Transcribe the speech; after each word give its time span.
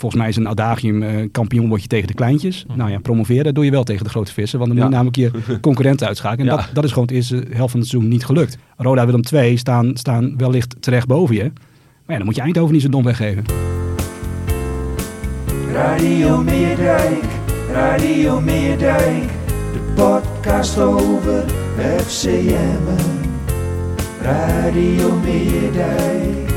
Volgens 0.00 0.20
mij 0.20 0.30
is 0.30 0.36
een 0.36 0.48
adagium 0.48 1.02
uh, 1.02 1.28
kampioen 1.32 1.68
word 1.68 1.82
je 1.82 1.88
tegen 1.88 2.06
de 2.06 2.14
kleintjes. 2.14 2.64
Mhm. 2.68 2.78
Nou 2.78 2.90
ja, 2.90 2.98
promoveren 2.98 3.54
doe 3.54 3.64
je 3.64 3.70
wel 3.70 3.84
tegen 3.84 4.04
de 4.04 4.10
grote 4.10 4.32
vissen. 4.32 4.58
Want 4.58 4.70
dan 4.70 4.78
moet 4.80 4.88
je 4.88 4.94
namelijk 4.94 5.16
je 5.16 5.58
concurrenten 5.60 6.06
uitschakelen. 6.06 6.48
En 6.48 6.54
Ja. 6.56 6.60
dat, 6.60 6.74
dat 6.74 6.84
is 6.84 6.90
gewoon 6.92 7.06
het 7.06 7.16
eerste 7.16 7.34
helft 7.50 7.70
van 7.70 7.80
het 7.80 7.88
seizoen 7.88 8.08
niet 8.10 8.24
gelukt. 8.24 8.58
Roda 8.76 9.06
Willem 9.06 9.22
II 9.32 9.56
staan, 9.56 9.90
staan 9.96 10.36
wellicht 10.36 10.76
terecht 10.80 11.06
boven 11.06 11.34
je. 11.34 11.42
Maar 11.42 11.52
ja, 12.06 12.16
dan 12.16 12.24
moet 12.24 12.34
je 12.34 12.40
Eindhoven 12.40 12.72
niet 12.72 12.82
zo 12.82 12.88
dom 12.88 13.04
weggeven. 13.04 13.44
Radio 15.72 16.42
Meerdijk, 16.42 17.24
Radio 17.72 18.40
Meerdijk, 18.40 19.22
de 19.72 19.92
podcast 19.94 20.78
over 20.78 21.44
FCM. 21.96 22.84
Radio 24.22 25.14
Meerdijk, 25.24 26.49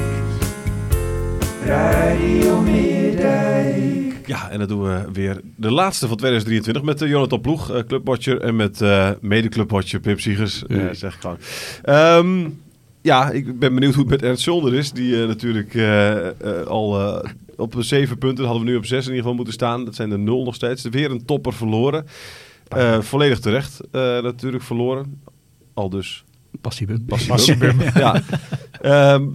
Radio 1.66 2.62
Meerdijk. 2.62 4.28
Ja, 4.28 4.50
en 4.50 4.60
dat 4.60 4.70
doen 4.70 4.84
we 4.84 5.04
weer 5.14 5.42
de 5.56 5.72
laatste 5.72 6.08
van 6.08 6.18
2023 6.18 6.84
met 6.84 7.02
uh, 7.02 7.10
Jonathan 7.10 7.42
Ploeg, 7.42 7.72
eh, 7.72 7.84
clubwatcher, 7.88 8.42
en 8.42 8.56
met 8.56 8.82
eh 8.82 9.10
mede-clubwatcher 9.22 10.00
Pim 10.00 10.20
Siegers, 10.20 10.64
Mm. 10.68 10.94
zeg 10.94 11.16
ik 11.16 11.22
gewoon. 11.22 11.38
Ehm, 11.84 12.50
ja, 13.02 13.30
ik 13.32 13.60
ben 13.60 13.74
benieuwd 13.74 13.94
hoe 13.94 14.04
het 14.04 14.12
met 14.12 14.24
Ernst 14.24 14.44
Zolder 14.44 14.74
is, 14.74 14.92
die 14.92 15.16
natuurlijk 15.26 15.78
al 16.68 17.22
op 17.56 17.76
zeven 17.80 18.18
punten, 18.18 18.46
hadden 18.46 18.64
we 18.64 18.70
nu 18.70 18.76
op 18.78 18.86
zes 18.86 19.00
in 19.00 19.06
ieder 19.06 19.18
geval 19.18 19.34
moeten 19.36 19.54
staan. 19.54 19.86
Dat 19.86 19.96
zijn 19.96 20.12
er 20.12 20.20
nul 20.20 20.44
nog 20.44 20.56
steeds. 20.56 20.84
Weer 20.84 21.12
een 21.12 21.26
topper 21.26 21.54
verloren. 21.54 22.06
Volledig 23.00 23.40
terecht 23.40 23.80
natuurlijk 24.22 24.64
verloren. 24.64 25.22
Al 25.74 25.90
dus. 25.90 26.24
Passieve. 26.62 27.00
Passiebum. 27.28 27.82
ja. 27.96 28.22
Ehm, 28.82 29.26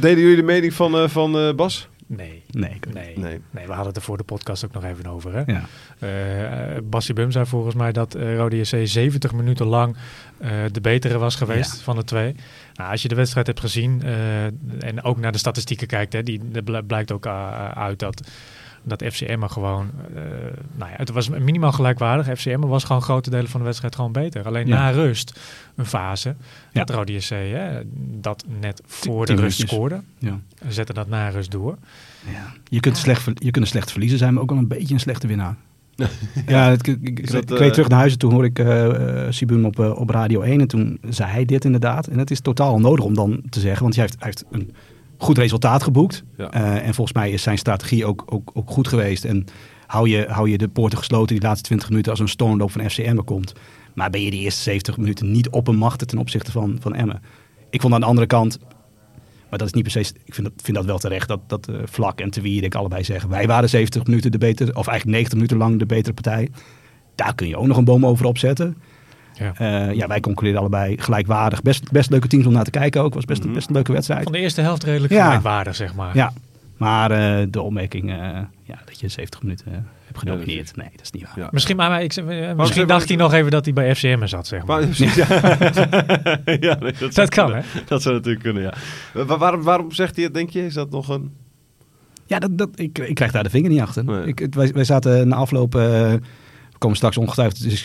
deden 0.00 0.18
jullie 0.18 0.36
de 0.36 0.42
mening 0.42 0.72
van, 0.74 0.94
eh, 0.98 1.08
van 1.08 1.38
eh, 1.38 1.54
Bas? 1.54 1.88
Nee. 2.06 2.42
Nee, 2.50 2.70
ik- 2.70 2.92
Nee. 2.94 3.18
Nee. 3.18 3.40
nee. 3.50 3.64
we 3.66 3.68
hadden 3.72 3.86
het 3.86 3.96
er 3.96 4.02
voor 4.02 4.16
de 4.16 4.22
podcast 4.24 4.64
ook 4.64 4.72
nog 4.72 4.84
even 4.84 5.06
over. 5.06 5.32
Hè? 5.34 5.42
Ja. 5.52 5.64
Eh, 5.98 6.76
Bassie 6.84 7.14
Bum 7.14 7.30
zei 7.30 7.46
volgens 7.46 7.74
mij 7.74 7.92
dat 7.92 8.14
eh 8.14 8.36
Rode 8.36 8.56
JC 8.56 8.86
70 8.88 9.32
minuten 9.32 9.66
lang 9.66 9.96
eh, 10.38 10.50
de 10.72 10.80
betere 10.80 11.18
was 11.18 11.34
geweest 11.36 11.76
Ja. 11.76 11.82
van 11.82 11.96
de 11.96 12.04
twee. 12.04 12.34
Nou, 12.74 12.90
als 12.90 13.02
je 13.02 13.08
de 13.08 13.14
wedstrijd 13.14 13.46
hebt 13.46 13.60
gezien 13.60 14.02
eh, 14.02 14.44
en 14.80 15.02
ook 15.02 15.18
naar 15.18 15.32
de 15.32 15.38
statistieken 15.38 15.86
kijkt, 15.86 16.12
hè, 16.12 16.22
die, 16.22 16.40
er 16.52 16.62
bl- 16.62 16.78
blijkt 16.86 17.12
ook 17.12 17.26
uit 17.74 17.98
dat, 17.98 18.28
dat 18.82 19.04
FCM 19.10 19.42
gewoon, 19.46 19.90
eh, 20.14 20.22
nou 20.76 20.90
ja, 20.90 20.96
het 20.96 21.10
was 21.10 21.28
minimaal 21.28 21.72
gelijkwaardig. 21.72 22.38
FCM 22.38 22.60
was 22.60 22.84
gewoon 22.84 23.02
grote 23.02 23.30
delen 23.30 23.48
van 23.48 23.60
de 23.60 23.66
wedstrijd 23.66 23.94
gewoon 23.94 24.12
beter. 24.12 24.46
Alleen 24.46 24.66
Ja. 24.66 24.74
na 24.74 24.90
rust 24.90 25.40
een 25.74 25.86
fase 25.86 26.34
Ja. 26.72 26.84
dat 26.84 26.96
Rode 26.96 27.12
JC 27.12 27.28
hè, 27.28 27.80
dat 28.20 28.44
net 28.60 28.82
voor 28.86 29.26
de 29.26 29.34
rust 29.34 29.60
scoorde. 29.60 30.00
Ja. 30.18 30.38
En 30.58 30.72
zette 30.72 30.92
dat 30.92 31.08
na 31.08 31.28
rust 31.28 31.50
door. 31.50 31.76
Ja. 32.32 32.52
Je, 32.68 32.80
kunt 32.80 32.96
slecht, 32.96 33.24
je 33.24 33.50
kunt 33.50 33.56
een 33.56 33.66
slecht 33.66 33.90
verliezen 33.90 34.18
zijn, 34.18 34.32
maar 34.34 34.42
ook 34.42 34.50
wel 34.50 34.58
een 34.58 34.68
beetje 34.68 34.94
een 34.94 35.00
slechte 35.00 35.26
winnaar. 35.26 35.56
ja, 36.46 36.68
het, 36.70 36.86
ik, 36.86 36.98
ik, 37.02 37.20
Is 37.20 37.30
dat, 37.30 37.42
ik 37.42 37.50
eh, 37.50 37.58
reed 37.58 37.72
terug 37.72 37.88
naar 37.88 37.98
huis 37.98 38.12
en 38.12 38.18
toen 38.18 38.32
hoorde 38.32 38.48
ik 38.48 38.58
eh 38.58 39.24
eh, 39.26 39.32
Sibum 39.32 39.64
op, 39.64 39.78
op 39.78 40.10
Radio 40.10 40.40
1 40.40 40.60
en 40.60 40.68
toen 40.68 40.98
zei 41.08 41.30
hij 41.30 41.44
dit 41.44 41.64
inderdaad. 41.64 42.06
En 42.06 42.18
het 42.18 42.30
is 42.30 42.40
totaal 42.40 42.72
onnodig 42.72 43.04
om 43.04 43.14
dan 43.14 43.42
te 43.50 43.60
zeggen, 43.60 43.82
want 43.82 43.94
hij 43.94 44.04
heeft, 44.04 44.16
hij 44.18 44.26
heeft 44.26 44.44
een 44.50 44.74
goed 45.18 45.38
resultaat 45.38 45.82
geboekt. 45.82 46.24
Ja. 46.36 46.50
Eh, 46.50 46.86
en 46.86 46.94
volgens 46.94 47.16
mij 47.16 47.30
is 47.30 47.42
zijn 47.42 47.58
strategie 47.58 48.06
ook, 48.06 48.22
ook, 48.26 48.50
ook 48.54 48.70
goed 48.70 48.88
geweest. 48.88 49.24
En 49.24 49.44
hou 49.86 50.08
je, 50.08 50.26
hou 50.28 50.50
je 50.50 50.58
de 50.58 50.68
poorten 50.68 50.98
gesloten 50.98 51.34
die 51.34 51.44
laatste 51.44 51.64
20 51.64 51.88
minuten 51.88 52.10
als 52.10 52.20
een 52.20 52.28
stormloop 52.28 52.70
van 52.70 52.90
FCM 52.90 53.16
er 53.16 53.22
komt. 53.22 53.52
Maar 53.94 54.10
ben 54.10 54.22
je 54.22 54.30
die 54.30 54.40
eerste 54.40 54.62
70 54.62 54.96
minuten 54.96 55.30
niet 55.30 55.48
op 55.48 55.68
een 55.68 55.76
machten 55.76 56.06
ten 56.06 56.18
opzichte 56.18 56.50
van, 56.50 56.76
van 56.80 56.94
Emmen. 56.94 57.22
Ik 57.70 57.80
vond 57.80 57.94
aan 57.94 58.00
de 58.00 58.06
andere 58.06 58.26
kant, 58.26 58.58
maar 59.48 59.58
dat 59.58 59.66
is 59.66 59.72
niet 59.72 59.90
se, 59.92 60.00
ik 60.00 60.34
vind 60.34 60.46
dat, 60.46 60.62
vind 60.62 60.76
dat 60.76 60.86
wel 60.86 60.98
terecht, 60.98 61.28
dat, 61.28 61.40
dat 61.46 61.68
eh, 61.68 61.76
Vlak 61.84 62.20
en 62.20 62.30
Te 62.30 62.40
Wierik 62.40 62.74
allebei 62.74 63.04
zeggen. 63.04 63.30
Wij 63.30 63.46
waren 63.46 63.68
70 63.68 64.04
minuten 64.04 64.32
de 64.32 64.38
betere, 64.38 64.74
of 64.74 64.86
eigenlijk 64.86 65.16
90 65.16 65.34
minuten 65.34 65.56
lang 65.56 65.78
de 65.78 65.86
betere 65.86 66.14
partij. 66.14 66.48
Daar 67.14 67.34
kun 67.34 67.48
je 67.48 67.56
ook 67.56 67.66
nog 67.66 67.76
een 67.76 67.84
boom 67.84 68.06
over 68.06 68.26
opzetten. 68.26 68.76
Ja. 69.38 69.52
Eh, 69.88 69.94
ja, 69.94 70.06
wij 70.06 70.20
concurreren 70.20 70.60
allebei 70.60 70.98
gelijkwaardig. 71.00 71.62
Best, 71.62 71.90
best 71.92 72.10
leuke 72.10 72.28
teams 72.28 72.46
om 72.46 72.52
naar 72.52 72.64
te 72.64 72.70
kijken 72.70 73.02
ook. 73.02 73.14
Was 73.14 73.24
best, 73.24 73.44
Mhm. 73.44 73.52
best 73.54 73.68
een 73.68 73.74
leuke 73.74 73.92
wedstrijd. 73.92 74.22
Van 74.22 74.32
de 74.32 74.38
eerste 74.38 74.60
helft 74.60 74.84
redelijk 74.84 75.12
Ja. 75.12 75.24
gelijkwaardig, 75.24 75.74
zeg 75.76 75.94
maar. 75.94 76.16
Ja, 76.16 76.32
maar 76.76 77.10
eh, 77.10 77.46
de 77.50 77.60
opmerking 77.62 78.10
eh, 78.10 78.16
ja, 78.62 78.78
dat 78.84 79.00
je 79.00 79.08
70 79.08 79.42
minuten 79.42 79.72
hebt 80.06 80.18
genomineerd. 80.18 80.76
Nee, 80.76 80.88
dat 80.92 81.00
is 81.02 81.10
niet 81.10 81.22
waar. 81.22 81.32
Ja. 81.36 81.48
Misschien, 81.50 81.76
maar, 81.76 81.90
maar 81.90 82.02
ik, 82.02 82.22
misschien 82.56 82.86
dacht 82.86 83.08
hij 83.08 83.16
nog 83.16 83.32
even 83.32 83.50
dat 83.50 83.64
hij 83.64 83.74
bij 83.74 83.94
FCM 83.94 84.26
zat, 84.26 84.46
zeg 84.46 84.64
maar. 84.66 84.82
Ja. 84.90 85.06
ja, 86.60 86.76
nee, 86.80 86.92
dat, 86.98 87.14
kan, 87.28 87.46
kunnen. 87.46 87.64
Dat 87.86 88.02
zou 88.02 88.14
natuurlijk 88.14 88.42
kunnen, 88.44 88.62
ja. 88.62 88.72
Wa- 89.24 89.38
waarom, 89.38 89.62
waarom 89.62 89.92
zegt 89.92 90.14
hij 90.14 90.24
het, 90.24 90.34
denk 90.34 90.50
je? 90.50 90.64
Is 90.64 90.74
dat 90.74 90.90
nog 90.90 91.08
een... 91.08 91.32
Ja, 92.26 92.38
dat, 92.38 92.58
dat, 92.58 92.68
ik, 92.74 92.98
ik 92.98 93.14
krijg 93.14 93.32
daar 93.32 93.42
de 93.42 93.50
vinger 93.50 93.70
niet 93.70 93.80
achter. 93.80 94.04
Nee. 94.04 94.26
Ik, 94.26 94.46
wij, 94.54 94.72
wij 94.72 94.84
zaten 94.84 95.28
na 95.28 95.36
afloop... 95.36 95.74
eh, 95.74 96.12
we 96.78 96.84
komen 96.84 96.96
straks 96.96 97.16
ongetwijfeld 97.16 97.84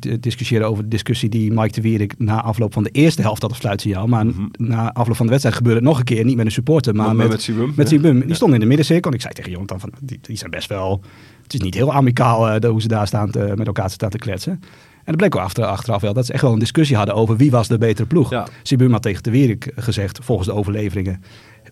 te, 0.00 0.18
discussiëren 0.20 0.66
over 0.68 0.82
de 0.82 0.88
discussie 0.88 1.28
die 1.28 1.52
Mike 1.52 1.72
de 1.72 1.80
Wierik 1.80 2.14
na 2.18 2.42
afloop 2.42 2.72
van 2.72 2.82
de 2.82 2.90
eerste 2.90 3.22
helft 3.22 3.42
had 3.42 3.50
op 3.50 3.56
fluitsignaal. 3.56 4.06
Maar 4.06 4.26
Mhm. 4.26 4.42
na 4.56 4.92
afloop 4.92 5.16
van 5.16 5.24
de 5.26 5.30
wedstrijd 5.30 5.56
gebeurde 5.56 5.78
het 5.78 5.88
nog 5.88 5.98
een 5.98 6.04
keer. 6.04 6.24
Niet 6.24 6.36
met 6.36 6.46
een 6.46 6.52
supporter, 6.52 6.94
maar 6.94 7.06
Maar 7.06 7.14
met, 7.16 7.28
met 7.28 7.42
Sibum? 7.42 7.66
met 7.76 7.90
Ja. 7.90 7.96
Sibum. 7.96 8.26
Die 8.26 8.34
stond 8.34 8.54
in 8.54 8.60
de 8.60 8.66
middencirkel. 8.66 9.10
En 9.10 9.16
ik 9.16 9.22
zei 9.22 9.34
tegen 9.34 9.50
Jonathan 9.50 9.80
van, 9.80 9.92
die, 10.02 10.18
die 10.22 10.36
zijn 10.36 10.50
best 10.50 10.68
wel... 10.68 11.02
Het 11.42 11.54
is 11.54 11.60
niet 11.60 11.74
heel 11.74 11.92
amicaal 11.92 12.60
de- 12.60 12.68
hoe 12.68 12.80
ze 12.82 12.88
daar 12.88 13.06
staan 13.06 13.30
te- 13.30 13.52
met 13.56 13.66
elkaar 13.66 13.90
staan 13.90 14.10
te 14.10 14.18
kletsen. 14.18 14.52
En 14.52 14.60
dat 15.04 15.16
bleek 15.16 15.34
wel 15.34 15.42
achter, 15.42 15.64
achteraf 15.64 16.00
wel 16.00 16.12
dat 16.12 16.26
ze 16.26 16.32
echt 16.32 16.42
wel 16.42 16.52
een 16.52 16.58
discussie 16.58 16.96
hadden 16.96 17.14
over 17.14 17.36
wie 17.36 17.50
was 17.50 17.68
de 17.68 17.78
betere 17.78 18.06
ploeg. 18.06 18.30
Ja. 18.30 18.46
Sibum 18.62 18.92
had 18.92 19.02
tegen 19.02 19.22
de 19.22 19.30
Wierik 19.30 19.72
gezegd, 19.76 20.18
volgens 20.22 20.48
de 20.48 20.54
overleveringen, 20.54 21.22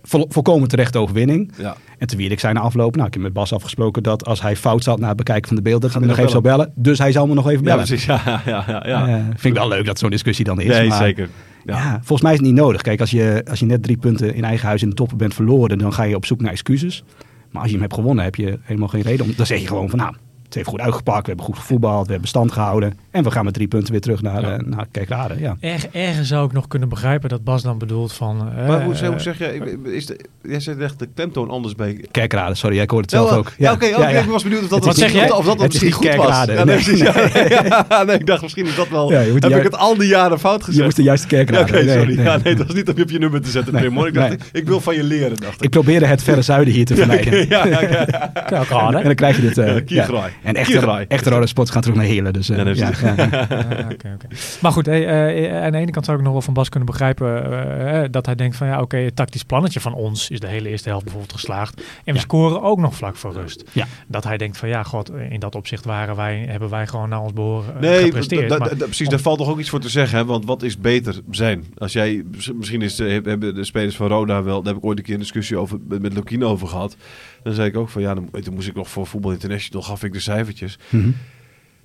vol, 0.03 0.27
volkomen 0.29 0.69
terechte 0.69 0.99
overwinning. 0.99 1.53
Ja. 1.59 1.77
En 1.99 2.07
te 2.07 2.17
Wierik 2.17 2.43
na 2.43 2.61
afloop, 2.61 2.95
nou 2.95 3.07
ik 3.07 3.13
heb 3.15 3.23
met 3.23 3.33
Bas 3.33 3.53
afgesproken 3.53 4.03
dat 4.03 4.27
als 4.27 4.43
hij 4.43 4.57
fout 4.57 4.83
zat 4.85 4.99
na 4.99 5.09
het 5.09 5.17
bekijken 5.17 5.47
van 5.49 5.57
de 5.57 5.63
beelden, 5.63 5.91
gaat 5.91 5.99
hij 5.99 6.09
nog 6.09 6.19
even 6.19 6.31
zo 6.31 6.41
bellen. 6.41 6.73
Dus 6.75 6.99
hij 6.99 7.13
zal 7.13 7.27
me 7.27 7.35
nog 7.35 7.47
even 7.49 7.59
Ja, 7.59 7.65
bellen. 7.65 7.85
precies. 7.87 8.05
Ja, 8.05 8.43
ja, 8.47 8.65
ja. 8.67 8.83
ja. 8.87 9.09
Eh, 9.09 9.15
vind 9.25 9.45
ik 9.45 9.55
wel 9.55 9.69
leuk 9.69 9.85
dat 9.85 9.99
zo'n 9.99 10.11
discussie 10.11 10.45
dan 10.45 10.61
is. 10.61 10.67
nee, 10.67 10.89
maar, 10.89 10.99
zeker. 10.99 11.29
Ja. 11.65 11.77
Ja. 11.77 11.93
volgens 11.93 12.23
mij 12.23 12.33
is 12.33 12.39
het 12.39 12.47
niet 12.47 12.57
nodig. 12.57 12.83
Kijk, 12.83 13.01
als 13.01 13.11
je, 13.11 13.45
als 13.51 13.59
je 13.59 13.67
net 13.67 13.83
drie 13.83 13.97
punten 13.97 14.35
in 14.35 14.45
eigen 14.45 14.67
huis 14.67 14.83
in 14.83 14.89
de 14.89 14.95
toppen 14.95 15.17
bent 15.17 15.35
verloren, 15.35 15.79
dan 15.79 15.93
ga 15.93 16.03
je 16.03 16.17
op 16.17 16.27
zoek 16.27 16.41
naar 16.41 16.51
excuses. 16.53 17.05
Maar 17.51 17.61
als 17.63 17.71
je 17.71 17.77
hem 17.77 17.83
hebt 17.87 17.95
gewonnen, 17.95 18.25
heb 18.25 18.35
je 18.35 18.59
helemaal 18.63 18.89
geen 18.89 19.03
reden 19.03 19.27
om. 19.27 19.33
Dan 19.37 19.47
zeg 19.47 19.61
je 19.61 19.67
gewoon 19.67 19.91
van 19.91 19.99
nou, 19.99 20.15
het 20.51 20.59
heeft 20.59 20.69
goed 20.69 20.81
uitgepakt, 20.81 21.21
we 21.21 21.27
hebben 21.27 21.45
goed 21.45 21.57
gevoetbald, 21.59 22.07
we 22.07 22.11
hebben 22.13 22.29
stand 22.29 22.53
gehouden. 22.53 22.99
En 23.11 23.23
we 23.25 23.31
gaan 23.31 23.45
met 23.45 23.55
drie 23.55 23.69
punten 23.69 23.93
weer 23.93 24.01
terug 24.01 24.23
naar, 24.23 24.41
Ja. 24.41 24.53
eh, 24.53 24.59
naar 24.67 24.87
Kerkrade. 24.91 25.35
Ja. 25.39 25.57
Erg, 25.61 25.87
ergens 25.87 26.29
zou 26.29 26.47
ik 26.47 26.53
nog 26.53 26.69
kunnen 26.69 26.89
begrijpen 26.89 27.29
dat 27.29 27.45
Bas 27.45 27.63
dan 27.63 27.79
bedoelt 27.79 28.13
van... 28.13 28.39
eh, 28.57 28.69
Maar 28.69 28.83
hoe, 28.85 28.95
hoe 28.97 29.07
eh, 29.13 29.19
zeg 29.19 29.39
je, 29.39 29.79
is 29.85 30.07
de, 30.07 30.21
jij 30.43 30.61
zegt 30.61 30.79
echt 30.79 30.99
de 30.99 31.09
klemtoon 31.15 31.51
anders 31.51 31.75
bij... 31.75 32.05
Kerkrade, 32.11 32.55
sorry, 32.55 32.77
jij 32.77 32.85
hoorde 32.87 33.03
het 33.03 33.11
zelf 33.11 33.31
Ja, 33.31 33.37
ook. 33.37 33.53
Ja, 33.59 33.73
oké, 33.73 33.87
oké, 33.87 33.97
ja, 34.03 34.09
ja. 34.09 34.19
ik 34.21 34.29
was 34.29 34.43
benieuwd 34.43 34.63
of 34.63 34.69
dat, 34.69 34.85
Het 34.85 34.97
is 34.97 35.03
misschien- 35.03 35.23
niet- 35.23 35.33
of, 35.33 35.39
of 35.39 35.45
dat 35.45 35.61
het 35.63 35.75
is 35.75 35.81
misschien 35.83 36.09
niet 36.09 36.17
goed 36.17 36.27
was. 36.27 36.45
Kerkrade. 36.47 36.53
Ja, 36.53 36.65
nee, 36.65 36.75
Nee. 36.77 36.85
precies, 36.85 37.01
ja, 37.69 37.85
ja, 37.89 38.03
nee, 38.03 38.19
ik 38.19 38.27
dacht 38.27 38.43
misschien 38.43 38.67
is 38.67 38.77
dat 38.77 38.89
wel... 38.89 39.11
Je 39.11 39.17
heb 39.17 39.55
ik 39.57 39.63
het 39.63 39.77
al 39.77 39.97
die 39.97 40.09
jaren 40.09 40.39
fout 40.39 40.59
Je 40.59 40.65
gezegd? 40.65 40.85
moest 40.85 40.97
de 40.97 41.03
juiste 41.03 41.37
Ja, 41.37 41.45
Kerkrade. 41.45 41.73
Oké, 41.73 41.85
Nee, 41.85 41.97
sorry. 41.99 42.15
nee. 42.15 42.25
Ja, 42.25 42.37
nee, 42.45 42.55
het 42.55 42.67
was 42.67 42.75
niet 42.77 42.89
om 42.89 42.97
je 42.97 43.03
op 43.03 43.11
je 43.11 43.19
nummer 43.19 43.41
te 43.43 43.51
zetten. 43.51 43.73
Nee, 43.75 43.85
ik 44.07 44.15
dacht, 44.15 44.29
nee. 44.29 44.39
ik 44.53 44.67
wil 44.67 44.81
van 44.81 44.95
je 44.95 45.03
leren, 45.05 45.37
dacht 45.37 45.55
ik. 45.55 45.63
Ik 45.63 45.71
probeerde 45.71 46.07
het 46.07 46.23
verre 46.23 46.43
zuiden 46.43 46.75
hier 46.75 46.85
te 46.85 46.95
vermijden. 47.01 47.49
Ja, 47.49 47.67
ja, 47.67 47.81
ja. 47.81 48.05
Kerkrade. 48.47 48.97
En 48.99 49.05
dan 49.05 49.15
krijg 49.15 49.37
je 49.37 49.43
dit. 49.43 49.59
eh, 49.59 49.75
Kiergraai. 49.87 50.33
En 50.43 50.55
echte, 50.55 51.31
rode 51.31 51.47
spots 51.47 51.71
gaan 51.71 51.81
terug 51.83 51.97
naar 51.97 52.07
Heerlen. 52.07 52.33
Dus, 52.33 52.49
eh, 52.51 52.75
Ja. 52.75 52.91
Ah, 53.01 53.91
oké, 53.93 54.13
oké. 54.15 54.27
Maar 54.61 54.73
goed, 54.73 54.87
hey, 54.87 55.07
eh, 55.49 55.63
aan 55.65 55.73
de 55.73 55.79
ene 55.79 55.91
kant 55.91 56.05
zou 56.05 56.17
ik 56.19 56.23
nog 56.25 56.33
wel 56.33 56.43
van 56.43 56.55
Bas 56.55 56.69
kunnen 56.69 56.89
begrijpen 56.89 57.45
eh, 57.53 58.03
eh, 58.05 58.11
dat 58.11 58.27
hij 58.27 58.35
denkt 58.35 58.57
van 58.57 58.67
ja, 58.67 58.81
oké, 58.81 58.97
het 58.97 59.17
tactisch 59.17 59.43
plannetje 59.43 59.81
van 59.81 59.95
ons 59.95 60.31
is 60.31 60.41
de 60.41 60.47
hele 60.47 60.69
eerste 60.69 60.89
helft 60.89 61.05
bijvoorbeeld 61.05 61.33
geslaagd. 61.35 61.77
En 61.77 61.85
we 62.05 62.13
Ja. 62.13 62.19
scoren 62.21 62.63
ook 62.63 62.79
nog 62.79 62.95
vlak 62.95 63.17
voor 63.17 63.33
rust. 63.33 63.65
Ja. 63.73 63.87
Dat 64.07 64.25
hij 64.25 64.37
denkt 64.37 64.57
van 64.57 64.69
ja, 64.69 64.83
god, 64.83 65.11
in 65.31 65.41
dat 65.41 65.55
opzicht 65.55 65.85
waren 65.85 66.17
wij, 66.17 66.45
hebben 66.49 66.69
wij 66.71 66.87
gewoon 66.87 67.09
naar 67.09 67.21
ons 67.21 67.33
behoren 67.33 67.75
eh, 67.75 67.81
Nee, 67.81 68.03
gepresteerd. 68.05 68.49
da- 68.49 68.59
da- 68.59 68.65
Maar- 68.65 68.77
da- 68.77 68.85
precies, 68.85 69.09
daar 69.09 69.19
valt 69.19 69.39
toch 69.39 69.49
ook 69.49 69.59
iets 69.59 69.71
voor 69.71 69.81
te 69.81 69.89
zeggen. 69.89 70.19
Hè? 70.19 70.25
Want 70.25 70.45
wat 70.45 70.63
is 70.63 70.79
beter 70.79 71.21
zijn? 71.31 71.65
Als 71.79 71.93
jij, 71.93 72.23
misschien 72.55 72.83
is, 72.83 72.99
eh, 72.99 73.09
hebben 73.25 73.55
de 73.55 73.65
spelers 73.65 73.97
van 73.97 74.09
Roda 74.09 74.43
wel, 74.43 74.63
daar 74.63 74.73
heb 74.75 74.83
ik 74.83 74.89
ooit 74.89 74.99
een 74.99 75.05
keer 75.05 75.15
een 75.15 75.21
discussie 75.21 75.57
over, 75.57 75.79
met, 75.89 76.03
met 76.03 76.15
Lokien 76.15 76.45
over 76.45 76.69
gehad. 76.69 76.97
Dan 77.43 77.53
zei 77.55 77.69
ik 77.69 77.77
ook 77.77 77.89
van 77.89 78.03
ja, 78.03 78.15
dan, 78.15 78.31
toen 78.31 78.55
moest 78.55 78.69
ik 78.69 78.75
nog 78.75 78.91
voor 78.91 79.07
Voetbal 79.07 79.33
International, 79.33 79.83
gaf 79.83 80.05
ik 80.05 80.13
de 80.13 80.21
cijfertjes. 80.21 80.79
Mhm. 80.89 81.11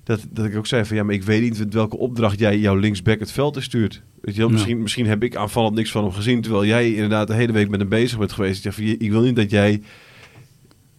Dat, 0.04 0.26
dat 0.30 0.44
ik 0.46 0.56
ook 0.56 0.66
zei 0.66 0.84
van 0.84 0.96
ja, 0.96 1.02
maar 1.02 1.14
ik 1.14 1.22
weet 1.22 1.42
niet 1.42 1.58
met 1.58 1.74
welke 1.74 1.96
opdracht 1.96 2.38
jij 2.38 2.58
jouw 2.58 2.74
linksback 2.76 3.18
het 3.18 3.32
veld 3.32 3.56
in 3.56 3.62
stuurt. 3.62 4.02
Weet 4.20 4.34
je 4.34 4.40
wel, 4.40 4.48
Ja. 4.48 4.54
misschien, 4.54 4.82
misschien 4.82 5.06
heb 5.06 5.22
ik 5.22 5.36
aanvallend 5.36 5.74
niks 5.74 5.90
van 5.90 6.02
hem 6.04 6.12
gezien, 6.12 6.40
terwijl 6.40 6.64
jij 6.64 6.92
inderdaad 6.92 7.26
de 7.26 7.34
hele 7.34 7.52
week 7.52 7.68
met 7.68 7.80
hem 7.80 7.88
bezig 7.88 8.18
bent 8.18 8.32
geweest. 8.32 8.56
Ik, 8.56 8.62
zeg 8.62 8.74
van, 8.74 8.84
ik 8.84 9.10
wil 9.10 9.20
niet 9.22 9.36
dat 9.36 9.50
jij 9.50 9.82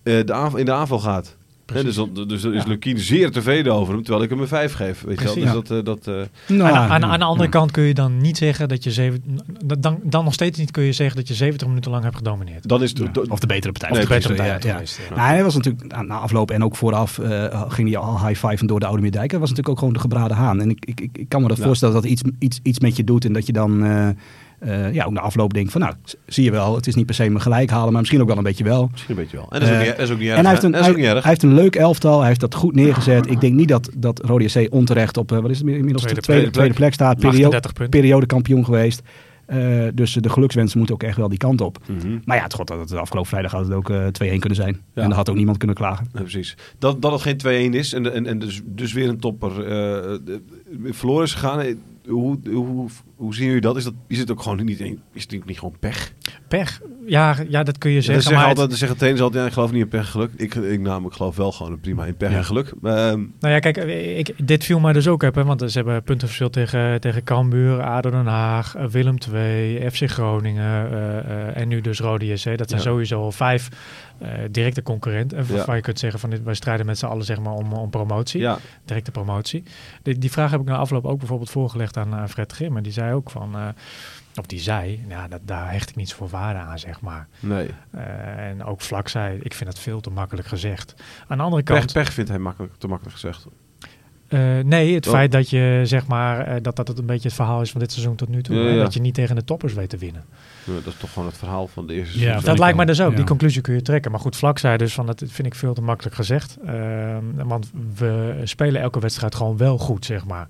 eh, 0.04 0.20
de 0.26 0.34
aanval, 0.34 0.60
in 0.60 0.66
de 0.66 0.72
aanval 0.74 1.00
gaat. 1.00 1.38
Dus, 1.74 2.00
dus 2.28 2.44
is 2.44 2.66
Lukien 2.66 3.00
zeer 3.00 3.32
tevreden 3.32 3.74
over 3.74 3.94
hem, 3.94 4.04
terwijl 4.04 4.24
ik 4.24 4.30
hem 4.30 4.40
een 4.40 4.48
5 4.48 4.74
geef. 4.74 5.02
Weet 5.02 5.20
je 5.20 5.26
wel? 5.26 5.34
Dus 5.36 5.52
dat, 5.52 5.72
eh, 5.72 5.84
dat, 5.84 6.08
eh, 6.08 6.14
Nou, 6.58 6.72
aan, 6.76 6.90
aan, 6.92 7.06
aan 7.06 7.20
de 7.20 7.26
andere 7.26 7.44
ja. 7.44 7.50
kant 7.50 7.72
kun 7.72 7.84
je 7.84 7.94
dan 7.94 8.18
niet 8.18 8.38
zeggen 8.38 8.68
dat 8.70 8.84
je 8.84 8.92
zeven, 8.92 9.24
dan, 9.80 10.00
dan 10.04 10.24
nog 10.24 10.34
steeds 10.34 10.60
niet 10.60 10.72
kun 10.72 10.84
je 10.84 10.92
zeggen 10.92 11.16
dat 11.18 11.28
je 11.28 11.34
70 11.34 11.68
minuten 11.68 11.92
lang 11.92 12.04
hebt 12.04 12.16
gedomineerd. 12.16 12.68
dan 12.68 12.84
is 12.84 12.94
do- 12.94 13.26
Of 13.30 13.40
de 13.40 13.48
betere 13.48 13.72
partij. 13.72 13.90
Nee, 13.90 14.00
Of 14.02 14.08
de 14.08 14.14
betere 14.14 14.34
partij 14.36 14.72
ja. 14.72 14.82
Nou, 15.16 15.22
hij 15.28 15.44
was 15.44 15.56
natuurlijk 15.56 15.94
aan- 15.94 16.08
na 16.08 16.18
afloop 16.18 16.52
en 16.52 16.64
ook 16.64 16.76
vooraf 16.76 17.20
eh, 17.20 17.64
ging 17.68 17.90
hij 17.90 17.98
al 17.98 18.28
high-five 18.28 18.66
door 18.66 18.80
de 18.80 18.86
Oude 18.86 19.02
Meerdijk. 19.02 19.30
Dat 19.32 19.40
was 19.40 19.50
natuurlijk 19.50 19.70
ook 19.76 19.80
gewoon 19.80 19.94
de 19.94 20.00
gebraden 20.00 20.38
haan. 20.38 20.62
En 20.62 20.70
ik, 20.70 20.86
ik, 20.86 21.02
ik, 21.02 21.18
ik 21.18 21.30
kan 21.30 21.42
me 21.42 21.48
dat 21.48 21.58
Ja. 21.58 21.64
voorstellen 21.64 21.94
dat 21.96 22.06
iets, 22.06 22.22
iets, 22.40 22.60
iets 22.64 22.80
met 22.80 22.96
je 22.98 23.04
doet 23.04 23.26
en 23.26 23.34
dat 23.34 23.46
je 23.46 23.54
dan 23.54 23.84
eh, 23.84 24.08
eh, 24.60 24.94
ja, 24.94 25.06
ook 25.06 25.12
na 25.12 25.20
afloop 25.20 25.54
denkt 25.54 25.72
van 25.72 25.82
nou, 25.82 25.94
zie 26.26 26.44
je 26.44 26.52
wel, 26.52 26.76
het 26.76 26.88
is 26.88 26.96
niet 26.96 27.06
per 27.06 27.16
se 27.16 27.30
me 27.30 27.40
gelijk 27.40 27.70
halen, 27.70 27.92
maar 27.92 28.00
misschien 28.00 28.22
ook 28.22 28.28
wel 28.28 28.38
een 28.38 28.44
beetje 28.44 28.64
wel. 28.64 28.88
Misschien 28.92 29.16
een 29.18 29.22
beetje 29.22 29.38
wel. 29.38 29.48
En 29.50 29.60
dat 29.60 29.70
is 29.70 29.76
ook 29.76 29.82
niet, 29.82 29.96
dat 29.96 30.00
is 30.00 30.12
ook 30.12 30.18
niet 30.18 30.28
erg. 30.28 30.38
En 30.38 30.44
hij 30.44 30.52
heeft, 30.52 30.64
een, 30.64 30.74
hij, 30.74 31.12
hij 31.12 31.22
heeft 31.24 31.44
leuk 31.44 31.76
elftal, 31.76 32.20
hij 32.20 32.28
heeft 32.28 32.40
dat 32.40 32.56
goed 32.56 32.76
neergezet. 32.76 33.32
Ik 33.32 33.42
denk 33.42 33.54
niet 33.54 33.68
dat, 33.68 33.90
dat 33.96 34.20
Rode 34.20 34.68
onterecht 34.70 35.18
op, 35.18 35.32
eh, 35.32 35.40
wat 35.40 35.50
is 35.50 35.58
het 35.58 35.68
inmiddels, 35.68 36.02
Tweede 36.02 36.20
de 36.20 36.26
tweede, 36.26 36.44
plek. 36.44 36.54
tweede 36.54 36.74
plek 36.74 36.94
staat. 36.94 37.16
Periode, 37.16 37.44
38 37.44 37.74
punten. 37.74 38.00
periodekampioen 38.00 38.66
geweest. 38.66 39.02
Eh, 39.46 39.88
dus 39.94 40.14
de 40.14 40.30
gelukswensen 40.30 40.78
moeten 40.78 40.96
ook 40.96 41.04
echt 41.04 41.18
wel 41.18 41.30
die 41.30 41.38
kant 41.38 41.62
op. 41.62 41.78
Mhm. 41.88 42.18
Maar 42.26 42.38
ja, 42.38 42.44
het 42.44 42.54
god, 42.54 42.68
dat 42.68 42.80
het 42.80 42.94
afgelopen 42.94 43.30
vrijdag 43.30 43.52
had 43.52 43.66
het 43.66 43.74
ook 43.74 43.90
eh 43.90 44.06
2-1 44.08 44.40
kunnen 44.40 44.56
zijn. 44.56 44.82
Ja. 44.94 45.02
En 45.02 45.08
daar 45.08 45.18
had 45.18 45.30
ook 45.30 45.36
niemand 45.36 45.58
kunnen 45.58 45.76
klagen. 45.76 46.08
Ja, 46.14 46.20
precies. 46.20 46.58
Dat, 46.80 47.02
dat 47.02 47.12
het 47.12 47.22
geen 47.22 47.72
2-1 47.72 47.76
is 47.76 47.94
en, 47.94 48.14
en, 48.14 48.26
en 48.26 48.40
dus, 48.40 48.62
dus 48.66 48.94
weer 48.94 49.10
een 49.10 49.20
topper 49.20 49.52
verloren 50.84 51.24
is 51.24 51.34
gegaan. 51.34 51.66
Hoe, 52.08 52.40
hoe, 52.50 52.90
hoe 53.18 53.36
zien 53.36 53.46
jullie 53.46 53.62
dat? 53.62 53.78
Is, 53.78 53.84
dat? 53.84 53.94
is 54.08 54.20
het 54.20 54.32
ook 54.32 54.42
gewoon 54.42 54.66
niet, 54.66 54.80
is 55.14 55.22
het 55.22 55.46
niet 55.46 55.60
gewoon 55.60 55.76
pech? 55.80 56.14
Pech, 56.48 56.82
ja, 57.06 57.36
ja, 57.50 57.64
dat 57.64 57.78
kun 57.78 57.90
je 57.90 57.96
Ja, 57.96 58.02
zeggen. 58.02 58.24
zeggen 58.24 58.42
maar 58.42 58.56
altijd, 58.56 58.78
zeggen 58.80 58.98
trainers 58.98 59.24
altijd, 59.24 59.42
ja, 59.42 59.48
ik 59.48 59.54
geloof 59.54 59.72
niet 59.72 59.82
in 59.82 59.88
pech 59.88 60.00
en 60.00 60.06
geluk. 60.08 60.32
Ik, 60.36 60.56
ik 60.56 60.80
namelijk 60.80 61.16
geloof 61.16 61.36
wel 61.36 61.52
gewoon 61.52 61.80
prima 61.80 62.06
in 62.06 62.16
pech 62.18 62.32
Ja. 62.32 62.38
en 62.38 62.46
geluk. 62.46 62.68
Ehm, 62.84 63.20
Nou 63.40 63.54
ja, 63.54 63.60
kijk, 63.60 63.78
ik, 64.18 64.48
dit 64.48 64.64
viel 64.64 64.80
mij 64.80 64.94
dus 64.94 65.08
ook 65.08 65.24
op, 65.24 65.36
hè, 65.36 65.44
want 65.44 65.72
ze 65.72 65.78
hebben 65.78 66.04
puntenverschil 66.04 66.50
tegen, 66.50 67.02
tegen 67.02 67.24
Cambuur, 67.24 67.82
ADO 67.82 68.10
Den 68.10 68.26
Haag, 68.26 68.76
eh, 68.76 68.86
Willem 68.86 69.16
II, 69.34 69.90
FC 69.92 70.10
Groningen 70.10 70.92
eh, 70.92 71.18
eh, 71.18 71.58
en 71.58 71.68
nu 71.68 71.82
dus 71.82 72.00
Rode 72.00 72.26
JC. 72.26 72.58
Dat 72.58 72.70
zijn 72.70 72.82
Ja. 72.82 72.88
sowieso 72.88 73.22
al 73.22 73.32
vijf 73.32 73.70
directe 74.52 74.84
concurrenten, 74.84 75.38
Ja. 75.38 75.44
waarvan 75.54 75.76
je 75.76 75.82
kunt 75.82 76.00
zeggen 76.00 76.20
van 76.20 76.30
dit, 76.30 76.44
wij 76.44 76.54
strijden 76.54 76.86
met 76.86 76.98
z'n 76.98 77.06
allen 77.06 77.26
zeg 77.26 77.40
maar, 77.40 77.54
om, 77.54 77.74
om 77.74 77.90
promotie, 77.90 78.42
ja, 78.42 78.58
directe 78.86 79.12
promotie. 79.12 79.64
Die, 80.04 80.18
die 80.18 80.32
vraag 80.32 80.52
heb 80.52 80.60
ik 80.60 80.66
na 80.66 80.76
afloop 80.76 81.06
ook 81.06 81.18
bijvoorbeeld 81.20 81.50
voorgelegd 81.50 81.98
aan, 81.98 82.14
aan 82.14 82.30
Fred 82.30 82.52
Grim, 82.52 82.78
en 82.78 82.84
die 82.84 82.92
zei 82.92 83.07
ook 83.14 83.30
van... 83.30 83.56
eh, 83.56 83.68
of 84.40 84.46
die 84.46 84.60
zei, 84.60 85.06
ja, 85.08 85.28
dat, 85.28 85.40
daar 85.46 85.72
hecht 85.72 85.90
ik 85.90 85.96
niet 85.96 86.10
zoveel 86.10 86.30
waarde 86.30 86.60
aan, 86.60 86.80
zeg 86.80 87.02
maar. 87.02 87.28
nee. 87.40 87.70
Eh, 87.92 88.48
en 88.50 88.64
ook 88.64 88.82
vlak 88.82 89.08
zei, 89.08 89.40
ik 89.42 89.54
vind 89.54 89.70
het 89.70 89.80
veel 89.80 90.02
te 90.02 90.10
makkelijk 90.10 90.48
gezegd. 90.48 90.96
Aan 91.28 91.38
de 91.38 91.44
andere 91.44 91.64
kant... 91.64 91.84
Pech, 91.84 91.92
pech 91.94 92.14
vindt 92.14 92.30
hij 92.30 92.40
makkelijk, 92.40 92.74
te 92.78 92.88
makkelijk 92.88 93.16
gezegd. 93.18 93.48
Eh, 94.28 94.40
nee, 94.64 94.96
het 94.96 95.06
Oh. 95.08 95.14
feit 95.14 95.32
dat 95.32 95.50
je 95.50 95.82
zeg 95.84 96.08
maar 96.08 96.40
eh, 96.48 96.56
dat 96.62 96.76
dat 96.76 96.88
het 96.88 96.98
een 96.98 97.06
beetje 97.06 97.28
het 97.28 97.38
verhaal 97.38 97.62
is 97.62 97.72
van 97.72 97.80
dit 97.80 97.92
seizoen 97.92 98.16
tot 98.16 98.30
nu 98.30 98.44
toe. 98.44 98.56
Ja, 98.56 98.70
ja. 98.70 98.84
Dat 98.84 98.94
je 98.94 99.00
niet 99.02 99.14
tegen 99.14 99.36
de 99.36 99.44
toppers 99.44 99.74
weet 99.74 99.90
te 99.90 99.98
winnen. 99.98 100.24
Ja, 100.64 100.74
dat 100.74 100.86
is 100.94 101.00
toch 101.00 101.14
gewoon 101.14 101.28
het 101.28 101.38
verhaal 101.38 101.68
van 101.68 101.88
de 101.88 101.94
eerste 101.94 102.14
Ja, 102.18 102.24
seizoen. 102.24 102.44
dat 102.44 102.54
ik 102.54 102.60
lijkt 102.60 102.76
mij 102.78 102.86
dus 102.86 103.02
ook. 103.02 103.10
Ja. 103.10 103.16
Die 103.16 103.26
conclusie 103.26 103.62
kun 103.62 103.74
je 103.74 103.82
trekken. 103.82 104.12
Maar 104.12 104.20
goed, 104.20 104.36
Vlak 104.36 104.60
zei 104.60 104.78
dus 104.78 104.94
van 104.94 105.06
dat 105.06 105.24
vind 105.28 105.48
ik 105.48 105.56
veel 105.56 105.74
te 105.74 105.82
makkelijk 105.82 106.16
gezegd. 106.16 106.58
Ehm, 106.66 107.24
want 107.36 107.72
we 107.98 108.42
spelen 108.44 108.82
elke 108.82 109.00
wedstrijd 109.00 109.36
gewoon 109.36 109.58
wel 109.58 109.78
goed, 109.78 110.06
zeg 110.06 110.26
maar. 110.26 110.48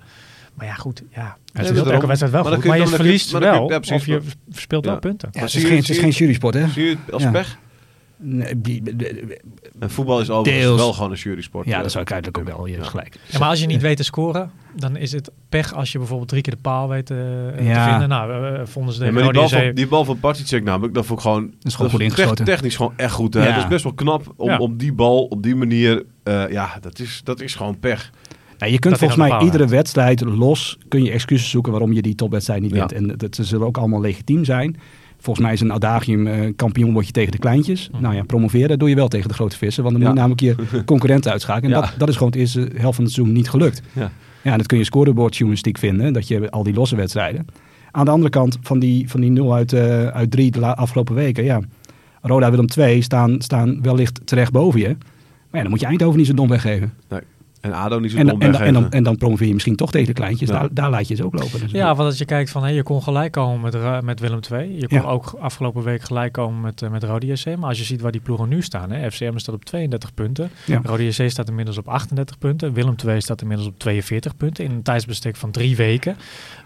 Maar 0.57 0.65
ja, 0.65 0.73
goed, 0.73 1.03
ja. 1.15 1.37
Speelt 1.53 1.73
daarom- 1.75 1.93
elke 1.93 2.07
wedstrijd 2.07 2.33
wel 2.33 2.43
maar 2.43 2.53
goed, 2.53 2.63
maar 2.65 2.77
je 2.77 2.83
dan 2.83 2.93
verliest 2.93 3.31
dan 3.31 3.41
je- 3.41 3.45
wel. 3.47 3.69
ja, 3.71 3.95
of 3.95 4.05
je 4.05 4.21
verspeelt 4.49 4.83
Ja. 4.85 4.91
wel 4.91 4.99
punten. 4.99 5.29
Ja, 5.31 5.39
het, 5.39 5.53
is 5.53 5.61
je- 5.61 5.67
geen, 5.67 5.77
het 5.77 5.89
is 5.89 5.97
geen 5.97 6.09
jurysport, 6.09 6.53
hè? 6.53 6.67
Zie 6.67 6.83
je 6.83 6.89
het 6.89 7.11
als 7.13 7.23
Ja. 7.23 7.31
pech? 7.31 7.57
Nee, 8.19 8.61
die- 8.61 8.83
de- 8.83 8.95
de- 8.95 9.41
En 9.79 9.89
voetbal 9.89 10.19
is 10.21 10.29
overigens 10.29 10.65
Deels. 10.65 10.79
wel 10.79 10.93
gewoon 10.93 11.11
een 11.11 11.17
jurysport. 11.17 11.65
ja, 11.67 11.75
Eh, 11.77 11.81
dat 11.81 11.91
zou 11.91 12.03
ik 12.03 12.11
uiterlijk 12.11 12.49
ook 12.49 12.55
wel. 12.57 12.65
Je 12.65 12.73
hebt 12.75 12.87
gelijk. 12.87 13.17
Ja, 13.25 13.39
maar 13.39 13.49
als 13.49 13.59
je 13.59 13.65
niet 13.65 13.81
weet 13.81 13.97
te 13.97 14.03
scoren, 14.03 14.51
dan 14.75 14.95
is 14.95 15.11
het 15.11 15.31
pech 15.49 15.73
als 15.73 15.91
je 15.91 15.97
bijvoorbeeld 15.97 16.29
drie 16.29 16.41
keer 16.41 16.53
de 16.55 16.61
paal 16.61 16.89
weet 16.89 17.09
eh, 17.11 17.17
te 17.17 17.87
vinden. 17.89 18.09
Nou, 18.09 18.55
eh, 18.55 18.61
vonden 18.65 18.93
ze 18.93 18.99
Ja, 18.99 19.05
de 19.07 19.11
maar 19.13 19.23
die 19.23 19.31
bal, 19.31 19.49
van, 19.49 19.71
die 19.73 19.87
bal 19.87 20.05
van 20.05 20.19
Particek 20.19 20.63
namelijk, 20.63 20.93
dat 20.93 21.05
vond 21.05 21.19
ik 21.19 21.25
gewoon... 21.25 21.53
is 21.61 21.75
gewoon 21.75 21.91
goed 21.91 21.99
ingeschoten. 21.99 22.45
technisch 22.45 22.75
gewoon 22.75 22.93
echt 22.95 23.13
goed. 23.13 23.33
Hè? 23.33 23.47
Ja. 23.47 23.53
Dat 23.53 23.63
is 23.63 23.69
best 23.69 23.83
wel 23.83 23.93
knap 23.93 24.33
om, 24.35 24.49
Ja. 24.49 24.57
om 24.57 24.77
die 24.77 24.93
bal 24.93 25.23
op 25.23 25.43
die 25.43 25.55
manier... 25.55 26.03
eh, 26.23 26.49
ja, 26.49 26.77
dat 26.81 26.99
is, 26.99 27.21
dat 27.23 27.41
is 27.41 27.55
gewoon 27.55 27.79
pech. 27.79 28.11
Ja, 28.57 28.65
je 28.67 28.79
kunt 28.79 28.99
Dat 28.99 29.09
volgens 29.09 29.29
mij 29.29 29.39
iedere 29.41 29.67
wedstrijd 29.67 30.21
los 30.21 30.77
kun 30.87 31.03
je 31.03 31.11
excuses 31.11 31.49
zoeken 31.49 31.71
waarom 31.71 31.93
je 31.93 32.01
die 32.01 32.15
topwedstrijd 32.15 32.61
niet 32.61 32.71
Ja. 32.73 32.77
wint. 32.77 32.91
En 32.91 33.17
dat 33.17 33.35
ze 33.35 33.43
zullen 33.43 33.67
ook 33.67 33.77
allemaal 33.77 34.01
legitiem 34.01 34.45
zijn. 34.45 34.75
Volgens 35.19 35.45
mij 35.45 35.53
is 35.55 35.61
een 35.61 35.71
adagium 35.71 36.27
eh, 36.27 36.53
kampioen 36.55 36.93
word 36.93 37.05
je 37.05 37.11
tegen 37.11 37.31
de 37.31 37.37
kleintjes. 37.37 37.89
Mhm. 37.91 38.01
Nou 38.01 38.15
ja, 38.15 38.23
promoveren 38.23 38.79
doe 38.79 38.89
je 38.89 38.95
wel 38.95 39.07
tegen 39.07 39.27
de 39.27 39.33
grote 39.33 39.57
vissen. 39.57 39.83
Want 39.83 39.95
dan 39.95 40.15
Ja. 40.15 40.23
moet 40.25 40.39
je 40.41 40.47
namelijk 40.55 40.69
je 40.71 40.83
concurrenten 40.93 41.31
uitschakelen. 41.31 41.71
En 41.75 41.79
Ja. 41.81 41.85
dat, 41.85 41.99
dat 41.99 42.09
is 42.09 42.15
gewoon 42.15 42.31
het 42.31 42.39
eerste 42.41 42.59
helft 42.59 42.95
van 42.95 43.03
het 43.03 43.13
seizoen 43.13 43.33
niet 43.35 43.49
gelukt. 43.49 43.81
Ja. 43.93 44.11
Ja, 44.41 44.51
en 44.51 44.57
dat 44.57 44.67
kun 44.67 44.77
je 44.77 44.83
scorebordjournalistiek 44.83 45.77
vinden. 45.77 46.13
Dat 46.13 46.27
je 46.27 46.49
al 46.51 46.63
die 46.63 46.73
losse 46.73 46.95
wedstrijden. 46.95 47.45
Aan 47.91 48.05
de 48.05 48.11
andere 48.11 48.29
kant 48.29 48.57
van 48.61 48.79
die, 48.79 49.09
van 49.09 49.21
die 49.21 49.29
0 49.31 49.53
uit, 49.53 49.73
eh 49.73 50.07
uit 50.07 50.31
3 50.31 50.51
de 50.51 50.75
afgelopen 50.75 51.15
weken. 51.15 51.43
Ja, 51.43 51.61
Roda 52.21 52.49
Willem 52.49 52.67
2 52.67 53.01
staan, 53.01 53.41
staan 53.41 53.81
wellicht 53.81 54.19
terecht 54.25 54.51
boven 54.51 54.79
je. 54.79 54.87
Maar 54.87 54.95
ja, 55.51 55.61
dan 55.61 55.69
moet 55.69 55.79
je 55.79 55.85
Eindhoven 55.85 56.17
niet 56.17 56.27
zo 56.27 56.33
dom 56.33 56.47
weggeven. 56.49 56.93
En 57.61 57.73
ADO 57.73 57.99
niet 57.99 58.11
zo 58.11 58.17
En, 58.17 58.27
dom 58.27 58.41
en, 58.41 58.51
dan- 58.51 58.61
en, 58.61 58.65
dan, 58.65 58.73
weggeven. 58.73 58.91
en 58.97 59.03
dan 59.03 59.17
promoveer 59.17 59.47
je 59.47 59.53
misschien 59.53 59.75
toch 59.75 59.91
tegen 59.91 60.07
de 60.07 60.13
kleintjes. 60.13 60.49
Ja. 60.49 60.59
Daar, 60.59 60.67
daar 60.71 60.89
laat 60.89 61.07
je 61.07 61.15
ze 61.15 61.25
ook 61.25 61.33
lopen. 61.39 61.59
Dus 61.59 61.71
Ja, 61.71 61.87
want 61.95 62.09
als 62.09 62.17
je 62.17 62.25
kijkt 62.25 62.49
van 62.49 62.63
hey, 62.63 62.73
je 62.73 62.83
kon 62.83 63.03
gelijk 63.03 63.31
komen 63.31 63.61
met, 63.61 64.03
met 64.03 64.19
Willem 64.19 64.39
II. 64.51 64.79
Je 64.79 64.87
kon 64.87 64.97
Ja. 64.97 65.03
ook 65.03 65.35
afgelopen 65.39 65.83
week 65.83 66.01
gelijk 66.01 66.33
komen 66.33 66.61
met, 66.61 66.81
eh, 66.81 66.89
met 66.89 67.03
Rode 67.03 67.25
JC. 67.27 67.45
Maar 67.57 67.69
als 67.69 67.77
je 67.77 67.83
ziet 67.83 68.01
waar 68.01 68.11
die 68.11 68.21
ploegen 68.21 68.49
nu 68.49 68.61
staan. 68.61 68.91
Hè, 68.91 69.11
FCM 69.11 69.37
staat 69.37 69.55
op 69.55 69.65
32 69.65 70.13
punten. 70.13 70.49
Ja. 70.65 70.79
Rode 70.83 71.05
JC 71.05 71.29
staat 71.29 71.47
inmiddels 71.49 71.77
op 71.77 71.87
38 71.87 72.37
punten. 72.37 72.73
Willem 72.73 72.95
II 73.05 73.21
staat 73.21 73.41
inmiddels 73.41 73.67
op 73.69 73.79
42 73.79 74.37
punten. 74.37 74.63
In 74.65 74.71
een 74.71 74.83
tijdsbestek 74.83 75.35
van 75.35 75.51
drie 75.51 75.75
weken. 75.75 76.15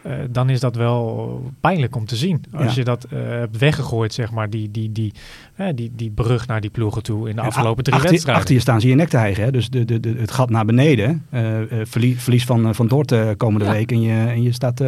Eh, 0.04 0.14
dan 0.30 0.50
is 0.50 0.60
dat 0.60 0.76
wel 0.76 1.44
pijnlijk 1.60 1.96
om 1.96 2.06
te 2.06 2.16
zien. 2.16 2.44
Als 2.54 2.64
Ja. 2.66 2.72
je 2.76 2.84
dat 2.84 3.04
eh, 3.04 3.20
hebt 3.24 3.58
weggegooid, 3.58 4.14
zeg 4.14 4.32
maar, 4.32 4.50
die, 4.50 4.72
die, 4.72 4.92
die, 4.92 5.14
die, 5.76 5.92
die 5.96 6.10
brug 6.12 6.48
naar 6.48 6.62
die 6.62 6.70
ploegen 6.70 7.04
toe 7.04 7.30
in 7.30 7.36
de 7.36 7.42
En 7.42 7.48
afgelopen 7.48 7.84
drie 7.84 7.96
achter, 7.96 8.10
wedstrijden. 8.12 8.42
Achter 8.44 8.56
je 8.56 8.62
staan 8.62 8.82
ze 8.82 8.88
je 8.88 8.96
nek 8.96 9.10
te 9.10 9.18
hijgen. 9.18 9.44
Hè? 9.44 9.52
Dus 9.52 9.70
de, 9.70 9.86
de, 9.86 10.00
de, 10.00 10.16
het 10.18 10.32
gat 10.32 10.50
naar 10.50 10.66
beneden. 10.66 11.26
eh, 11.30 11.62
eh, 11.62 11.68
verlie- 11.88 12.20
verlies 12.20 12.46
van, 12.46 12.76
van 12.76 12.88
Dort 12.88 13.14
komende 13.38 13.66
Ja. 13.66 13.72
week. 13.72 13.92
En 13.92 14.02
je, 14.02 14.26
en 14.28 14.42
je 14.44 14.52
staat... 14.52 14.84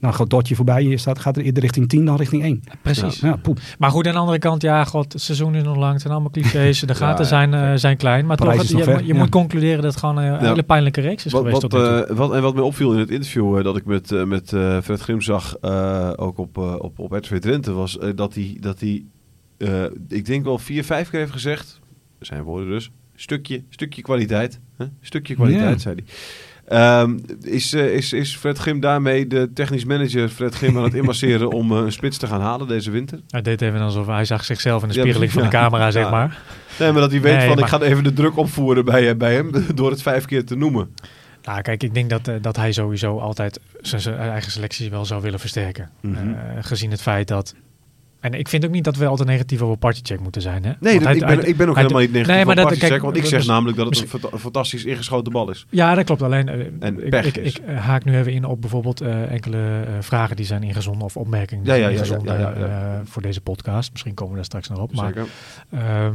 eh 0.00 0.06
nou, 0.06 0.14
gaat 0.14 0.30
Dortje 0.30 0.54
voorbij. 0.54 0.82
Je 0.82 0.96
staat, 0.96 1.18
gaat 1.18 1.36
er 1.36 1.42
eerder 1.42 1.62
richting 1.62 1.88
10 1.88 2.04
dan 2.04 2.16
richting 2.16 2.42
1. 2.42 2.62
Precies. 2.82 3.20
Ja, 3.20 3.36
poep. 3.36 3.58
Maar 3.78 3.90
goed, 3.90 4.06
aan 4.06 4.12
de 4.12 4.18
andere 4.18 4.38
kant, 4.38 4.62
ja, 4.62 4.84
god, 4.84 5.12
het 5.12 5.22
seizoen 5.22 5.54
is 5.54 5.62
nog 5.62 5.76
lang. 5.76 5.92
Het 5.92 6.00
zijn 6.00 6.12
allemaal 6.12 6.30
clichés. 6.30 6.80
De 6.90 6.94
gaten 6.94 7.22
ja. 7.24 7.28
zijn, 7.30 7.54
eh, 7.54 7.72
zijn 7.74 7.96
klein. 7.96 8.26
Maar 8.26 8.36
Parijs 8.36 8.56
toch, 8.58 8.68
het- 8.68 8.78
je, 8.78 8.84
ver, 8.84 9.00
je 9.00 9.12
ja. 9.12 9.18
moet 9.18 9.28
concluderen 9.28 9.82
dat 9.82 9.90
het 9.90 10.00
gewoon 10.00 10.16
een 10.16 10.38
hele 10.38 10.62
pijnlijke 10.62 11.00
reeks 11.00 11.24
is 11.26 11.32
Wat, 11.32 11.42
geweest 11.42 11.62
wat, 11.62 11.70
tot 11.70 11.80
eh, 12.08 12.16
wat, 12.16 12.34
en 12.34 12.42
wat 12.42 12.54
mij 12.54 12.62
opviel 12.62 12.92
in 12.92 12.98
het 12.98 13.10
interview 13.10 13.58
eh, 13.58 13.64
dat 13.64 13.76
ik 13.76 13.84
met, 13.84 14.26
met 14.26 14.52
eh, 14.52 14.80
Fred 14.82 15.00
Grim 15.00 15.20
zag, 15.20 15.56
eh, 15.60 16.10
ook 16.16 16.38
op, 16.38 16.56
op, 16.58 16.98
op 16.98 17.12
RTV 17.12 17.38
Drenthe, 17.38 17.72
was 17.72 17.98
dat 18.14 18.34
hij, 18.34 18.56
dat 18.60 18.80
hij 18.80 19.04
eh, 19.58 19.84
ik 20.08 20.24
denk 20.26 20.44
wel 20.44 20.58
vier, 20.58 20.84
vijf 20.84 21.10
keer 21.10 21.20
heeft 21.20 21.32
gezegd, 21.32 21.80
zijn 22.20 22.42
woorden 22.42 22.68
dus, 22.68 22.90
stukje, 23.14 23.62
stukje 23.68 24.02
kwaliteit. 24.02 24.60
Hè? 24.76 24.84
Stukje 25.00 25.34
kwaliteit, 25.34 25.72
Ja. 25.72 25.78
zei 25.78 25.94
hij. 25.94 26.04
Ehm, 26.70 27.18
is, 27.42 27.72
eh, 27.72 27.94
is, 27.94 28.12
is 28.12 28.36
Fred 28.36 28.58
Grim 28.58 28.80
daarmee 28.80 29.26
de 29.26 29.50
technisch 29.54 29.84
manager 29.84 30.28
Fred 30.28 30.54
Grim 30.54 30.76
aan 30.76 30.82
het 30.84 30.94
inmasseren 30.94 31.50
om 31.50 31.72
eh, 31.72 31.78
een 31.78 31.92
spits 31.92 32.18
te 32.18 32.26
gaan 32.26 32.40
halen 32.40 32.68
deze 32.68 32.90
winter? 32.90 33.20
Hij 33.28 33.42
deed 33.42 33.62
even 33.62 33.80
alsof 33.80 34.06
hij 34.06 34.24
zag 34.24 34.44
zichzelf 34.44 34.82
in 34.82 34.88
de 34.88 34.94
Ja, 34.94 35.00
spiegeling 35.00 35.32
van 35.32 35.42
de 35.42 35.48
ja. 35.48 35.62
camera, 35.62 35.90
zeg 35.90 36.10
maar. 36.10 36.38
Nee, 36.78 36.92
maar 36.92 37.00
dat 37.00 37.10
hij 37.10 37.20
weet 37.20 37.36
Nee, 37.36 37.46
van 37.46 37.54
maar- 37.54 37.64
ik 37.64 37.70
ga 37.70 37.80
even 37.80 38.04
de 38.04 38.12
druk 38.12 38.36
opvoeren 38.36 38.84
bij, 38.84 39.08
eh, 39.08 39.16
bij 39.16 39.34
hem 39.34 39.50
door 39.74 39.90
het 39.90 40.02
vijf 40.02 40.24
keer 40.24 40.44
te 40.44 40.56
noemen. 40.56 40.94
Nou, 41.42 41.60
kijk, 41.62 41.82
ik 41.82 41.94
denk 41.94 42.10
dat, 42.10 42.30
dat 42.40 42.56
hij 42.56 42.72
sowieso 42.72 43.18
altijd 43.18 43.60
zijn 43.80 44.00
zijn 44.00 44.16
eigen 44.16 44.52
selectie 44.52 44.90
wel 44.90 45.04
zou 45.04 45.22
willen 45.22 45.40
versterken. 45.40 45.90
Mhm. 46.00 46.34
Gezien 46.60 46.90
het 46.90 47.02
feit 47.02 47.28
dat... 47.28 47.54
En 48.20 48.32
ik 48.34 48.48
vind 48.48 48.64
ook 48.64 48.70
niet 48.70 48.84
dat 48.84 48.96
we 48.96 49.06
altijd 49.06 49.28
negatief 49.28 49.60
over 49.62 49.76
partycheck 49.76 50.20
moeten 50.20 50.42
zijn. 50.42 50.64
Hè? 50.64 50.72
Nee, 50.80 50.92
Want 50.92 50.94
dat- 50.94 51.02
hij- 51.04 51.14
ik, 51.14 51.26
ben, 51.26 51.38
hij- 51.38 51.48
ik 51.48 51.56
ben 51.56 51.68
ook 51.68 51.74
hij- 51.74 51.82
helemaal 51.82 52.02
niet 52.02 52.12
negatief 52.12 52.34
Nee, 52.36 52.44
maar 52.44 52.54
op 52.54 52.60
dat- 52.60 52.64
Partycheck, 52.64 52.88
kijk, 52.90 53.02
want 53.02 53.16
ik 53.16 53.24
zeg 53.24 53.46
namelijk 53.46 53.76
dat 53.78 53.86
het 53.98 54.12
een 54.32 54.38
fantastisch 54.38 54.84
ingeschoten 54.84 55.32
bal 55.32 55.50
is. 55.50 55.66
Ja, 55.70 55.94
dat 55.94 56.04
klopt. 56.04 56.22
Alleen, 56.22 56.48
eh, 56.48 56.66
En 56.80 57.04
ik, 57.04 57.10
pech 57.10 57.24
ik, 57.26 57.36
is. 57.36 57.56
ik 57.56 57.64
eh, 57.66 57.76
haak 57.78 58.04
nu 58.04 58.16
even 58.16 58.32
in 58.32 58.44
op 58.44 58.60
bijvoorbeeld 58.60 59.00
eh, 59.00 59.30
enkele 59.32 59.56
eh, 59.86 59.92
vragen 60.00 60.36
die 60.36 60.46
zijn 60.46 60.62
ingezonden 60.62 61.02
of 61.04 61.16
opmerkingen 61.16 61.64
die 61.64 61.72
Ja, 61.72 61.78
ja, 61.78 61.82
zijn 61.84 61.94
ja, 61.94 61.98
ja, 62.00 62.04
ingezonden 62.04 62.40
ja, 62.40 62.66
ja, 62.66 62.66
ja. 62.92 62.94
eh, 62.94 63.00
voor 63.04 63.22
deze 63.22 63.40
podcast. 63.40 63.90
Misschien 63.92 64.14
komen 64.14 64.30
we 64.30 64.36
daar 64.36 64.44
straks 64.46 64.68
nog 64.68 64.78
op. 64.78 64.94
Maar 64.94 65.06
Zeker. 65.06 65.26
ehm, 65.70 66.14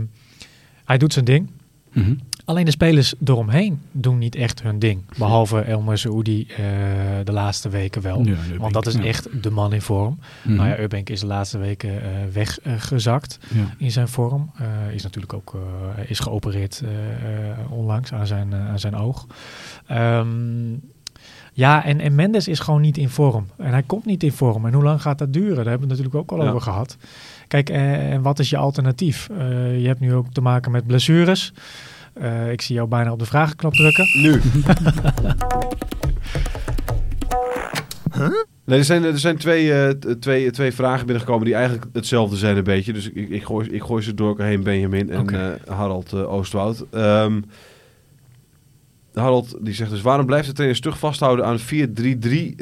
hij 0.85 0.97
doet 0.97 1.13
zijn 1.13 1.25
ding. 1.25 1.49
Mhm. 1.93 2.13
Alleen 2.45 2.65
de 2.65 2.71
spelers 2.71 3.13
eromheen 3.25 3.81
doen 3.91 4.17
niet 4.17 4.35
echt 4.35 4.61
hun 4.63 4.79
ding. 4.79 5.01
Behalve 5.17 5.59
Elmer 5.59 5.97
Saoudi 5.97 6.47
eh, 6.47 6.57
de 7.23 7.31
laatste 7.31 7.69
weken 7.69 8.01
wel. 8.01 8.23
Ja, 8.23 8.35
Want 8.57 8.73
dat 8.73 8.85
is 8.85 8.93
ja. 8.93 9.03
echt 9.03 9.43
de 9.43 9.49
man 9.51 9.73
in 9.73 9.81
vorm. 9.81 10.19
Mhm. 10.43 10.55
Nou 10.55 10.69
ja, 10.69 10.77
Eubank 10.79 11.09
is 11.09 11.19
de 11.19 11.25
laatste 11.25 11.57
weken 11.57 12.01
eh, 12.01 12.09
weggezakt 12.33 13.39
Ja. 13.53 13.73
in 13.77 13.91
zijn 13.91 14.07
vorm. 14.07 14.51
Eh, 14.57 14.93
is 14.93 15.03
natuurlijk 15.03 15.33
ook 15.33 15.55
is 16.07 16.19
geopereerd 16.19 16.83
onlangs 17.69 18.13
aan 18.13 18.27
zijn, 18.27 18.53
aan 18.53 18.79
zijn 18.79 18.95
oog. 18.95 19.25
Ehm, 19.87 20.73
ja, 21.53 21.85
en, 21.85 21.99
en 21.99 22.15
Mendes 22.15 22.47
is 22.47 22.59
gewoon 22.59 22.81
niet 22.81 22.97
in 22.97 23.09
vorm. 23.09 23.47
En 23.57 23.71
hij 23.71 23.83
komt 23.83 24.05
niet 24.05 24.23
in 24.23 24.31
vorm. 24.31 24.65
En 24.65 24.73
hoe 24.73 24.83
lang 24.83 25.01
gaat 25.01 25.17
dat 25.17 25.33
duren? 25.33 25.55
Daar 25.55 25.65
hebben 25.65 25.87
we 25.87 25.93
het 25.93 26.03
natuurlijk 26.03 26.31
ook 26.31 26.39
al 26.39 26.47
over 26.47 26.61
gehad. 26.61 26.97
Kijk, 27.47 27.69
en 27.69 28.21
wat 28.21 28.39
is 28.39 28.49
je 28.49 28.57
alternatief? 28.57 29.27
Je 29.77 29.83
hebt 29.87 29.99
nu 29.99 30.13
ook 30.13 30.33
te 30.33 30.41
maken 30.41 30.71
met 30.71 30.87
blessures. 30.87 31.53
Eh, 32.15 32.51
ik 32.51 32.61
zie 32.61 32.75
jou 32.75 32.87
bijna 32.87 33.11
op 33.11 33.19
de 33.19 33.25
vragenknop 33.25 33.73
drukken. 33.73 34.05
Nu. 34.21 34.41
Nee, 38.65 38.77
er 38.77 38.85
zijn, 38.85 39.03
er 39.03 39.19
zijn 39.19 39.37
twee, 39.37 39.73
eh, 39.73 39.89
twee, 40.19 40.51
twee 40.51 40.71
vragen 40.71 41.05
binnengekomen 41.05 41.45
die 41.45 41.53
eigenlijk 41.55 41.85
hetzelfde 41.93 42.35
zijn 42.35 42.57
een 42.57 42.63
beetje. 42.63 42.93
Dus 42.93 43.09
ik, 43.09 43.29
ik, 43.29 43.43
gooi, 43.43 43.69
ik 43.69 43.81
gooi 43.83 44.03
ze 44.03 44.13
door 44.13 44.27
elkaar 44.27 44.47
heen, 44.47 44.63
Benjamin 44.63 45.09
en 45.09 45.19
Oké. 45.19 45.59
eh, 45.65 45.75
Harald 45.75 46.13
Oostwoud. 46.13 46.85
Ehm, 46.91 47.41
Harald 49.15 49.55
die 49.61 49.73
zegt 49.73 49.89
dus, 49.89 50.01
waarom 50.01 50.25
blijft 50.25 50.47
de 50.47 50.53
trainer 50.53 50.77
stug 50.77 50.99
vasthouden 50.99 51.45
aan 51.45 51.59
4-3-3 51.59 51.63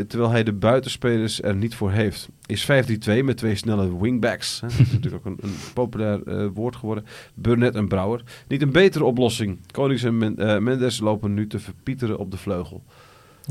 terwijl 0.07 0.29
hij 0.29 0.43
de 0.43 0.53
buitenspelers 0.53 1.41
er 1.41 1.55
niet 1.55 1.75
voor 1.75 1.91
heeft? 1.91 2.29
Is 2.45 2.71
5-3-2 2.71 3.23
met 3.23 3.37
twee 3.37 3.55
snelle 3.55 3.99
wingbacks, 3.99 4.59
dat 4.59 4.71
is 4.71 4.91
natuurlijk 4.93 5.27
ook 5.27 5.37
een, 5.37 5.37
een 5.41 5.55
populair 5.73 6.23
eh, 6.23 6.47
woord 6.53 6.75
geworden, 6.75 7.05
Burnett 7.33 7.75
en 7.75 7.87
Brouwer, 7.87 8.23
niet 8.47 8.61
een 8.61 8.71
betere 8.71 9.03
oplossing? 9.03 9.57
Konings 9.71 10.03
en 10.03 10.37
eh, 10.37 10.59
Mendes 10.59 10.99
lopen 10.99 11.33
nu 11.33 11.47
te 11.47 11.59
verpieteren 11.59 12.17
op 12.17 12.31
de 12.31 12.37
vleugel. 12.37 12.83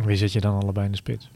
Wie 0.05 0.17
zit 0.17 0.33
je 0.33 0.41
dan 0.41 0.63
allebei 0.63 0.87
in 0.87 0.93
de 0.93 0.99
spits? 0.99 1.31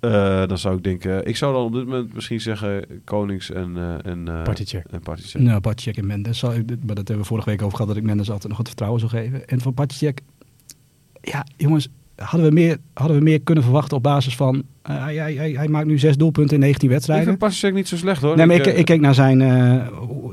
Eh, 0.00 0.46
dan 0.46 0.58
zou 0.58 0.76
ik 0.76 0.82
denken, 0.84 1.26
ik 1.26 1.36
zou 1.36 1.52
dan 1.54 1.64
op 1.64 1.72
dit 1.72 1.84
moment 1.84 2.14
misschien 2.14 2.40
zeggen 2.40 2.84
Konings 3.04 3.50
en 3.50 3.76
eh 3.76 4.10
en 4.12 4.28
eh, 4.28 4.42
Partycheck. 4.42 4.84
en 4.90 5.00
Partycheck. 5.00 5.40
Nou, 5.40 5.60
Patjek 5.60 5.96
en 5.96 6.06
Mendes. 6.06 6.38
Zal 6.38 6.54
ik- 6.54 6.66
Maar 6.68 6.94
dat 6.94 6.96
hebben 6.96 7.18
we 7.18 7.24
vorige 7.24 7.48
week 7.50 7.62
over 7.62 7.72
gehad 7.76 7.88
dat 7.88 7.96
ik 7.96 8.02
Mendes 8.08 8.30
altijd 8.30 8.48
nog 8.48 8.58
het 8.58 8.66
vertrouwen 8.66 9.00
zou 9.00 9.12
geven. 9.12 9.46
En 9.46 9.60
van 9.60 9.74
Patjek, 9.74 10.20
ja 11.22 11.46
jongens, 11.56 11.88
hadden 12.16 12.48
we 12.48 12.54
meer, 12.54 12.76
hadden 12.94 13.16
we 13.16 13.22
meer 13.22 13.40
kunnen 13.40 13.64
verwachten 13.64 13.96
op 13.96 14.02
basis 14.02 14.36
van... 14.36 14.62
hij, 14.82 15.14
hij, 15.16 15.34
hij, 15.52 15.68
maakt 15.68 15.86
nu 15.86 15.98
zes 15.98 16.16
doelpunten 16.16 16.54
in 16.54 16.60
19 16.60 16.88
Ik 16.88 16.94
wedstrijden. 16.94 17.26
vind 17.26 17.38
Partycheck 17.38 17.74
niet 17.74 17.88
zo 17.88 17.96
slecht 17.96 18.22
hoor. 18.22 18.36
Nee, 18.36 18.46
maar 18.46 18.56
ik, 18.56 18.66
ik 18.66 18.84
keek 18.84 19.00
naar 19.00 19.14
zijn, 19.14 19.36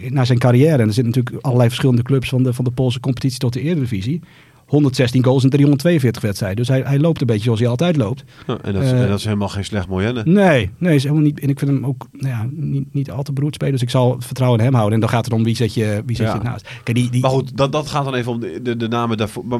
naar 0.09 0.25
zijn 0.25 0.39
carrière. 0.39 0.81
En 0.81 0.87
er 0.87 0.93
zitten 0.93 1.05
natuurlijk 1.13 1.45
allerlei 1.45 1.69
verschillende 1.69 2.01
clubs 2.03 2.29
van 2.29 2.43
de, 2.43 2.53
van 2.53 2.65
de 2.65 2.71
Poolse 2.71 2.99
competitie 2.99 3.39
tot 3.39 3.53
de 3.53 3.61
Eredivisie. 3.61 4.21
116 4.65 5.23
goals 5.23 5.43
in 5.43 5.49
342 5.49 6.21
wedstrijden. 6.21 6.57
Dus 6.57 6.67
hij, 6.67 6.81
hij 6.85 6.99
loopt 6.99 7.21
een 7.21 7.27
beetje 7.27 7.43
zoals 7.43 7.59
hij 7.59 7.69
altijd 7.69 7.95
loopt. 7.95 8.23
ja, 8.47 8.57
en, 8.61 8.73
dat 8.73 8.83
is, 8.83 8.91
eh, 8.91 9.01
en 9.01 9.07
dat 9.07 9.17
is 9.19 9.23
helemaal 9.25 9.49
geen 9.49 9.65
slecht 9.65 9.87
moyenne. 9.87 10.21
Nee, 10.25 10.69
nee, 10.77 10.95
is 10.95 11.03
helemaal 11.03 11.23
niet. 11.23 11.39
En 11.39 11.49
ik 11.49 11.59
vind 11.59 11.71
hem 11.71 11.85
ook 11.85 12.07
nou 12.11 12.27
ja, 12.27 12.47
niet, 12.51 12.93
niet 12.93 13.11
al 13.11 13.23
te 13.23 13.33
beroerd 13.33 13.53
spelen. 13.55 13.73
Dus 13.73 13.81
ik 13.81 13.89
zal 13.89 14.15
vertrouwen 14.19 14.59
in 14.59 14.65
hem 14.65 14.73
houden. 14.73 14.93
En 14.93 14.99
dan 14.99 15.09
gaat 15.09 15.25
het 15.25 15.33
om 15.33 15.43
wie 15.43 15.55
zet 15.55 15.73
je, 15.73 16.03
wie 16.05 16.15
zet 16.15 16.27
Ja. 16.27 16.33
je 16.33 16.39
naast. 16.43 16.67
Kijk, 16.83 16.97
die, 16.97 17.09
die, 17.09 17.21
Maar 17.21 17.29
goed, 17.31 17.57
dat, 17.57 17.71
dat 17.71 17.87
gaat 17.87 18.05
dan 18.05 18.13
even 18.15 18.31
om 18.31 18.39
de, 18.39 18.59
de, 18.63 18.77
de 18.77 18.87
namen 18.87 19.17
daarvoor. 19.17 19.45
Maar, 19.45 19.59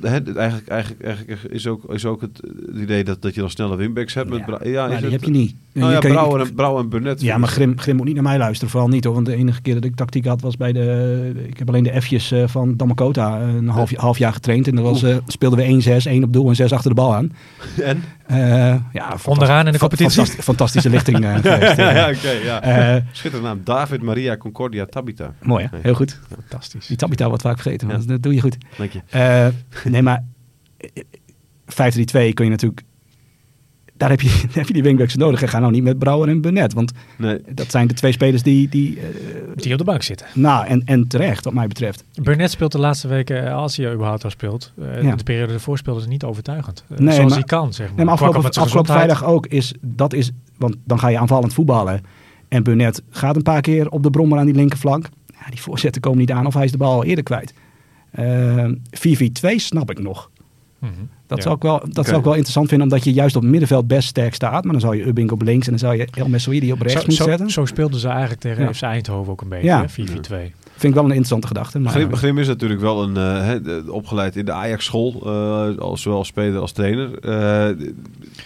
hè, 0.00 0.18
eigenlijk, 0.34 0.68
eigenlijk, 0.68 1.02
eigenlijk 1.02 1.42
is 1.52 1.66
ook, 1.66 1.92
is 1.92 2.04
ook 2.06 2.20
het, 2.20 2.40
het 2.66 2.76
idee 2.76 3.04
dat, 3.04 3.22
dat 3.22 3.34
je 3.34 3.40
dan 3.40 3.50
snelle 3.50 3.76
winbacks 3.76 4.14
hebt. 4.14 4.30
Met 4.30 4.38
Ja, 4.64 4.86
maar 4.86 4.88
die 4.88 4.96
het- 5.02 5.10
heb 5.12 5.24
je 5.24 5.30
niet. 5.30 5.54
Nou 5.72 5.92
ja, 5.92 5.98
Brouwer 5.98 6.40
en, 6.40 6.54
Brouwer 6.54 6.82
en 6.82 6.88
Burnett. 6.88 7.20
Ja, 7.20 7.38
maar 7.38 7.48
Grim, 7.48 7.78
Grim 7.78 7.96
moet 7.96 8.06
niet 8.06 8.14
naar 8.14 8.22
mij 8.22 8.38
luisteren. 8.38 8.70
Vooral 8.70 8.88
niet 8.88 9.04
hoor. 9.04 9.14
Want 9.14 9.26
de 9.26 9.34
enige 9.34 9.62
keer 9.62 9.74
dat 9.74 9.84
ik 9.84 9.94
tactiek 9.94 10.26
had 10.26 10.40
was 10.40 10.56
bij 10.56 10.72
de... 10.72 11.32
Ik 11.48 11.58
heb 11.58 11.68
alleen 11.68 11.82
de 11.82 12.02
F'jes 12.02 12.30
eh, 12.32 12.48
van 12.48 12.76
Damakota 12.76 13.40
een 13.40 13.68
half, 13.68 13.94
half 13.94 14.18
jaar 14.18 14.32
getraind. 14.36 14.68
En 14.68 14.74
dat 14.74 14.84
was, 14.84 15.02
eh, 15.02 15.16
speelden 15.26 15.58
we 15.58 15.64
1-6, 15.64 16.06
1 16.06 16.24
op 16.24 16.32
doel 16.32 16.48
en 16.48 16.54
6 16.56 16.72
achter 16.72 16.88
de 16.90 16.96
bal 16.96 17.14
aan. 17.14 17.32
En? 17.82 18.02
Eh, 18.26 18.36
ja, 18.92 19.16
Onderaan 19.24 19.66
in 19.66 19.72
de 19.72 19.78
competitie. 19.78 20.12
fantast- 20.22 20.42
fantastische 20.44 20.90
lichting 20.90 21.16
eh, 21.16 21.22
ja, 21.32 21.38
geweest. 21.40 21.76
ja, 21.76 22.08
oké. 22.10 22.30
ja. 22.30 22.62
Eh, 22.62 23.02
Schitterende 23.12 23.48
naam. 23.48 23.60
David 23.64 24.02
Maria 24.02 24.36
Concordia 24.36 24.86
Tabita. 24.86 25.34
mooi 25.42 25.68
hè? 25.70 25.78
Heel 25.82 25.94
goed. 25.94 26.20
Fantastisch. 26.48 26.86
Die 26.86 26.96
Tabita 26.96 27.26
wordt 27.28 27.42
vaak 27.42 27.60
vergeten. 27.60 27.86
maar 27.86 27.98
Ja. 27.98 28.02
Dat 28.06 28.22
doe 28.22 28.34
je 28.34 28.40
goed. 28.40 28.56
Dank 28.76 28.90
je. 28.92 29.00
Eh, 29.10 29.46
nee, 29.92 30.02
maar 30.02 30.24
eh, 30.76 30.88
5-3-2 31.68 32.32
kun 32.34 32.44
je 32.44 32.50
natuurlijk... 32.50 32.82
Daar 33.96 34.10
heb 34.10 34.20
je, 34.20 34.28
daar 34.46 34.54
heb 34.54 34.66
je 34.66 34.72
die 34.72 34.82
wingbacks 34.82 35.14
nodig. 35.16 35.42
En 35.42 35.48
ga 35.48 35.58
nou 35.58 35.72
niet 35.72 35.82
met 35.82 35.98
Brouwer 35.98 36.28
en 36.28 36.40
Burnett. 36.40 36.72
Want 36.72 36.92
Nee. 37.18 37.40
dat 37.54 37.70
zijn 37.70 37.86
de 37.86 37.94
twee 37.94 38.12
spelers 38.12 38.42
die... 38.42 38.68
die 38.68 38.98
eh, 39.00 39.04
Die 39.54 39.72
op 39.72 39.78
de 39.78 39.84
bank 39.84 40.02
zitten. 40.02 40.26
nou, 40.34 40.66
en, 40.66 40.82
en 40.84 41.08
terecht 41.08 41.44
wat 41.44 41.54
mij 41.54 41.66
betreft. 41.66 42.04
Burnett 42.22 42.50
speelt 42.50 42.72
de 42.72 42.78
laatste 42.78 43.08
weken, 43.08 43.46
eh, 43.46 43.54
als 43.54 43.76
hij 43.76 43.92
überhaupt 43.92 44.24
al 44.24 44.30
speelt. 44.30 44.72
eh, 44.80 45.02
Ja. 45.02 45.16
De 45.16 45.22
periode 45.24 45.52
ervoor 45.52 45.78
speelden 45.78 46.02
ze 46.02 46.08
niet 46.08 46.24
overtuigend. 46.24 46.84
Nee, 46.88 47.14
zoals 47.14 47.28
maar- 47.28 47.38
hij 47.38 47.46
kan, 47.46 47.72
zeg 47.72 47.86
maar. 47.86 47.96
Nee, 47.96 48.04
maar 48.04 48.14
afgelopen, 48.14 48.50
afgelopen 48.50 48.92
vrijdag 48.94 49.24
ook 49.24 49.46
is... 49.46 49.72
Dat 49.80 50.12
is 50.12 50.30
want 50.56 50.76
dan 50.84 50.98
ga 50.98 51.08
je 51.08 51.18
aanvallend 51.18 51.54
voetballen. 51.54 52.00
En 52.48 52.62
Burnett 52.62 53.02
gaat 53.10 53.36
een 53.36 53.42
paar 53.42 53.60
keer 53.60 53.88
op 53.90 54.02
de 54.02 54.10
brommer 54.10 54.38
aan 54.38 54.46
die 54.46 54.54
linkerflank. 54.54 55.08
Ja, 55.26 55.50
die 55.50 55.60
voorzetten 55.62 56.00
komen 56.02 56.18
niet 56.18 56.30
aan 56.32 56.46
of 56.46 56.54
hij 56.54 56.64
is 56.64 56.70
de 56.72 56.78
bal 56.78 56.92
al 56.92 57.04
eerder 57.04 57.24
kwijt. 57.24 57.54
Eh 58.10 58.64
4-4-2 58.90 59.54
snap 59.56 59.90
ik 59.90 59.98
nog. 60.02 60.30
Mhm. 60.78 60.92
Dat, 61.26 61.38
Ja. 61.38 61.42
zou 61.44 61.56
ik 61.56 61.62
wel, 61.62 61.82
dat 61.90 62.04
zou 62.06 62.18
ik 62.18 62.24
wel 62.24 62.32
interessant 62.32 62.68
vinden, 62.68 62.86
omdat 62.88 63.04
je 63.04 63.12
juist 63.12 63.36
op 63.36 63.42
het 63.42 63.50
middenveld 63.50 63.86
best 63.86 64.08
sterk 64.08 64.34
staat. 64.34 64.62
Maar 64.64 64.72
dan 64.72 64.80
zou 64.80 64.96
je 64.96 65.06
Ubbing 65.06 65.30
op 65.30 65.42
links 65.42 65.64
en 65.66 65.70
dan 65.70 65.78
zou 65.80 65.96
je 65.96 66.08
El 66.14 66.28
Messoudi 66.28 66.72
op 66.72 66.80
rechts 66.80 66.92
Zo, 66.92 66.98
moeten 67.06 67.24
zo, 67.24 67.30
zetten. 67.30 67.50
zo 67.50 67.64
speelden 67.64 68.00
ze 68.00 68.08
eigenlijk 68.08 68.40
tegen 68.40 68.62
Ja. 68.64 68.72
FC 68.72 68.82
Eindhoven 68.82 69.32
ook 69.32 69.40
een 69.40 69.48
beetje, 69.48 69.66
Ja. 69.66 69.80
hè, 69.80 69.88
4-4-2. 69.88 70.52
Vind 70.72 70.82
ik 70.82 70.94
wel 70.94 71.02
een 71.04 71.08
interessante 71.08 71.46
gedachte. 71.46 71.78
Maar, 71.78 71.92
Grim, 71.92 72.14
Grim 72.14 72.38
is 72.38 72.46
natuurlijk 72.46 72.80
wel 72.80 73.02
een, 73.02 73.16
eh, 73.16 73.92
opgeleid 73.94 74.36
in 74.36 74.44
de 74.44 74.52
Ajax-school, 74.52 75.22
eh, 75.24 75.78
als, 75.78 76.02
zowel 76.02 76.18
als 76.18 76.28
speler 76.28 76.60
als 76.60 76.72
trainer. 76.72 77.18
Eh, 77.18 77.86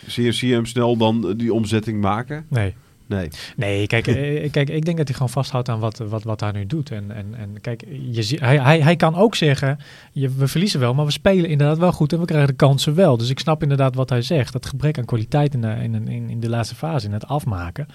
zie, 0.07 0.25
je, 0.25 0.33
zie 0.33 0.49
je 0.49 0.55
hem 0.55 0.67
snel 0.67 0.97
dan 0.97 1.35
die 1.37 1.53
omzetting 1.55 2.01
maken? 2.01 2.45
Nee. 2.49 2.75
Nee. 3.11 3.29
Nee, 3.57 3.87
kijk, 3.87 4.07
eh, 4.07 4.51
kijk, 4.51 4.69
ik 4.69 4.85
denk 4.85 4.97
dat 4.97 5.07
hij 5.07 5.17
gewoon 5.17 5.29
vasthoudt 5.29 5.69
aan 5.69 5.81
wat, 5.81 5.99
wat, 5.99 6.23
wat 6.23 6.41
hij 6.41 6.53
nu 6.53 6.67
doet. 6.67 6.91
En, 6.91 7.11
en, 7.11 7.35
en 7.35 7.61
kijk, 7.61 7.85
je, 8.11 8.37
hij, 8.41 8.59
hij, 8.59 8.81
hij 8.81 8.97
kan 8.97 9.15
ook 9.15 9.35
zeggen, 9.35 9.79
we 10.13 10.49
verliezen 10.49 10.81
wel, 10.81 10.95
maar 10.95 11.05
we 11.05 11.11
spelen 11.11 11.51
inderdaad 11.51 11.79
wel 11.79 11.93
goed 11.93 12.13
en 12.13 12.19
we 12.19 12.25
krijgen 12.25 12.49
de 12.49 12.55
kansen 12.55 12.95
wel. 12.95 13.17
Dus 13.17 13.31
ik 13.31 13.39
snap 13.39 13.63
inderdaad 13.63 13.95
wat 13.95 14.11
hij 14.11 14.23
zegt. 14.23 14.53
Dat 14.53 14.67
gebrek 14.67 14.99
aan 14.99 15.05
kwaliteit 15.05 15.55
in 15.55 15.61
de, 15.61 15.77
in, 15.83 16.09
in, 16.09 16.31
in 16.31 16.41
de 16.41 16.49
laatste 16.49 16.75
fase, 16.75 17.07
in 17.07 17.13
het 17.13 17.27
afmaken. 17.27 17.87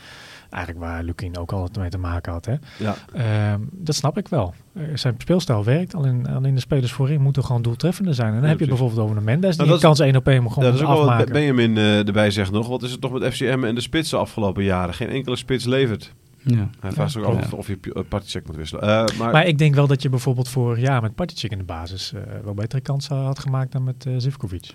Eigenlijk 0.56 0.86
waar 0.86 1.04
Lukien 1.04 1.38
ook 1.38 1.52
altijd 1.52 1.78
mee 1.78 1.90
te 1.90 1.98
maken 1.98 2.32
had. 2.32 2.46
Hè. 2.46 2.54
Ja. 2.80 2.96
Ehm, 3.14 3.60
dat 3.72 3.96
snap 3.96 4.18
ik 4.18 4.28
wel. 4.28 4.54
Eh, 4.74 4.84
zijn 4.94 5.16
speelstijl 5.18 5.64
werkt, 5.64 5.96
alleen, 5.96 6.28
alleen 6.28 6.54
de 6.54 6.60
spelers 6.60 6.92
voorin 6.92 7.22
moeten 7.22 7.44
gewoon 7.44 7.62
doeltreffender 7.62 8.14
zijn. 8.14 8.28
En 8.28 8.34
dan 8.34 8.44
Ja, 8.44 8.50
heb 8.50 8.60
je 8.60 8.68
bijvoorbeeld 8.68 9.00
over 9.00 9.16
de 9.16 9.22
Mendes, 9.22 9.50
die 9.50 9.58
Nou, 9.58 9.68
een 9.68 9.76
dat 9.76 9.84
kans 9.84 10.00
één 10.00 10.16
op 10.16 10.28
één 10.28 10.44
moet 10.44 10.48
Ja, 10.48 10.54
gewoon 10.54 10.72
dat 10.72 10.80
is 10.82 10.86
ook 10.88 10.94
wel 10.94 11.02
wat 11.06 11.10
afmaken. 11.10 11.34
Benjamin 11.34 11.78
eh, 11.78 12.08
erbij 12.08 12.32
zegt 12.32 12.52
nog. 12.52 12.68
Wat 12.68 12.84
is 12.84 12.92
het 12.92 13.02
toch 13.02 13.12
met 13.12 13.34
FCM 13.34 13.64
en 13.64 13.76
de 13.76 13.82
spitsen 13.82 14.20
afgelopen 14.20 14.64
jaren? 14.64 14.94
Geen 14.94 15.10
enkele 15.10 15.36
spits 15.36 15.66
levert. 15.66 16.14
ja. 16.44 16.70
Hij 16.80 16.92
vraagt 16.92 17.18
ook 17.18 17.54
of 17.54 17.68
je 17.68 17.78
uh, 17.84 18.04
partycheck 18.10 18.48
moet 18.48 18.56
wisselen. 18.56 18.84
Eh, 18.84 19.18
maar, 19.18 19.32
Maar 19.32 19.48
ik 19.48 19.58
denk 19.58 19.76
wel 19.76 19.88
dat 19.88 20.02
je 20.02 20.10
bijvoorbeeld 20.10 20.50
vorig 20.50 20.80
jaar 20.80 21.02
met 21.02 21.16
Partycheck 21.16 21.52
in 21.52 21.58
de 21.58 21.64
basis 21.64 22.14
eh, 22.14 22.22
wel 22.44 22.54
betere 22.54 22.82
kansen 22.82 23.16
had 23.16 23.40
gemaakt 23.40 23.72
dan 23.72 23.84
met 23.84 24.06
Zivkovic. 24.18 24.74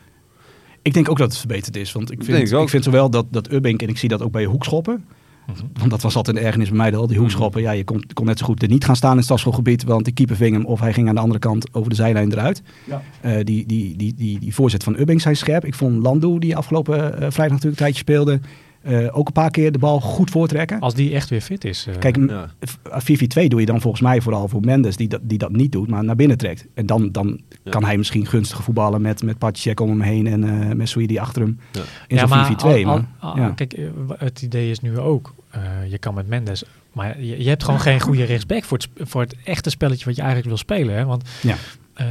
Ik 0.83 0.95
denk 0.95 1.11
ook 1.11 1.19
dat 1.19 1.29
het 1.29 1.39
verbeterd 1.39 1.77
is. 1.77 1.93
Want 1.93 2.11
ik 2.13 2.25
vind, 2.25 2.53
ik 2.53 2.69
vind 2.69 2.85
zowel 2.85 3.11
dat, 3.11 3.27
dat 3.31 3.53
Ubbing, 3.53 3.81
en 3.81 3.89
ik 3.89 3.99
zie 3.99 4.09
dat 4.09 4.23
ook 4.23 4.33
bij 4.33 4.45
hoekschoppen. 4.45 5.05
Mhm. 5.55 5.67
Want 5.79 5.91
dat 5.91 6.03
was 6.03 6.17
altijd 6.17 6.37
een 6.37 6.43
ergernis 6.43 6.69
bij 6.69 6.77
mij. 6.79 6.97
Al 6.97 7.07
die 7.07 7.19
hoekschoppen. 7.19 7.61
Ja, 7.63 7.71
je 7.71 7.85
kon, 7.85 8.05
kon 8.13 8.27
net 8.27 8.39
zo 8.39 8.45
goed 8.45 8.63
er 8.63 8.69
niet 8.69 8.85
gaan 8.85 8.97
staan 8.97 9.11
in 9.11 9.17
het 9.17 9.25
stadschoolgebied. 9.27 9.85
Want 9.85 10.05
de 10.05 10.13
keeper 10.13 10.37
ving 10.37 10.53
hem 10.57 10.65
of 10.67 10.81
hij 10.81 10.93
ging 10.93 11.09
aan 11.09 11.15
de 11.15 11.21
andere 11.21 11.39
kant 11.41 11.75
over 11.75 11.89
de 11.91 11.97
zijlijn 11.97 12.33
eruit. 12.33 12.63
Ja. 12.87 13.03
Eh, 13.21 13.45
die, 13.45 13.67
die, 13.67 13.97
die, 13.97 14.15
die, 14.15 14.39
die 14.39 14.55
voorzet 14.55 14.83
van 14.85 14.99
Ubbing 14.99 15.21
zijn 15.21 15.37
scherp. 15.37 15.65
Ik 15.65 15.75
vond 15.75 16.03
Landu, 16.03 16.39
die 16.39 16.57
afgelopen 16.57 16.97
eh, 16.99 17.11
vrijdag 17.11 17.37
natuurlijk 17.37 17.65
een 17.65 17.75
tijdje 17.75 17.99
speelde... 18.01 18.41
eh, 18.83 19.07
ook 19.19 19.27
een 19.27 19.33
paar 19.33 19.51
keer 19.51 19.73
de 19.73 19.79
bal 19.79 20.01
goed 20.01 20.31
voortrekken. 20.31 20.81
Als 20.81 20.95
die 20.95 21.15
echt 21.15 21.29
weer 21.31 21.41
fit 21.41 21.65
is. 21.65 21.87
eh, 21.89 21.99
Kijk, 21.99 22.17
m- 22.17 22.29
ja. 22.29 22.47
f- 22.69 22.79
4-4-2 23.45 23.47
doe 23.47 23.61
je 23.61 23.67
dan 23.67 23.81
volgens 23.81 24.03
mij 24.03 24.21
vooral 24.21 24.49
voor 24.49 24.61
Mendes, 24.61 24.97
die 24.97 25.09
dat, 25.09 25.21
die 25.23 25.39
dat 25.39 25.53
niet 25.53 25.73
doet, 25.73 25.89
maar 25.89 26.05
naar 26.05 26.17
binnen 26.17 26.37
trekt. 26.39 26.67
En 26.75 26.87
dan, 26.87 27.09
dan 27.13 27.41
Ja. 27.65 27.71
kan 27.71 27.85
hij 27.85 27.97
misschien 27.97 28.27
gunstige 28.27 28.63
voetballen 28.63 29.01
met, 29.03 29.23
met 29.23 29.39
Patjek 29.39 29.81
om 29.81 29.89
hem 29.89 30.01
heen 30.01 30.27
en 30.27 30.45
eh 30.69 30.75
met 30.77 30.89
Soei 30.89 31.07
die 31.07 31.21
achter 31.21 31.43
hem 31.43 31.59
Ja. 31.73 31.83
in 32.07 32.19
zo'n 32.19 32.29
4-4-2. 32.29 32.31
al- 32.63 32.75
al- 32.75 32.85
maar, 32.85 33.07
al- 33.19 33.37
ja. 33.37 33.49
Kijk, 33.51 33.73
eh, 33.73 33.85
het 34.19 34.43
idee 34.43 34.71
is 34.71 34.81
nu 34.81 34.99
ook, 34.99 35.35
eh, 35.37 35.40
je 35.89 35.99
kan 35.99 36.15
met 36.15 36.29
Mendes, 36.29 36.63
maar 36.93 37.21
je, 37.21 37.43
je 37.43 37.49
hebt 37.49 37.65
gewoon 37.65 37.81
geen 37.81 38.01
goede 38.01 38.25
rechtsback 38.33 38.65
voor 38.65 38.79
het, 38.79 38.89
voor 39.09 39.21
het 39.21 39.35
echte 39.45 39.71
spelletje 39.71 40.05
wat 40.05 40.15
je 40.15 40.21
eigenlijk 40.21 40.49
wil 40.51 40.59
spelen. 40.59 40.95
Hè? 40.95 41.05
Want 41.05 41.29
Ja. 41.43 41.57
Eh, 42.01 42.07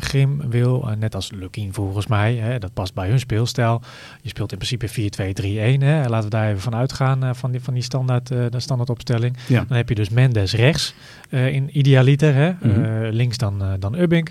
Grim 0.00 0.50
wil, 0.50 0.88
eh, 0.88 0.96
net 0.96 1.14
als 1.14 1.30
Lukien 1.30 1.72
volgens 1.72 2.06
mij, 2.06 2.34
hè, 2.34 2.58
dat 2.58 2.72
past 2.74 2.94
bij 2.94 3.08
hun 3.08 3.18
speelstijl. 3.18 3.82
Je 4.22 4.28
speelt 4.28 4.52
in 4.52 4.58
principe 4.58 4.88
4-2-3-1. 4.88 5.82
Hè? 5.82 6.08
Laten 6.08 6.24
we 6.24 6.36
daar 6.36 6.48
even 6.48 6.60
van 6.60 6.74
uitgaan, 6.74 7.24
eh, 7.24 7.30
van 7.32 7.50
die, 7.50 7.60
van 7.60 7.74
die 7.74 7.82
standaard, 7.82 8.28
de 8.28 8.60
standaard 8.60 8.90
opstelling. 8.90 9.36
Ja. 9.46 9.64
Dan 9.68 9.76
heb 9.76 9.88
je 9.88 9.94
dus 9.94 10.08
Mendes 10.08 10.54
rechts 10.54 10.94
in 11.30 11.78
idealiter, 11.78 12.34
hè? 12.34 12.52
Mhm. 12.60 13.08
Links 13.10 13.36
dan, 13.36 13.62
dan 13.78 13.98
Ubbink. 13.98 14.30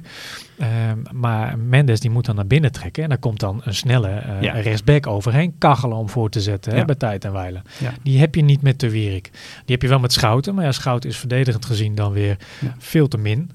Ehm, 0.57 0.98
maar 1.12 1.60
Mendes 1.60 2.00
die 2.00 2.10
moet 2.10 2.25
dan 2.25 2.36
naar 2.36 2.48
binnen 2.48 2.71
trekken 2.71 3.03
en 3.03 3.10
daar 3.10 3.17
komt 3.17 3.39
dan 3.39 3.62
een 3.63 3.75
snelle 3.75 4.21
Ja. 4.41 4.53
rechtsback 4.53 5.07
overheen 5.07 5.53
kachelen 5.57 5.98
om 5.98 6.10
voor 6.10 6.29
te 6.29 6.41
zetten 6.41 6.75
hè, 6.75 6.86
bij 6.86 6.95
tijd 6.95 7.25
en 7.25 7.31
wijlen. 7.31 7.62
Ja. 7.79 7.91
Die 8.03 8.19
heb 8.19 8.36
je 8.36 8.41
niet 8.41 8.62
met 8.62 8.79
Te 8.79 8.89
Wierik. 8.89 9.29
Die 9.65 9.75
heb 9.75 9.81
je 9.81 9.88
wel 9.88 10.00
met 10.00 10.13
Schouten, 10.13 10.55
maar 10.55 10.63
ja, 10.63 10.71
Schouten 10.71 11.10
is 11.10 11.17
verdedigend 11.17 11.65
gezien 11.65 11.95
dan 11.95 12.12
weer 12.12 12.38
veel 12.77 13.07
te 13.07 13.17
min 13.17 13.51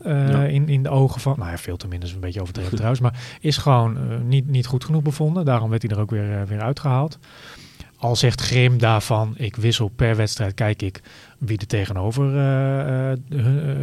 in, 0.48 0.68
in 0.68 0.82
de 0.82 0.88
ogen 0.88 1.20
van, 1.32 1.38
nou 1.38 1.50
ja, 1.50 1.58
veel 1.58 1.76
te 1.76 1.88
min 1.88 2.02
is 2.02 2.12
een 2.12 2.20
beetje 2.20 2.40
overdreven 2.40 2.74
trouwens, 2.82 3.00
maar 3.00 3.20
is 3.40 3.56
gewoon 3.56 3.96
eh, 3.96 4.18
niet, 4.24 4.48
niet 4.48 4.66
goed 4.66 4.84
genoeg 4.84 5.02
bevonden. 5.02 5.44
Daarom 5.44 5.70
werd 5.70 5.82
hij 5.82 5.90
er 5.90 6.00
ook 6.00 6.10
weer, 6.10 6.32
eh, 6.40 6.42
weer 6.42 6.60
uitgehaald. 6.60 7.18
Al 7.98 8.16
zegt 8.16 8.40
Grim 8.40 8.78
daarvan, 8.78 9.34
ik 9.36 9.56
wissel 9.56 9.88
per 9.88 10.16
wedstrijd, 10.16 10.54
kijk 10.54 10.82
ik 10.82 11.02
wie 11.38 11.58
er 11.58 11.66
tegenover 11.66 12.36
eh, 12.38 13.12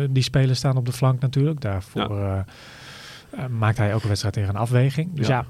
die 0.10 0.24
spelers 0.24 0.58
staan 0.60 0.78
op 0.78 0.86
de 0.86 0.92
flank 0.92 1.20
natuurlijk. 1.22 1.62
Daarvoor 1.62 2.46
maakt 3.50 3.78
hij 3.78 3.90
elke 3.92 4.08
wedstrijd 4.08 4.34
tegen 4.34 4.50
een 4.50 4.56
afweging. 4.56 5.10
Dus 5.14 5.28
ja, 5.28 5.36
Ja. 5.36 5.46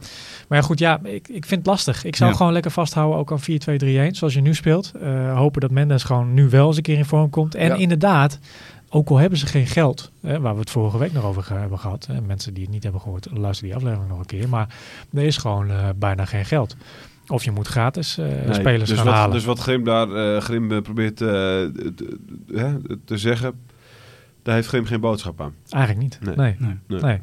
maar 0.48 0.58
ja, 0.58 0.64
goed, 0.64 0.80
ja, 0.80 1.00
ik, 1.04 1.28
ik 1.28 1.46
vind 1.46 1.60
het 1.60 1.66
lastig. 1.66 2.04
Ik 2.04 2.16
zou 2.16 2.30
Ja. 2.32 2.36
gewoon 2.38 2.54
lekker 2.54 2.72
vasthouden 2.72 3.18
ook 3.20 3.32
aan 3.32 3.40
4-2-3-1, 3.42 4.16
zoals 4.16 4.34
je 4.34 4.42
nu 4.42 4.54
speelt. 4.54 4.92
Hopen 5.34 5.62
dat 5.62 5.72
Mendes 5.72 6.04
gewoon 6.04 6.34
nu 6.34 6.50
wel 6.50 6.68
eens 6.68 6.78
een 6.78 6.84
keer 6.84 6.98
in 6.98 7.06
vorm 7.06 7.30
komt. 7.30 7.56
En 7.56 7.68
Ja. 7.68 7.76
inderdaad, 7.76 8.40
ook 8.96 9.10
al 9.10 9.18
hebben 9.18 9.40
ze 9.40 9.46
geen 9.46 9.68
geld, 9.68 10.12
hè, 10.22 10.40
waar 10.40 10.54
we 10.54 10.60
het 10.60 10.70
vorige 10.70 10.98
week 10.98 11.14
nog 11.14 11.24
over 11.24 11.60
hebben 11.60 11.80
gehad. 11.80 12.06
Hè, 12.06 12.22
mensen 12.22 12.54
die 12.54 12.64
het 12.64 12.72
niet 12.72 12.84
hebben 12.84 13.02
gehoord, 13.02 13.28
luister 13.32 13.66
die 13.66 13.76
aflevering 13.76 14.10
nog 14.10 14.20
een 14.20 14.26
keer. 14.26 14.50
Maar 14.50 14.76
er 15.14 15.24
is 15.24 15.38
gewoon 15.38 15.70
eh, 15.70 15.90
bijna 15.96 16.26
geen 16.26 16.46
geld. 16.46 16.76
Of 17.28 17.44
je 17.44 17.52
moet 17.52 17.68
gratis 17.68 18.18
eh, 18.18 18.26
Nee, 18.26 18.54
spelers 18.54 18.90
dus 18.90 18.98
gaan 18.98 19.06
wat, 19.06 19.16
halen. 19.16 19.36
Dus 19.36 19.46
wat 19.46 19.60
Grim 19.60 19.84
daar 19.84 20.36
eh, 20.36 20.42
Grim, 20.42 20.82
probeert 20.82 21.22
eh, 21.22 21.28
te, 21.28 22.18
hè, 22.54 22.98
te 23.06 23.18
zeggen, 23.18 23.54
daar 24.44 24.56
heeft 24.56 24.68
Grim 24.68 24.86
geen 24.86 25.02
boodschap 25.02 25.42
aan. 25.42 25.54
Eigenlijk 25.70 26.04
niet. 26.04 26.20
Nee. 26.22 26.36
Nee. 26.36 26.56
Nee. 26.60 26.78
Nee. 26.88 27.02
Nee. 27.02 27.22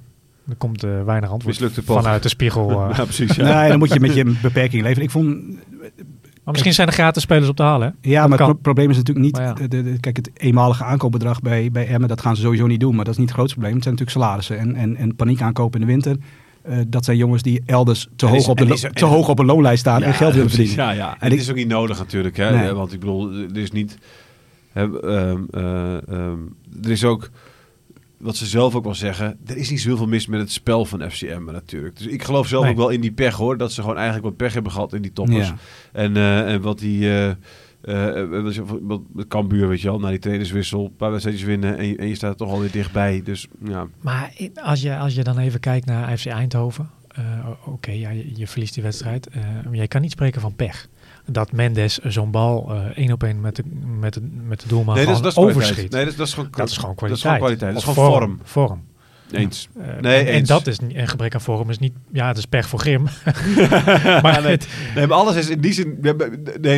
Er 0.48 0.56
komt 0.56 0.84
eh, 0.84 1.04
weinig 1.04 1.30
antwoord 1.30 1.70
vanuit 1.84 2.22
de 2.22 2.28
spiegel. 2.28 2.70
Ja, 2.96 3.04
precies. 3.04 3.36
Ja. 3.36 3.60
Nee, 3.60 3.68
dan 3.68 3.78
moet 3.78 3.92
je 3.92 4.00
met 4.00 4.14
je 4.14 4.38
beperking 4.42 4.82
leven. 4.82 5.02
Ik 5.02 5.10
vond, 5.10 5.56
Maar 6.50 6.60
misschien 6.60 6.74
zijn 6.74 6.86
er 6.88 6.92
gratis 7.04 7.22
spelers 7.22 7.48
op 7.48 7.56
te 7.56 7.62
halen. 7.62 7.94
Hè? 8.00 8.10
ja, 8.10 8.26
maar 8.26 8.38
het 8.38 8.46
kan. 8.46 8.60
probleem 8.60 8.90
is 8.90 8.96
natuurlijk 8.96 9.26
niet... 9.26 9.36
Ja. 9.36 9.52
de, 9.68 9.96
kijk, 10.00 10.16
het 10.16 10.30
eenmalige 10.34 10.84
aankoopbedrag 10.84 11.40
bij, 11.42 11.70
bij 11.72 11.86
Emmen, 11.86 12.08
dat 12.08 12.20
gaan 12.20 12.36
ze 12.36 12.42
sowieso 12.42 12.66
niet 12.66 12.80
doen. 12.80 12.94
Maar 12.94 13.04
dat 13.04 13.12
is 13.14 13.18
niet 13.20 13.28
het 13.28 13.36
grootste 13.36 13.58
probleem. 13.58 13.78
Het 13.80 13.84
zijn 13.84 13.96
natuurlijk 13.96 14.24
salarissen 14.24 14.58
en, 14.58 14.74
en, 14.74 14.96
en 14.96 15.16
paniek 15.16 15.40
aankopen 15.42 15.80
in 15.80 15.86
de 15.86 15.92
winter. 15.92 16.16
Eh, 16.62 16.78
dat 16.86 17.04
zijn 17.04 17.16
jongens 17.16 17.42
die 17.42 17.62
elders 17.66 18.08
te, 18.16 18.26
hoog 18.26 18.36
is- 18.36 18.48
op, 18.48 18.58
de 18.58 18.64
is- 18.66 18.86
te 18.92 19.04
hoog 19.04 19.28
op 19.28 19.38
een 19.38 19.46
loonlijst 19.46 19.80
staan 19.80 20.02
en 20.02 20.14
geld 20.14 20.34
willen 20.34 20.50
verdienen. 20.50 20.76
Ja, 20.76 20.90
ja. 20.90 21.16
En 21.18 21.32
ik- 21.32 21.38
is 21.38 21.50
ook 21.50 21.56
niet 21.56 21.68
nodig 21.68 21.98
natuurlijk. 21.98 22.36
Hè? 22.36 22.50
Nee. 22.56 22.68
Eh, 22.68 22.74
Want 22.74 22.92
ik 22.92 23.00
bedoel, 23.00 23.32
er 23.32 23.56
is 23.56 23.70
niet... 23.72 23.98
Hè, 24.72 25.00
ehm, 25.00 25.38
eh, 25.50 25.96
ehm, 26.08 26.38
er 26.82 26.90
is 26.90 27.04
ook... 27.04 27.30
Wat 28.20 28.36
ze 28.36 28.46
zelf 28.46 28.74
ook 28.74 28.84
wel 28.84 28.94
zeggen, 28.94 29.38
er 29.46 29.56
is 29.56 29.70
niet 29.70 29.80
zoveel 29.80 30.06
mis 30.06 30.26
met 30.26 30.40
het 30.40 30.50
spel 30.52 30.84
van 30.84 31.10
FCM 31.10 31.42
natuurlijk. 31.44 31.96
Dus 31.96 32.06
ik 32.06 32.22
geloof 32.22 32.46
zelf 32.48 32.62
Nee. 32.62 32.72
ook 32.72 32.78
wel 32.78 32.88
in 32.88 33.00
die 33.00 33.12
pech 33.12 33.34
hoor. 33.34 33.56
Dat 33.56 33.72
ze 33.72 33.80
gewoon 33.80 33.96
eigenlijk 33.96 34.26
wat 34.26 34.36
pech 34.36 34.52
hebben 34.52 34.72
gehad 34.72 34.92
in 34.92 35.02
die 35.02 35.12
toppers. 35.12 35.48
Ja. 35.48 35.56
En, 35.92 36.16
eh, 36.16 36.52
en 36.52 36.60
wat 36.60 36.78
die... 36.78 37.08
eh 37.08 37.30
eh, 37.80 38.42
wat 38.82 39.02
Cambuur, 39.28 39.68
weet 39.68 39.80
je 39.80 39.88
wel, 39.88 39.98
na 40.00 40.08
die 40.08 40.18
trainerswissel, 40.18 40.84
een 40.84 40.96
paar 40.96 41.10
wedstrijdjes 41.10 41.44
winnen 41.46 41.78
en 41.78 41.86
je, 41.86 41.96
en 41.96 42.06
je 42.08 42.14
staat 42.14 42.30
er 42.30 42.36
toch 42.36 42.50
alweer 42.50 42.70
dichtbij. 42.70 43.22
Dus 43.24 43.46
ja, 43.64 43.86
Maar 44.00 44.32
als 44.54 44.80
je, 44.82 44.96
als 44.96 45.14
je 45.14 45.24
dan 45.24 45.38
even 45.38 45.60
kijkt 45.60 45.86
naar 45.86 46.18
FC 46.18 46.26
Eindhoven. 46.26 46.90
Oké, 47.64 47.90
ja, 47.90 48.10
je, 48.10 48.30
je 48.36 48.46
verliest 48.46 48.74
die 48.74 48.82
wedstrijd. 48.82 49.28
maar 49.64 49.74
je 49.74 49.88
kan 49.88 50.00
niet 50.00 50.10
spreken 50.10 50.40
van 50.40 50.54
pech. 50.54 50.88
Dat 51.32 51.52
Mendes 51.52 51.98
zo'n 51.98 52.30
bal 52.30 52.66
eh, 52.70 52.84
één 52.98 53.12
op 53.12 53.22
één 53.22 53.40
met 53.40 53.56
de, 53.56 53.62
met 54.00 54.14
de, 54.14 54.20
met 54.48 54.60
de 54.60 54.68
doelman 54.68 54.94
nee, 54.94 55.06
dat 55.06 55.14
is, 55.26 55.32
gewoon 55.32 55.52
dat 55.52 55.56
is 55.62 55.68
kwaliteit. 55.68 55.68
overschiet. 55.74 55.90
Nee, 55.92 56.00
dat 56.04 56.10
is, 56.12 56.16
dat 56.18 56.26
is 56.26 56.34
gewoon, 56.34 56.48
dat 56.56 56.68
is 56.68 56.76
gewoon 56.76 56.94
Dat 56.96 57.10
is 57.10 57.20
kwaliteit. 57.20 57.20
gewoon 57.20 57.38
kwaliteit. 57.38 57.72
Dat 57.72 57.82
is 57.82 57.88
gewoon 57.94 58.10
vorm. 58.20 58.40
Vorm. 58.44 58.88
Eens. 59.32 59.68
Eh, 59.80 59.86
Nee, 60.00 60.18
en, 60.20 60.26
en 60.26 60.32
eens. 60.32 60.48
dat 60.48 60.66
is 60.66 60.78
niet, 60.78 60.96
een 60.96 61.08
gebrek 61.08 61.34
aan 61.34 61.40
vorm 61.40 61.70
is 61.70 61.78
niet... 61.78 61.92
Ja, 62.12 62.26
het 62.28 62.38
is 62.38 62.44
pech 62.46 62.68
voor 62.68 62.78
Grim. 62.78 63.02
maar 63.56 64.20
maar 64.22 64.42
nee, 64.42 64.50
het, 64.50 64.68
nee, 64.94 65.06
maar 65.06 65.16
alles 65.16 65.36
is 65.36 65.48
in 65.50 65.60
die 65.60 65.72
zin. 65.72 65.98
Nee, 66.00 66.14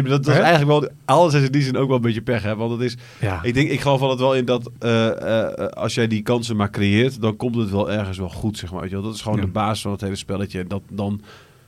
maar 0.03 0.11
dat, 0.11 0.25
dat 0.25 0.35
is 0.35 0.41
eigenlijk 0.41 0.67
wel. 0.81 0.89
Alles 1.05 1.35
is 1.35 1.43
in 1.45 1.53
die 1.53 1.63
zin 1.63 1.77
ook 1.77 1.87
wel 1.87 1.97
een 1.97 2.03
beetje 2.03 2.23
pech. 2.23 2.43
Hè? 2.43 2.57
Want 2.57 2.71
het 2.73 2.81
is. 2.81 2.97
ja. 3.21 3.43
Ik, 3.43 3.55
denk, 3.55 3.71
ik 3.71 3.81
geloof 3.81 4.01
altijd 4.01 4.21
wel 4.21 4.35
in 4.35 4.45
dat. 4.45 4.71
eh, 4.79 5.67
als 5.67 5.95
jij 5.95 6.07
die 6.07 6.23
kansen 6.23 6.57
maar 6.57 6.71
creëert. 6.71 7.21
dan 7.21 7.37
komt 7.37 7.55
het 7.57 7.71
wel 7.71 7.91
ergens 7.91 8.19
wel 8.19 8.29
goed. 8.31 8.59
Zeg 8.59 8.73
maar, 8.73 8.81
weet 8.81 8.91
je 8.91 8.97
wel. 8.97 9.05
Dat 9.05 9.15
is 9.15 9.21
gewoon 9.23 9.39
Ja. 9.39 9.45
de 9.45 9.51
basis 9.51 9.83
van 9.83 9.93
het 9.93 10.01
hele 10.01 10.17
spelletje. 10.17 10.61
En 10.61 10.69
Dat, 10.69 10.83
dan, 10.91 11.21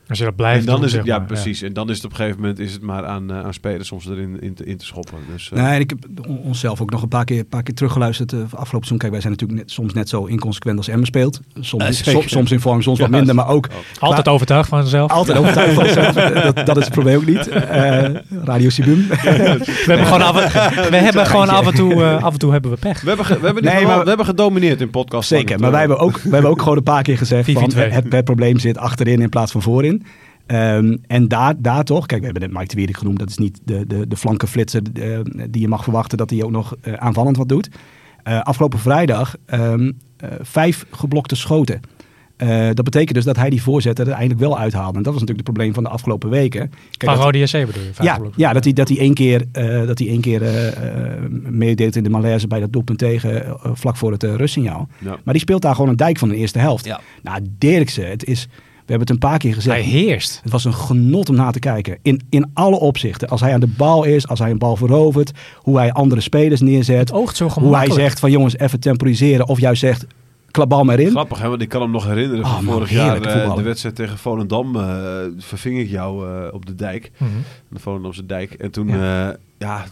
als 0.07 0.17
je 0.17 0.23
dat 0.23 0.35
blijft 0.35 0.59
en 0.59 0.65
dan 0.65 0.75
doen, 0.75 0.85
is 0.85 0.91
het. 0.91 1.01
zeg 1.05 1.13
Ja, 1.13 1.17
maar, 1.17 1.27
precies. 1.27 1.61
En 1.61 1.73
dan 1.73 1.89
is 1.89 1.95
het 1.95 2.05
op 2.05 2.11
een 2.11 2.17
gegeven 2.17 2.39
moment. 2.41 2.59
is 2.59 2.73
het 2.73 2.81
maar 2.81 3.05
aan, 3.05 3.31
eh, 3.31 3.39
aan 3.39 3.53
spelers 3.53 3.87
soms 3.87 4.07
erin 4.07 4.41
in 4.41 4.53
te, 4.53 4.65
in 4.65 4.77
te 4.77 4.85
schoppen. 4.85 5.17
Dus, 5.33 5.51
eh, 5.53 5.63
Nee, 5.63 5.79
ik 5.79 5.89
heb 5.89 6.27
on- 6.27 6.37
onszelf 6.43 6.81
ook 6.81 6.91
nog 6.91 7.01
een 7.01 7.07
paar 7.07 7.25
keer, 7.25 7.43
paar 7.43 7.63
keer 7.63 7.73
teruggeluisterd. 7.75 8.33
eh, 8.33 8.39
afgelopen 8.39 8.69
seizoen, 8.71 8.97
kijk, 8.97 9.11
wij 9.11 9.21
zijn 9.21 9.31
natuurlijk 9.33 9.59
net, 9.59 9.71
soms 9.71 9.93
net 9.93 10.09
zo 10.09 10.25
inconsequent 10.25 10.77
als 10.77 10.87
Emmen 10.87 11.05
speelt. 11.05 11.39
Soms, 11.59 12.03
soms, 12.09 12.29
soms 12.31 12.51
in 12.51 12.59
vorm, 12.59 12.81
soms 12.81 12.99
wat 12.99 13.09
minder. 13.09 13.35
Maar 13.35 13.47
ook 13.47 13.67
Altijd 13.99 14.27
overtuigd 14.27 14.69
van 14.69 14.81
zichzelf. 14.81 15.11
altijd 15.11 15.37
overtuigd 15.37 15.73
van 15.73 15.83
onszelf. 15.83 16.13
dat, 16.53 16.65
dat 16.65 16.77
is 16.77 16.83
het 16.83 16.93
probleem 16.93 17.15
ook 17.17 17.25
niet. 17.25 17.47
Eh, 17.47 18.03
Radio 18.43 18.69
Sibum. 18.69 19.07
We 19.07 19.83
hebben 19.85 20.05
gewoon 20.05 20.21
af, 20.21 20.37
en- 20.53 20.89
we 20.91 20.97
hebben 20.97 21.25
gewoon 21.25 21.49
af 21.49 21.67
en 21.67 21.73
toe, 21.73 22.03
af 22.05 22.33
en 22.33 22.39
toe 22.39 22.51
hebben 22.51 22.71
we 22.71 22.77
pech. 22.77 23.01
we, 23.01 23.07
hebben 23.07 23.25
ge- 23.25 23.39
we, 23.39 23.45
hebben 23.45 23.63
Nee, 23.63 23.85
maar- 23.85 24.01
we 24.01 24.07
hebben 24.07 24.25
gedomineerd 24.25 24.81
in 24.81 24.89
podcast. 24.89 25.27
Zeker, 25.27 25.59
maar 25.59 25.71
wij 25.71 25.79
hebben, 25.79 25.99
ook, 25.99 26.17
wij 26.21 26.31
hebben 26.31 26.51
ook 26.51 26.61
gewoon 26.61 26.77
een 26.77 26.83
paar 26.83 27.03
keer 27.03 27.17
gezegd 27.17 27.51
van 27.51 27.71
4-4-2. 27.71 27.75
het, 27.93 28.05
het 28.13 28.23
probleem 28.25 28.59
zit 28.59 28.77
achterin 28.77 29.21
in 29.21 29.29
plaats 29.29 29.51
van 29.51 29.61
voorin. 29.61 29.94
Ehm, 30.45 30.97
en 31.07 31.27
daar, 31.27 31.53
daar 31.57 31.83
toch, 31.83 32.05
kijk, 32.05 32.19
we 32.21 32.25
hebben 32.27 32.43
net 32.43 32.53
Mike 32.57 32.67
de 32.67 32.75
Wierik 32.75 32.97
genoemd. 32.97 33.19
Dat 33.19 33.29
is 33.29 33.37
niet 33.37 33.59
de, 33.63 33.87
de, 33.87 34.07
de 34.07 34.17
flanke 34.17 34.47
flitser 34.47 34.81
eh, 34.93 35.19
die 35.49 35.61
je 35.61 35.67
mag 35.67 35.83
verwachten 35.83 36.17
dat 36.17 36.29
hij 36.29 36.43
ook 36.43 36.51
nog 36.51 36.75
eh, 36.81 36.93
aanvallend 36.93 37.37
wat 37.37 37.49
doet. 37.49 37.69
Eh, 38.23 38.41
afgelopen 38.41 38.79
vrijdag 38.79 39.35
ehm, 39.45 39.91
eh, 40.17 40.29
vijf 40.41 40.85
geblokte 40.91 41.35
schoten. 41.35 41.79
Eh, 42.37 42.65
dat 42.73 42.83
betekent 42.85 43.13
dus 43.15 43.23
dat 43.23 43.35
hij 43.37 43.49
die 43.49 43.61
voorzet 43.61 43.99
er 43.99 44.05
uiteindelijk 44.05 44.39
wel 44.39 44.57
uithaalde. 44.59 44.97
En 44.97 45.03
dat 45.03 45.13
was 45.13 45.21
natuurlijk 45.21 45.47
het 45.47 45.55
probleem 45.55 45.73
van 45.73 45.83
de 45.83 45.89
afgelopen 45.89 46.29
weken. 46.29 46.69
Kijk, 46.69 47.11
Van 47.11 47.13
dat- 47.13 47.23
Rode 47.23 47.45
SC 47.45 47.65
bedoel 47.65 47.83
je? 47.83 48.03
ja, 48.03 48.19
ja, 48.35 48.53
dat 48.53 48.63
hij, 48.63 48.73
dat 48.73 48.87
hij 48.89 48.97
één 48.97 49.13
keer, 49.13 49.45
eh, 49.51 49.87
dat 49.87 49.99
hij 49.99 50.07
één 50.07 50.21
keer 50.21 50.41
meedeed 51.49 51.95
in 51.95 52.03
de 52.03 52.09
malaise 52.09 52.47
bij 52.47 52.59
dat 52.59 52.73
doelpunt 52.73 52.97
tegen, 52.97 53.57
vlak 53.73 53.95
voor 53.97 54.11
het 54.11 54.23
uh, 54.23 54.35
rustsignaal. 54.35 54.87
Ja. 54.99 55.09
Maar 55.23 55.33
die 55.33 55.41
speelt 55.43 55.61
daar 55.61 55.75
gewoon 55.75 55.89
een 55.89 55.95
dijk 55.95 56.17
van 56.17 56.29
de 56.29 56.35
eerste 56.35 56.59
helft. 56.59 56.85
Ja. 56.85 56.99
Nou, 57.23 57.39
Dirkse, 57.57 58.01
het 58.01 58.25
is, 58.25 58.47
hebben 58.93 58.99
het 58.99 59.09
een 59.09 59.29
paar 59.29 59.37
keer 59.37 59.53
gezegd. 59.53 59.75
Hij 59.75 59.85
heerst. 59.85 60.39
Het 60.43 60.51
was 60.51 60.65
een 60.65 60.73
genot 60.73 61.29
om 61.29 61.35
naar 61.35 61.51
te 61.51 61.59
kijken. 61.59 61.97
In, 62.01 62.21
in 62.29 62.49
alle 62.53 62.79
opzichten. 62.79 63.29
Als 63.29 63.41
hij 63.41 63.53
aan 63.53 63.59
de 63.59 63.73
bal 63.77 64.03
is, 64.03 64.27
als 64.27 64.39
hij 64.39 64.49
een 64.51 64.57
bal 64.57 64.75
verovert, 64.75 65.31
hoe 65.57 65.77
hij 65.77 65.91
andere 65.91 66.21
spelers 66.21 66.61
neerzet. 66.61 66.97
Het 66.99 67.11
oogt 67.11 67.35
zo 67.35 67.47
Hoe 67.47 67.75
hij 67.75 67.91
zegt 67.91 68.19
van 68.19 68.31
jongens, 68.31 68.57
even 68.57 68.79
temporiseren. 68.79 69.47
Of 69.47 69.59
juist 69.59 69.79
zegt, 69.79 70.05
klap 70.51 70.69
bal 70.69 70.83
maar 70.83 70.99
in. 70.99 71.09
Grappig, 71.09 71.39
hè? 71.39 71.49
Want 71.49 71.61
ik 71.61 71.69
kan 71.69 71.81
hem 71.81 71.91
nog 71.91 72.05
herinneren 72.05 72.43
Oh, 72.45 72.53
van 72.53 72.63
man, 72.63 72.73
vorig 72.73 72.89
jaar. 72.89 73.15
eh, 73.21 73.31
voetballen. 73.31 73.55
de 73.55 73.61
wedstrijd 73.63 73.95
tegen 73.95 74.17
Volendam. 74.17 74.75
eh 74.75 75.19
verving 75.37 75.79
ik 75.79 75.89
jou 75.89 76.27
eh, 76.29 76.53
op 76.53 76.65
de 76.65 76.75
dijk. 76.75 77.11
Mhm. 77.17 77.29
de 77.69 77.79
Volendamse 77.79 78.25
dijk. 78.25 78.53
En 78.53 78.71
toen, 78.71 78.87
Ja. 78.87 78.95
ja, 79.27 79.37
ja 79.57 79.85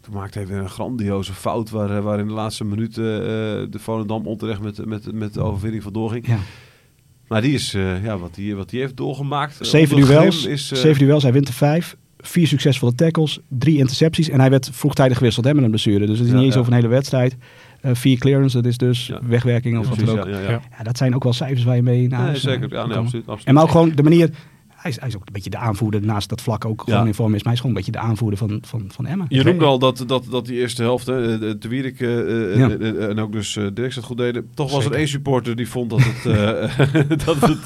toen 0.00 0.14
maakte 0.14 0.38
hij 0.38 0.46
weer 0.46 0.58
een 0.58 0.68
grandioze 0.70 1.32
fout. 1.32 1.70
Waar, 1.70 2.02
waar 2.02 2.18
in 2.18 2.26
de 2.26 2.32
laatste 2.32 2.64
minuten 2.64 3.04
eh, 3.22 3.28
de 3.70 3.78
Volendam 3.78 4.26
onterecht 4.26 4.60
met, 4.60 4.86
met, 4.86 5.12
met 5.12 5.34
de 5.34 5.40
overwinning 5.42 5.82
vandoor 5.82 6.10
ging. 6.10 6.26
Ja. 6.26 6.36
Maar 7.30 7.40
die 7.42 7.52
is, 7.54 7.74
eh, 7.74 8.04
ja, 8.04 8.18
wat 8.18 8.34
die, 8.34 8.56
wat 8.56 8.70
die 8.70 8.80
heeft 8.80 8.96
doorgemaakt. 8.96 9.60
eh, 9.60 9.66
Zeven 9.66 9.96
duels, 9.96 10.44
Is, 10.46 10.72
eh, 10.72 10.78
zeven 10.78 10.98
duels, 11.06 11.22
hij 11.22 11.32
wint 11.32 11.48
er 11.48 11.54
vijf. 11.54 11.96
Vier 12.18 12.46
succesvolle 12.46 12.94
tackles, 12.94 13.38
drie 13.48 13.76
intercepties. 13.76 14.28
En 14.28 14.40
hij 14.40 14.50
werd 14.50 14.70
vroegtijdig 14.72 15.16
gewisseld 15.16 15.46
hè, 15.46 15.54
met 15.54 15.64
een 15.64 15.70
blessure. 15.70 16.06
Dus 16.06 16.18
het 16.18 16.26
is 16.26 16.32
Ja, 16.32 16.38
niet 16.38 16.46
eens 16.46 16.56
over 16.56 16.70
een 16.72 16.76
hele 16.78 16.88
wedstrijd. 16.90 17.36
Vier 17.82 18.18
clearance, 18.18 18.56
dat 18.56 18.64
is 18.66 18.76
dus 18.76 19.06
Ja. 19.06 19.18
wegwerking 19.22 19.78
of 19.78 19.84
ja, 19.84 19.90
wat 19.90 20.06
dan 20.06 20.18
ook. 20.18 20.28
ja, 20.28 20.82
dat 20.82 20.96
zijn 20.96 21.14
ook 21.14 21.22
wel 21.22 21.32
cijfers 21.32 21.64
waar 21.64 21.76
je 21.76 21.82
mee 21.82 22.08
naar 22.08 22.18
Nee, 22.18 22.28
huis, 22.28 22.42
zeker. 22.42 22.72
Ja, 22.72 22.86
nee, 22.86 22.96
absoluut, 22.96 23.22
absoluut. 23.26 23.44
En 23.46 23.54
maar 23.54 23.62
ook 23.62 23.70
gewoon 23.70 23.92
de 23.94 24.02
manier... 24.02 24.30
Hij 24.80 24.90
is, 24.90 24.98
hij 25.00 25.08
is 25.08 25.14
ook 25.16 25.20
een 25.26 25.32
beetje 25.32 25.50
de 25.50 25.56
aanvoerder, 25.56 26.02
naast 26.04 26.28
dat 26.28 26.40
vlak 26.40 26.64
ook 26.64 26.82
gewoon 26.82 27.00
Ja. 27.00 27.06
in 27.06 27.14
vorm 27.14 27.28
is. 27.34 27.42
Maar 27.42 27.42
hij 27.42 27.52
is 27.52 27.60
gewoon 27.60 27.76
een 27.76 27.82
beetje 27.84 28.00
de 28.00 28.06
aanvoerder 28.06 28.38
van, 28.38 28.58
van, 28.66 28.84
van 28.92 29.06
Emma. 29.06 29.24
Je 29.28 29.42
noemde 29.44 29.64
al 29.64 29.78
dat, 29.78 30.04
dat, 30.06 30.24
dat 30.30 30.46
die 30.46 30.58
eerste 30.60 30.82
helft, 30.82 31.06
hè, 31.06 31.38
de 31.38 31.58
de 31.58 31.68
Wierik 31.68 32.00
eh, 32.00 32.18
eh, 32.52 32.56
Ja. 32.58 32.68
eh, 32.70 32.88
eh, 32.88 33.08
en 33.08 33.18
ook 33.18 33.32
dus 33.32 33.56
uh, 33.56 33.66
Dirk 33.74 33.94
het 33.94 34.04
goed 34.04 34.16
deden. 34.16 34.48
Toch 34.54 34.72
was 34.72 34.84
er 34.84 34.92
één 34.92 35.08
supporter 35.08 35.56
die 35.56 35.68
vond 35.68 35.90
dat 35.90 36.00
het, 36.02 36.26
eh, 36.26 37.16
dat 37.26 37.40
het, 37.40 37.58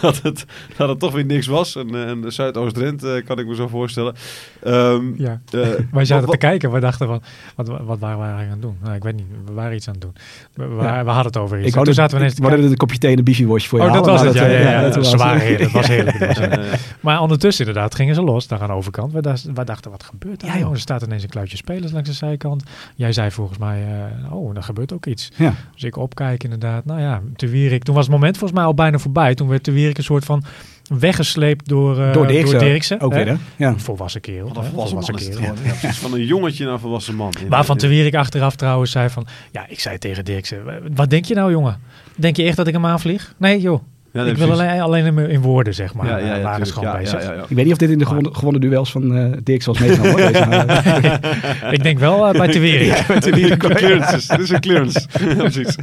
dat 0.00 0.22
het, 0.22 0.44
dat 0.76 0.88
het 0.88 0.98
toch 0.98 1.12
weer 1.12 1.24
niks 1.24 1.46
was. 1.46 1.76
En, 1.76 1.94
eh, 1.94 2.08
en 2.08 2.32
Zuidoost-Drenthe 2.32 3.12
eh, 3.14 3.24
kan 3.26 3.38
ik 3.38 3.46
me 3.46 3.54
zo 3.54 3.68
voorstellen. 3.68 4.14
Ehm, 4.62 5.04
Ja. 5.16 5.40
eh, 5.50 5.60
Wij 5.60 5.86
wat- 5.90 6.06
zaten 6.06 6.24
te 6.24 6.30
wat- 6.30 6.36
kijken. 6.40 6.70
We 6.72 6.80
dachten 6.80 7.06
van, 7.06 7.22
wat, 7.56 7.66
wat 7.68 7.98
waren 7.98 8.18
we 8.18 8.24
eigenlijk 8.24 8.40
aan 8.46 8.50
het 8.50 8.62
doen? 8.62 8.76
Nou, 8.82 8.94
ik 8.96 9.02
weet 9.02 9.14
niet. 9.16 9.26
We 9.46 9.52
waren 9.52 9.74
iets 9.76 9.88
aan 9.88 9.94
het 9.94 10.02
doen. 10.02 10.12
We, 10.54 10.66
we, 10.76 10.82
Ja. 10.82 11.04
we 11.04 11.10
hadden 11.10 11.26
het 11.32 11.36
over 11.36 11.56
iets. 11.56 11.66
Ik 11.66 11.68
En 11.68 11.72
wou 11.74 11.84
toen 11.84 11.94
zaten 11.94 12.12
we 12.16 12.18
ineens 12.22 12.34
te 12.34 12.42
dat 12.62 12.70
een 12.70 12.76
kopje 12.76 12.98
thee 12.98 13.12
en 13.12 13.18
een 13.18 13.24
voor 13.68 13.78
je 13.80 13.84
Oh, 13.84 13.92
dat 13.92 14.06
was 14.06 14.16
maar 14.18 14.26
het. 14.26 14.34
Ja, 14.36 14.44
eh, 14.46 14.62
ja, 14.64 14.70
ja. 14.70 14.82
dat 14.82 14.92
Ze 15.06 15.16
was- 15.16 15.40
heerlijk. 15.42 15.58
Dat 15.62 15.70
was 15.72 15.86
heerlijk. 15.86 16.18
Maar 17.00 17.20
ondertussen 17.20 17.66
inderdaad 17.66 17.94
gingen 17.94 18.14
ze 18.14 18.22
los 18.22 18.46
daar 18.46 18.60
aan 18.60 18.66
de 18.68 18.72
overkant. 18.74 19.12
We, 19.12 19.20
dachten- 19.22 19.54
wij 19.54 19.64
dachten, 19.64 19.90
wat 19.90 20.02
gebeurt 20.02 20.42
er? 20.42 20.48
Ja, 20.48 20.58
joh. 20.58 20.72
Er 20.72 20.78
staat 20.80 21.02
ineens 21.02 21.22
een 21.22 21.28
kluitje 21.28 21.56
spelers 21.56 21.92
langs 21.92 22.08
de 22.08 22.14
zijkant. 22.14 22.62
Jij 22.94 23.12
zei 23.12 23.30
volgens 23.30 23.58
mij, 23.58 23.82
eh, 24.22 24.32
oh, 24.34 24.56
er 24.56 24.62
gebeurt 24.62 24.92
ook 24.92 25.06
iets. 25.06 25.30
Ja. 25.36 25.54
Dus 25.74 25.82
ik 25.84 25.96
opkijk 25.96 26.44
inderdaad. 26.44 26.84
Nou 26.84 27.00
ja, 27.00 27.20
Te 27.36 27.48
Wierik. 27.48 27.82
Toen 27.84 27.94
was 27.94 28.04
het 28.04 28.14
moment 28.14 28.36
volgens 28.38 28.58
mij 28.58 28.68
al 28.68 28.74
bijna 28.74 28.98
voorbij. 28.98 29.34
Toen 29.34 29.48
werd 29.48 29.62
Te 29.62 29.72
Wierik 29.72 29.98
een 29.98 30.04
soort 30.04 30.24
van 30.24 30.44
weggesleept 30.98 31.68
door, 31.68 32.00
eh 32.02 32.12
Door 32.12 32.26
Dirkse. 32.26 32.56
Dirkse, 32.56 33.00
Ook 33.00 33.12
hè? 33.12 33.24
weer, 33.24 33.32
hè? 33.32 33.38
Ja. 33.56 33.68
Een 33.68 33.80
volwassen 33.80 34.20
kerel. 34.20 34.48
Wat 34.48 34.56
een 34.56 34.70
volwassen 34.70 35.14
kerel. 35.14 35.32
geworden. 35.38 35.64
Ja, 35.64 35.70
precies. 35.70 35.98
Van 35.98 36.12
een 36.12 36.24
jongetje 36.24 36.64
naar 36.64 36.72
een 36.72 36.80
volwassen 36.80 37.14
man. 37.14 37.32
Waarvan 37.48 37.76
Te 37.76 37.86
Wierik 37.86 38.14
achteraf 38.14 38.56
trouwens 38.56 38.90
zei 38.90 39.08
van... 39.08 39.26
Ja, 39.50 39.66
ik 39.68 39.80
zei 39.80 39.98
tegen 39.98 40.24
Dirkse, 40.24 40.80
wat 40.94 41.10
denk 41.10 41.24
je 41.24 41.34
nou 41.34 41.50
jongen? 41.50 41.78
Denk 42.16 42.36
je 42.36 42.42
echt 42.42 42.56
dat 42.56 42.66
ik 42.66 42.72
hem 42.72 42.86
aanvlieg? 42.86 43.34
Nee 43.36 43.60
joh, 43.60 43.82
Ja, 44.12 44.22
nee, 44.22 44.30
ik 44.30 44.36
wil 44.36 44.50
alleen, 44.52 44.80
alleen 44.80 45.06
in, 45.06 45.18
in 45.30 45.40
woorden 45.40 45.74
zeg 45.74 45.94
maar. 45.94 46.06
Ja, 46.06 46.16
ja, 46.16 46.24
Ja, 46.24 46.34
ja, 46.34 46.58
Ja, 46.80 46.98
ja, 47.00 47.20
ja, 47.20 47.32
ja. 47.32 47.42
Ik 47.48 47.56
weet 47.56 47.64
niet 47.64 47.72
of 47.72 47.78
dit 47.78 47.90
in 47.90 47.98
de 47.98 48.06
gewonnen, 48.06 48.34
gewonnen 48.34 48.60
duels 48.60 48.90
van 48.90 49.16
eh 49.16 49.36
Dirk 49.42 49.62
zoals 49.62 49.78
meegenomen 49.78 50.10
wordt. 50.30 50.46
maar- 50.46 51.72
Ik 51.76 51.82
denk 51.82 51.98
wel 51.98 52.26
eh, 52.26 52.38
bij 52.38 52.48
Te 52.48 52.58
Wierik. 52.60 53.58
clearances. 53.76 54.26
Dit 54.26 54.38
is 54.38 54.50
een 54.50 54.60
clearance. 54.60 55.00
Ja, 55.20 55.34
precies. 55.34 55.76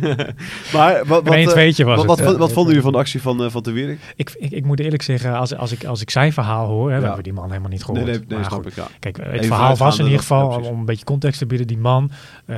maar 0.74 1.02
wat, 1.06 1.24
wat, 1.24 1.34
eh, 1.36 1.48
tweetje 1.48 1.84
was 1.86 2.06
wat, 2.06 2.18
het. 2.18 2.26
wat, 2.26 2.34
Ja. 2.36 2.40
wat 2.40 2.52
vonden 2.52 2.68
jullie 2.68 2.82
van 2.84 2.92
de 2.92 2.98
actie 2.98 3.22
van, 3.22 3.44
eh, 3.44 3.50
van? 3.50 3.66
Ik, 3.68 4.00
ik, 4.16 4.52
ik 4.52 4.66
moet 4.66 4.80
eerlijk 4.80 5.02
zeggen, 5.02 5.38
als, 5.38 5.56
als, 5.56 5.72
ik, 5.72 5.84
als 5.86 6.02
ik 6.02 6.10
zijn 6.10 6.34
verhaal 6.34 6.68
hoor... 6.68 6.90
Hè, 6.90 6.96
we 6.96 7.00
Ja. 7.02 7.06
hebben 7.06 7.24
die 7.24 7.34
man 7.34 7.48
helemaal 7.50 7.70
niet 7.70 7.84
gehoord. 7.84 8.06
Nee, 8.06 8.14
nee, 8.16 8.24
nee 8.28 8.38
Maar 8.38 8.48
snap 8.48 8.58
goed, 8.64 8.68
ik. 8.72 8.76
Ja. 8.76 8.88
Kijk, 9.00 9.18
het 9.18 9.28
Even 9.32 9.46
verhaal 9.46 9.76
was 9.76 9.94
in 9.98 10.04
ieder 10.04 10.12
ja, 10.20 10.22
geval, 10.22 10.50
om 10.72 10.80
een 10.80 10.86
beetje 10.86 11.06
context 11.06 11.40
te 11.40 11.46
bieden, 11.46 11.68
die 11.68 11.78
man, 11.78 12.12
eh, 12.46 12.58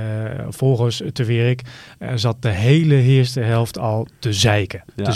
volgens 0.50 1.02
Te 1.14 1.24
Wierik, 1.26 1.62
eh, 2.00 2.10
zat 2.16 2.36
de 2.40 2.50
hele 2.50 3.02
eerste 3.02 3.40
helft 3.40 3.78
al 3.80 4.08
te 4.20 4.34
zeiken, 4.34 4.84
Ja. 4.96 5.04
te 5.04 5.12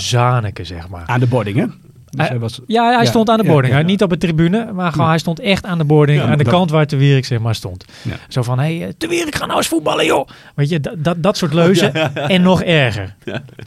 zeg 0.62 0.90
maar. 0.90 1.04
Aan 1.06 1.20
de 1.20 1.28
boarding, 1.28 1.58
hè? 1.58 1.66
Dus 2.10 2.28
Hij- 2.28 2.40
was, 2.40 2.60
Ja, 2.68 2.84
hij 2.94 3.04
Ja, 3.04 3.06
stond 3.10 3.30
aan 3.30 3.38
de 3.38 3.44
boarding. 3.44 3.74
ja. 3.74 3.82
Niet 3.82 4.04
op 4.04 4.10
de 4.10 4.18
tribune, 4.18 4.72
maar 4.74 4.92
gewoon 4.92 5.08
hij 5.08 5.18
stond 5.18 5.40
echt 5.40 5.66
aan 5.66 5.78
de 5.78 5.84
boarding. 5.84 6.22
Aan 6.22 6.38
de 6.38 6.44
dat- 6.44 6.54
kant 6.54 6.72
waar 6.72 6.88
de 6.88 6.98
Wierik 6.98 7.26
zeg 7.26 7.40
maar 7.40 7.56
stond. 7.56 7.86
Zo 8.28 8.44
van, 8.44 8.60
hé, 8.60 8.78
hey, 8.78 8.94
de 8.98 9.08
Wierik, 9.08 9.36
ga 9.36 9.46
nou 9.46 9.58
eens 9.58 9.68
voetballen, 9.68 10.06
joh. 10.06 10.28
Weet 10.56 10.70
je, 10.70 10.80
dat, 10.80 10.94
dat, 10.98 11.24
dat 11.24 11.38
soort 11.38 11.54
leuzen. 11.54 11.94
En 12.16 12.42
nog 12.42 12.62
erger. 12.64 13.16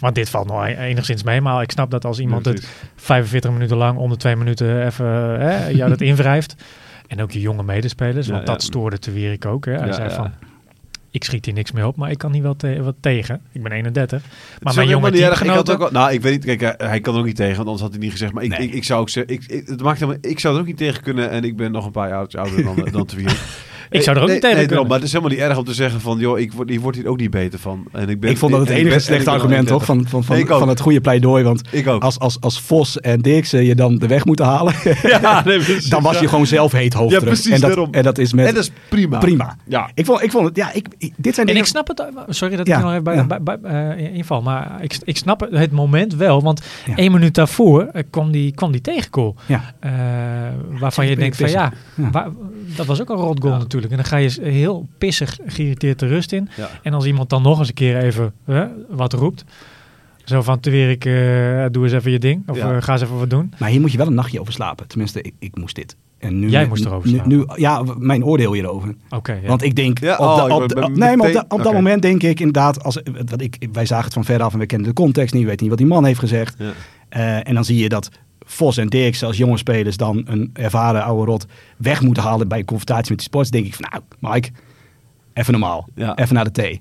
Want 0.00 0.14
dit 0.14 0.30
valt 0.30 0.46
nog 0.46 0.66
enigszins 0.66 1.22
mee. 1.22 1.40
Maar 1.40 1.62
ik 1.62 1.70
snap 1.70 1.90
dat 1.90 2.04
als 2.04 2.18
iemand 2.18 2.44
het 2.44 2.54
precies. 2.54 2.74
45 2.96 3.50
minuten 3.50 3.76
lang 3.76 3.98
om 3.98 4.10
de 4.10 4.16
twee 4.16 4.36
minuten 4.36 4.86
even 4.86 5.06
hè, 5.40 5.66
jou 5.68 5.90
dat 5.90 6.00
invrijft. 6.10 6.54
En 7.06 7.22
ook 7.22 7.30
je 7.30 7.40
jonge 7.40 7.62
medespelers, 7.62 8.28
want 8.28 8.46
dat 8.46 8.62
stoorde 8.62 8.96
de 9.00 9.12
Wierik 9.12 9.44
ook. 9.46 9.64
Hè. 9.64 9.72
Hij 9.72 9.92
zei 9.92 10.10
van, 10.10 10.32
ik 11.16 11.24
schiet 11.24 11.44
hier 11.44 11.54
niks 11.54 11.72
mee 11.72 11.86
op, 11.86 11.96
maar 11.96 12.10
ik 12.10 12.18
kan 12.18 12.32
hier 12.32 12.42
wel 12.42 12.56
te- 12.56 12.82
wat 12.82 12.94
tegen. 13.00 13.40
Ik 13.52 13.62
ben 13.62 13.72
31. 13.72 14.22
Het 14.22 14.64
Maar 14.64 14.74
mijn 14.74 14.88
jonge 14.88 15.10
erg. 15.10 15.42
Ik 15.42 15.50
ook 15.70 15.80
al, 15.80 15.90
nou, 15.90 16.12
ik 16.12 16.20
weet 16.20 16.32
niet. 16.32 16.44
Kijk, 16.44 16.60
hij, 16.60 16.88
hij 16.88 17.00
kan 17.00 17.14
er 17.14 17.20
ook 17.20 17.26
niet 17.26 17.36
tegen, 17.36 17.54
want 17.56 17.66
anders 17.66 17.82
had 17.84 17.90
hij 17.92 18.00
niet 18.00 18.10
gezegd. 18.10 18.32
Maar 18.32 18.42
ik, 18.42 18.50
Nee. 18.50 18.68
ik, 18.68 18.72
ik 18.74 18.84
zou 18.84 19.00
ook 19.00 19.08
zeggen, 19.08 19.34
ik, 19.34 19.44
ik, 19.46 19.66
het 19.66 19.82
maakt 19.82 20.00
helemaal, 20.00 20.20
ik 20.22 20.40
zou 20.40 20.54
er 20.54 20.60
ook 20.60 20.66
niet 20.66 20.76
tegen 20.76 21.02
kunnen. 21.02 21.30
En 21.30 21.44
ik 21.44 21.56
ben 21.56 21.72
nog 21.72 21.84
een 21.86 21.90
paar 21.92 22.08
jaar 22.08 22.26
ouder 22.30 22.64
dan, 22.64 22.88
dan 22.92 23.06
te. 23.06 23.16
Ik 23.90 24.02
zou 24.02 24.16
er 24.16 24.22
ook 24.22 24.28
nee, 24.28 24.36
niet 24.36 24.44
tegen 24.44 24.56
nee, 24.56 24.66
kunnen. 24.66 24.68
daarom, 24.68 24.86
Maar 24.86 24.96
het 24.96 25.06
is 25.06 25.12
helemaal 25.12 25.34
niet 25.34 25.44
erg 25.44 25.58
om 25.58 25.64
te 25.64 25.74
zeggen 25.74 26.00
van, 26.00 26.18
joh, 26.18 26.38
ik 26.38 26.52
word, 26.52 26.70
ik 26.70 26.80
word 26.80 26.94
hier 26.94 27.06
ook 27.06 27.18
niet 27.18 27.30
beter 27.30 27.58
van. 27.58 27.84
En 27.92 28.08
ik, 28.08 28.20
ben, 28.20 28.30
ik 28.30 28.38
vond 28.38 28.52
dat 28.52 28.60
het 28.60 28.70
enige 28.70 28.98
slechte 28.98 29.30
argument 29.30 29.66
toch, 29.66 29.80
31. 29.80 30.10
van, 30.10 30.24
van, 30.24 30.46
van, 30.46 30.58
van 30.58 30.68
het 30.68 30.80
goede 30.80 31.00
pleidooi. 31.00 31.44
Want 31.44 31.62
Ik 31.70 31.86
ook. 31.86 32.02
als, 32.02 32.18
als, 32.18 32.40
als 32.40 32.60
Vos 32.60 33.00
en 33.00 33.20
Dirksen 33.20 33.64
je 33.64 33.74
dan 33.74 33.98
de 33.98 34.06
weg 34.06 34.24
moeten 34.24 34.44
halen, 34.44 34.74
ja, 35.02 35.44
nee, 35.44 35.58
precies, 35.64 35.88
dan 35.88 36.02
was 36.02 36.14
ja. 36.14 36.20
je 36.20 36.28
gewoon 36.28 36.46
zelf 36.46 36.72
heet 36.72 36.94
hoofdrug. 36.94 37.20
Ja, 37.20 37.26
precies, 37.26 37.52
en 37.52 37.60
dat, 37.60 37.68
daarom. 37.70 37.92
En 37.92 38.02
dat 38.02 38.18
is 38.18 38.32
met 38.32 38.46
En 38.46 38.54
dat 38.54 38.62
is 38.62 38.70
prima. 38.88 39.18
prima. 39.18 39.56
Ja. 39.64 39.90
Ik 39.94 40.04
vond, 40.04 40.22
ik 40.22 40.30
vond 40.30 40.46
het, 40.46 40.56
ja, 40.56 40.72
ik, 40.72 41.12
dit 41.16 41.34
zijn 41.34 41.46
En 41.46 41.56
ik 41.56 41.64
snap 41.64 41.88
het, 41.88 42.00
eh, 42.00 42.06
sorry 42.28 42.56
dat 42.56 42.66
Ja, 42.66 42.72
ik 42.72 42.78
er 42.78 42.84
nog 42.84 42.92
even 42.92 43.04
bij, 43.04 43.14
ja. 43.14 43.40
bij, 43.40 43.60
bij, 43.60 43.96
eh, 43.96 44.14
inval, 44.14 44.42
maar 44.42 44.78
ik, 44.80 44.98
ik 45.04 45.16
snap 45.16 45.40
het, 45.40 45.50
het 45.50 45.72
moment 45.72 46.14
wel, 46.14 46.42
want 46.42 46.62
Ja. 46.86 46.96
één 46.96 47.12
minuut 47.12 47.34
daarvoor 47.34 47.82
eh, 47.82 48.02
kwam 48.10 48.32
die, 48.32 48.52
kwam 48.52 48.72
die. 48.72 48.80
Ja. 49.46 49.74
Eh, 49.80 49.90
waarvan 50.80 51.06
je 51.06 51.16
denkt 51.16 51.36
van 51.36 51.50
ja, 51.50 51.72
dat 52.76 52.86
was 52.86 53.00
ook 53.00 53.10
een 53.10 53.16
rotgoal 53.16 53.58
natuurlijk. 53.58 53.75
En 53.84 53.96
dan 53.96 54.04
ga 54.04 54.16
je 54.16 54.38
heel 54.42 54.88
pissig, 54.98 55.38
geïrriteerd 55.46 55.98
de 55.98 56.06
rust 56.06 56.32
in. 56.32 56.48
Ja. 56.56 56.68
En 56.82 56.92
als 56.94 57.04
iemand 57.06 57.30
dan 57.30 57.42
nog 57.42 57.58
eens 57.58 57.68
een 57.68 57.74
keer 57.74 57.96
even 57.96 58.32
hè, 58.44 58.66
wat 58.88 59.12
roept, 59.12 59.44
zo 60.24 60.42
van 60.42 60.60
te 60.60 60.70
weer 60.70 60.90
ik 60.90 61.04
eh, 61.04 61.64
doe 61.70 61.84
eens 61.84 61.92
even 61.92 62.10
je 62.10 62.18
ding, 62.18 62.48
of 62.48 62.56
Ja. 62.56 62.72
eh, 62.76 62.82
ga 62.82 62.92
eens 62.92 63.02
even 63.02 63.18
wat 63.18 63.30
doen. 63.30 63.52
Maar 63.58 63.68
hier 63.68 63.80
moet 63.80 63.92
je 63.92 63.98
wel 63.98 64.06
een 64.06 64.14
nachtje 64.14 64.40
over 64.40 64.52
slapen. 64.52 64.86
Tenminste, 64.88 65.22
ik, 65.22 65.32
ik 65.38 65.56
moest 65.58 65.74
dit. 65.74 65.96
En 66.18 66.38
nu, 66.38 66.48
Jij 66.48 66.66
moest 66.66 66.84
erover 66.84 67.08
nu, 67.08 67.14
slapen. 67.14 67.36
nu, 67.36 67.44
Ja, 67.56 67.82
mijn 67.98 68.24
oordeel 68.24 68.52
hierover. 68.52 68.94
Oké, 69.10 69.32
ja. 69.32 69.48
Want 69.48 69.62
ik 69.62 69.74
denk, 69.76 69.98
Ja, 70.00 70.16
op, 70.16 70.68
de- 70.68 70.74
de- 70.74 70.90
nee, 70.94 71.16
maar 71.16 71.32
dat 71.48 71.72
moment 71.72 72.02
denk 72.02 72.22
ik 72.22 72.38
inderdaad, 72.40 72.82
als, 72.84 73.00
wat 73.26 73.40
ik, 73.40 73.68
wij 73.72 73.86
zagen 73.86 74.04
het 74.04 74.12
van 74.14 74.24
ver 74.24 74.42
af 74.42 74.52
en 74.52 74.58
we 74.58 74.66
kennen 74.66 74.88
de 74.88 74.94
context 74.94 75.34
niet, 75.34 75.42
we 75.42 75.48
weten 75.48 75.60
niet 75.66 75.70
wat 75.78 75.84
die 75.84 75.94
man 75.94 76.04
heeft 76.04 76.18
gezegd. 76.18 76.54
Ja. 76.58 76.70
Eh, 77.08 77.48
en 77.48 77.54
dan 77.54 77.64
zie 77.64 77.78
je 77.78 77.88
dat 77.88 78.08
Vos 78.48 78.76
en 78.76 78.86
Dirks 78.86 79.22
als 79.22 79.36
jonge 79.36 79.56
spelers 79.56 79.96
dan 79.96 80.22
een 80.26 80.50
ervaren 80.52 81.02
oude 81.02 81.30
rot 81.30 81.46
weg 81.76 82.02
moeten 82.02 82.22
halen 82.22 82.48
bij 82.48 82.58
een 82.58 82.64
confrontatie 82.64 83.10
met 83.10 83.18
die 83.18 83.28
sports. 83.28 83.50
denk 83.50 83.66
ik 83.66 83.74
van 83.74 83.86
nou, 83.90 84.02
Mike, 84.34 84.50
even 85.32 85.52
normaal. 85.52 85.88
Ja. 85.94 86.16
Even 86.16 86.34
naar 86.34 86.44
de 86.44 86.50
thee. 86.50 86.80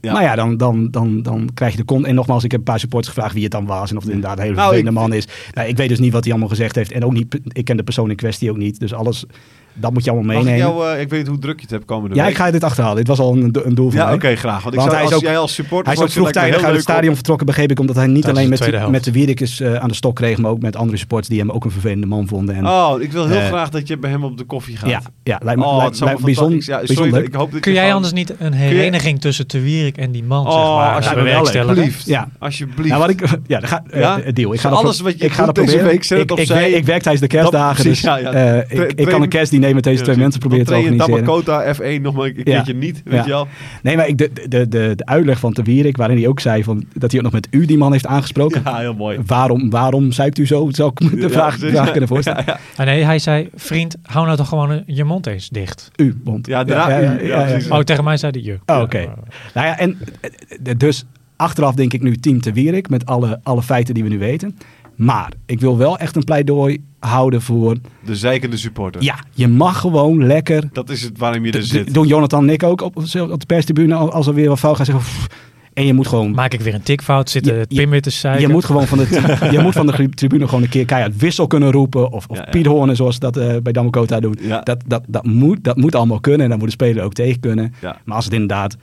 Ja. 0.00 0.12
Nou 0.12 0.24
ja, 0.24 0.34
dan, 0.34 0.56
dan, 0.56 0.90
dan, 0.90 1.22
dan 1.22 1.50
krijg 1.54 1.72
je 1.72 1.78
de 1.78 1.84
kont. 1.84 2.06
En 2.06 2.14
nogmaals, 2.14 2.44
ik 2.44 2.50
heb 2.50 2.60
een 2.60 2.66
paar 2.66 2.78
supporters 2.78 3.14
gevraagd 3.14 3.34
wie 3.34 3.42
het 3.42 3.52
dan 3.52 3.66
was. 3.66 3.90
En 3.90 3.96
of 3.96 4.02
het 4.02 4.12
inderdaad 4.12 4.36
een 4.38 4.42
hele 4.42 4.56
Nou, 4.56 4.68
vervelende 4.68 5.00
man 5.00 5.12
is. 5.12 5.26
Nou, 5.52 5.68
ik 5.68 5.76
weet 5.76 5.88
dus 5.88 5.98
niet 5.98 6.12
wat 6.12 6.22
hij 6.22 6.32
allemaal 6.32 6.50
gezegd 6.50 6.74
heeft. 6.74 6.92
En 6.92 7.04
ook 7.04 7.12
niet, 7.12 7.40
ik 7.48 7.64
ken 7.64 7.76
de 7.76 7.82
persoon 7.82 8.10
in 8.10 8.16
kwestie 8.16 8.50
ook 8.50 8.56
niet. 8.56 8.80
Dus 8.80 8.94
alles, 8.94 9.26
dat 9.74 9.92
moet 9.92 10.04
je 10.04 10.10
allemaal 10.10 10.34
Mag 10.34 10.44
ik 10.44 10.50
meenemen. 10.50 10.74
jou, 10.76 10.94
eh, 10.94 11.00
ik 11.00 11.08
weet 11.08 11.18
niet 11.18 11.28
hoe 11.28 11.38
druk 11.38 11.54
je 11.56 11.62
het 11.62 11.70
hebt 11.70 11.84
komende 11.84 12.16
ja, 12.16 12.22
week. 12.22 12.30
ik 12.30 12.36
ga 12.36 12.50
dit 12.50 12.64
achterhalen. 12.64 12.96
Dit 12.96 13.06
was 13.06 13.18
al 13.18 13.32
een, 13.32 13.56
een 13.64 13.74
doel 13.74 13.90
van 13.90 13.98
Ja, 13.98 14.04
mij. 14.04 14.14
oké, 14.14 14.36
graag. 14.36 14.62
Want, 14.62 14.74
ik 14.74 14.80
Want 14.80 14.92
zou, 14.92 14.94
hij 14.94 15.04
is 15.04 15.12
als 15.12 15.22
ook- 15.22 15.28
jij 15.28 15.38
als 15.38 15.54
supporter... 15.54 15.86
Hij 15.86 15.94
is 15.94 16.00
ook 16.02 16.10
vroegtijdig 16.10 16.62
uit 16.62 16.72
het 16.72 16.82
stadion 16.82 17.14
vertrokken, 17.14 17.46
begreep 17.46 17.70
ik. 17.70 17.80
Omdat 17.80 17.96
hij 17.96 18.06
niet 18.06 18.22
Tijdens 18.22 18.38
alleen 18.46 18.56
de 18.58 18.70
met, 18.70 18.82
de- 18.84 18.90
met 18.90 19.04
de 19.04 19.12
Wierikes 19.12 19.60
eh, 19.60 19.74
aan 19.74 19.88
de 19.88 19.94
stok 19.94 20.16
kreeg. 20.16 20.38
Maar 20.38 20.50
ook 20.50 20.62
met 20.62 20.76
andere 20.76 20.98
supporters 20.98 21.28
die 21.28 21.38
hem 21.38 21.50
ook 21.50 21.64
een 21.64 21.70
vervelende 21.70 22.06
man 22.06 22.26
vonden. 22.28 22.54
En, 22.54 22.66
Oh, 22.66 22.94
ik 23.02 23.12
wil 23.12 23.26
heel 23.26 23.38
Eh, 23.38 23.46
graag 23.46 23.68
dat 23.70 23.88
je 23.88 23.98
bij 23.98 24.10
hem 24.10 24.24
op 24.24 24.38
de 24.38 24.44
koffie 24.44 24.76
gaat. 24.76 24.90
ja, 24.90 25.00
ja, 25.22 25.40
lijkt 25.42 25.60
me, 25.60 25.66
Oh, 25.66 25.76
lijkt, 25.76 26.00
lijkt 26.00 26.18
me 26.18 26.24
bijzonder, 26.24 26.56
ja, 26.58 26.62
sorry, 26.64 26.86
bijzonder. 26.86 27.22
ik 27.24 27.34
hoop 27.34 27.52
dat 27.52 27.60
Kun 27.60 27.72
jij 27.72 27.94
anders 27.94 28.12
niet 28.12 28.32
een 28.38 28.52
hereniging 28.52 29.20
tussen 29.20 29.46
Te 29.46 29.60
Wierik 29.60 29.96
en 29.96 30.10
die 30.10 30.24
man, 30.24 30.44
zeg 30.44 30.54
Oh, 30.60 30.76
maar, 30.76 31.34
alsjeblieft. 31.34 32.06
Ja. 32.06 32.28
Alsjeblieft. 32.38 32.88
Nou, 32.98 33.14
ja, 33.46 33.58
dan 33.60 33.68
ga, 33.68 33.82
Ja? 33.94 34.20
het 34.24 34.36
deal. 34.36 34.52
Ik 34.54 34.60
ga 34.60 34.68
dat 34.68 34.78
alles 34.78 34.96
pro- 34.96 35.04
wat 35.04 35.18
je 35.18 35.24
ik 35.24 35.32
ga 35.32 35.44
doet 35.44 35.54
dat 35.54 35.64
deze 35.64 35.66
proberen. 35.76 35.92
week, 35.94 36.04
zet 36.04 36.18
het 36.30 36.38
ik, 36.38 36.48
werk, 36.48 36.74
ik 36.74 36.84
werk 36.84 37.02
tijdens 37.02 37.20
de 37.20 37.26
kerstdagen, 37.36 37.84
dus 37.84 38.00
ja, 38.00 38.16
ja. 38.16 38.32
eh, 38.32 38.88
ik, 38.94 39.06
kan 39.06 39.22
een 39.22 39.28
kerstdiner 39.28 39.63
met 39.72 39.84
deze 39.84 40.02
twee 40.02 40.16
mensen 40.16 40.40
proberen 40.40 40.66
te 40.66 40.74
organiseren. 40.74 41.24
Tabakota 41.24 41.74
F1 41.74 42.00
nog 42.00 42.14
maar 42.14 42.26
een 42.26 42.44
keertje 42.44 42.74
niet, 42.74 43.02
weet 43.04 43.14
Ja. 43.14 43.22
je 43.24 43.30
wel. 43.30 43.48
Nee, 43.82 43.96
maar 43.96 44.08
ik, 44.08 44.18
de, 44.18 44.30
de, 44.32 44.68
de, 44.68 44.92
de 44.96 45.06
uitleg 45.06 45.38
van 45.38 45.52
Te 45.52 45.62
Wierik, 45.62 45.96
waarin 45.96 46.16
hij 46.16 46.28
ook 46.28 46.40
zei 46.40 46.64
van, 46.64 46.84
dat 46.94 47.10
hij 47.10 47.18
ook 47.20 47.24
nog 47.24 47.32
met 47.34 47.48
u 47.50 47.66
die 47.66 47.78
man 47.78 47.92
heeft 47.92 48.06
aangesproken. 48.06 48.60
Ja, 48.64 48.76
heel 48.76 48.94
mooi. 48.94 49.18
Waarom, 49.26 49.70
waarom 49.70 50.12
zuipt 50.12 50.38
u 50.38 50.46
zo? 50.46 50.68
Zou 50.70 50.90
ik 50.90 51.00
me 51.00 51.10
de 51.10 51.16
Ja, 51.16 51.28
vraag, 51.28 51.58
precies. 51.58 51.76
vraag 51.76 51.90
kunnen 51.90 52.08
voorstellen? 52.08 52.42
Ja, 52.46 52.52
ja. 52.76 52.82
Ah, 52.82 52.86
nee, 52.86 53.04
hij 53.04 53.18
zei, 53.18 53.48
vriend, 53.54 53.96
hou 54.02 54.24
nou 54.26 54.36
toch 54.36 54.48
gewoon 54.48 54.70
eh, 54.70 54.78
je 54.86 55.04
mond 55.04 55.26
eens 55.26 55.48
dicht. 55.48 55.90
U, 55.96 56.14
bond. 56.24 56.46
Ja. 56.46 56.60
Oh, 57.68 57.78
tegen 57.78 58.04
mij 58.04 58.16
zei 58.16 58.32
hij 58.32 58.42
je. 58.42 58.58
Oh, 58.66 58.80
oké. 58.80 58.98
Nou 59.54 59.66
ja, 59.66 59.78
en 59.78 59.98
eh, 60.20 60.30
eh, 60.64 60.78
dus 60.78 61.04
achteraf 61.36 61.74
denk 61.74 61.92
ik 61.92 62.02
nu 62.02 62.16
team 62.16 62.40
Te 62.40 62.52
Wierik 62.52 62.88
met 62.88 63.06
alle, 63.06 63.40
alle 63.42 63.62
feiten 63.62 63.94
die 63.94 64.02
we 64.02 64.08
nu 64.08 64.18
weten. 64.18 64.58
Maar 64.96 65.32
ik 65.46 65.60
wil 65.60 65.76
wel 65.78 65.98
echt 65.98 66.16
een 66.16 66.24
pleidooi 66.24 66.84
houden 67.06 67.42
voor, 67.42 67.76
De 68.04 68.16
zeikende 68.16 68.56
supporter. 68.56 69.02
ja, 69.02 69.14
je 69.30 69.48
mag 69.48 69.80
gewoon 69.80 70.26
lekker 70.26 70.68
Dat 70.72 70.90
is 70.90 71.02
het 71.02 71.18
waarom 71.18 71.44
je 71.44 71.52
er 71.52 71.62
zit. 71.62 71.94
Doen 71.94 72.06
Jonathan 72.06 72.42
en 72.48 72.52
ik 72.54 72.62
ook 72.62 72.80
op, 72.80 72.96
op 72.96 73.40
de 73.40 73.46
perstribune 73.46 73.94
al- 73.94 74.12
als 74.12 74.26
er 74.26 74.34
weer 74.34 74.48
wat 74.48 74.58
fout 74.58 74.76
gaat 74.76 74.86
zeggen. 74.86 75.04
"Pff." 75.04 75.26
En 75.72 75.86
je 75.86 75.94
moet 75.94 76.06
gewoon. 76.08 76.30
Maak 76.30 76.52
ik 76.52 76.60
weer 76.60 76.74
een 76.74 76.82
tikfout, 76.82 77.30
zit 77.30 77.44
Je- 77.46 77.52
het 77.52 77.66
je- 77.72 77.80
Pim 77.80 77.90
weer 77.90 78.02
te 78.02 78.10
zeiken. 78.10 78.46
je 78.46 78.48
moet 78.52 78.64
gewoon 78.64 78.86
van 78.86 78.98
de, 78.98 79.06
je 79.52 79.58
moet 79.62 79.72
van 79.72 79.86
de 79.86 80.08
tribune 80.08 80.44
gewoon 80.48 80.62
een 80.62 80.68
keer 80.68 80.84
keihard 80.84 81.16
wissel 81.16 81.46
kunnen 81.46 81.70
roepen. 81.72 82.10
Of, 82.12 82.26
of 82.26 82.36
Ja, 82.36 82.42
ja. 82.44 82.50
Piet 82.50 82.66
Hoornen, 82.66 82.96
zoals 82.96 83.14
ze 83.14 83.20
dat 83.20 83.36
eh, 83.36 83.56
bij 83.62 83.72
Damakota 83.72 84.20
doen. 84.20 84.36
Ja. 84.40 84.60
Dat, 84.60 84.82
dat, 84.86 85.02
dat, 85.08 85.24
moet, 85.24 85.64
dat 85.64 85.76
moet 85.76 85.94
allemaal 85.94 86.20
kunnen. 86.20 86.40
En 86.42 86.48
dan 86.48 86.58
moet 86.58 86.66
de 86.66 86.72
speler 86.74 87.04
ook 87.04 87.12
tegen 87.12 87.40
kunnen. 87.40 87.74
Ja. 87.80 87.96
Maar 88.04 88.16
als 88.16 88.24
het 88.24 88.34
inderdaad 88.34 88.76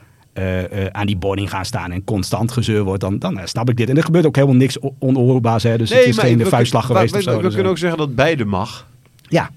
aan 0.92 1.06
die 1.06 1.16
boarding 1.16 1.50
gaan 1.50 1.64
staan 1.64 1.90
en 1.92 2.04
constant 2.04 2.52
gezeur 2.52 2.82
wordt, 2.82 3.00
dan, 3.00 3.18
dan 3.18 3.38
eh, 3.38 3.46
snap 3.46 3.68
ik 3.68 3.76
dit. 3.76 3.88
En 3.88 3.96
er 3.96 4.02
gebeurt 4.04 4.26
ook 4.26 4.34
helemaal 4.34 4.56
niks 4.56 4.78
on- 4.78 4.96
onoorbaars. 4.98 5.62
Hè, 5.62 5.78
dus 5.78 5.90
het 5.90 6.04
is 6.06 6.18
geen 6.18 6.46
vuistslag 6.46 6.86
we- 6.86 6.94
geweest 6.94 7.12
we, 7.12 7.18
of 7.18 7.24
zo. 7.24 7.30
We, 7.36 7.40
kunnen 7.48 7.64
eh, 7.64 7.70
ook 7.70 7.78
zeggen 7.78 7.98
dat 7.98 8.14
beide 8.14 8.44
mag. 8.44 8.86
Ja. 9.28 9.50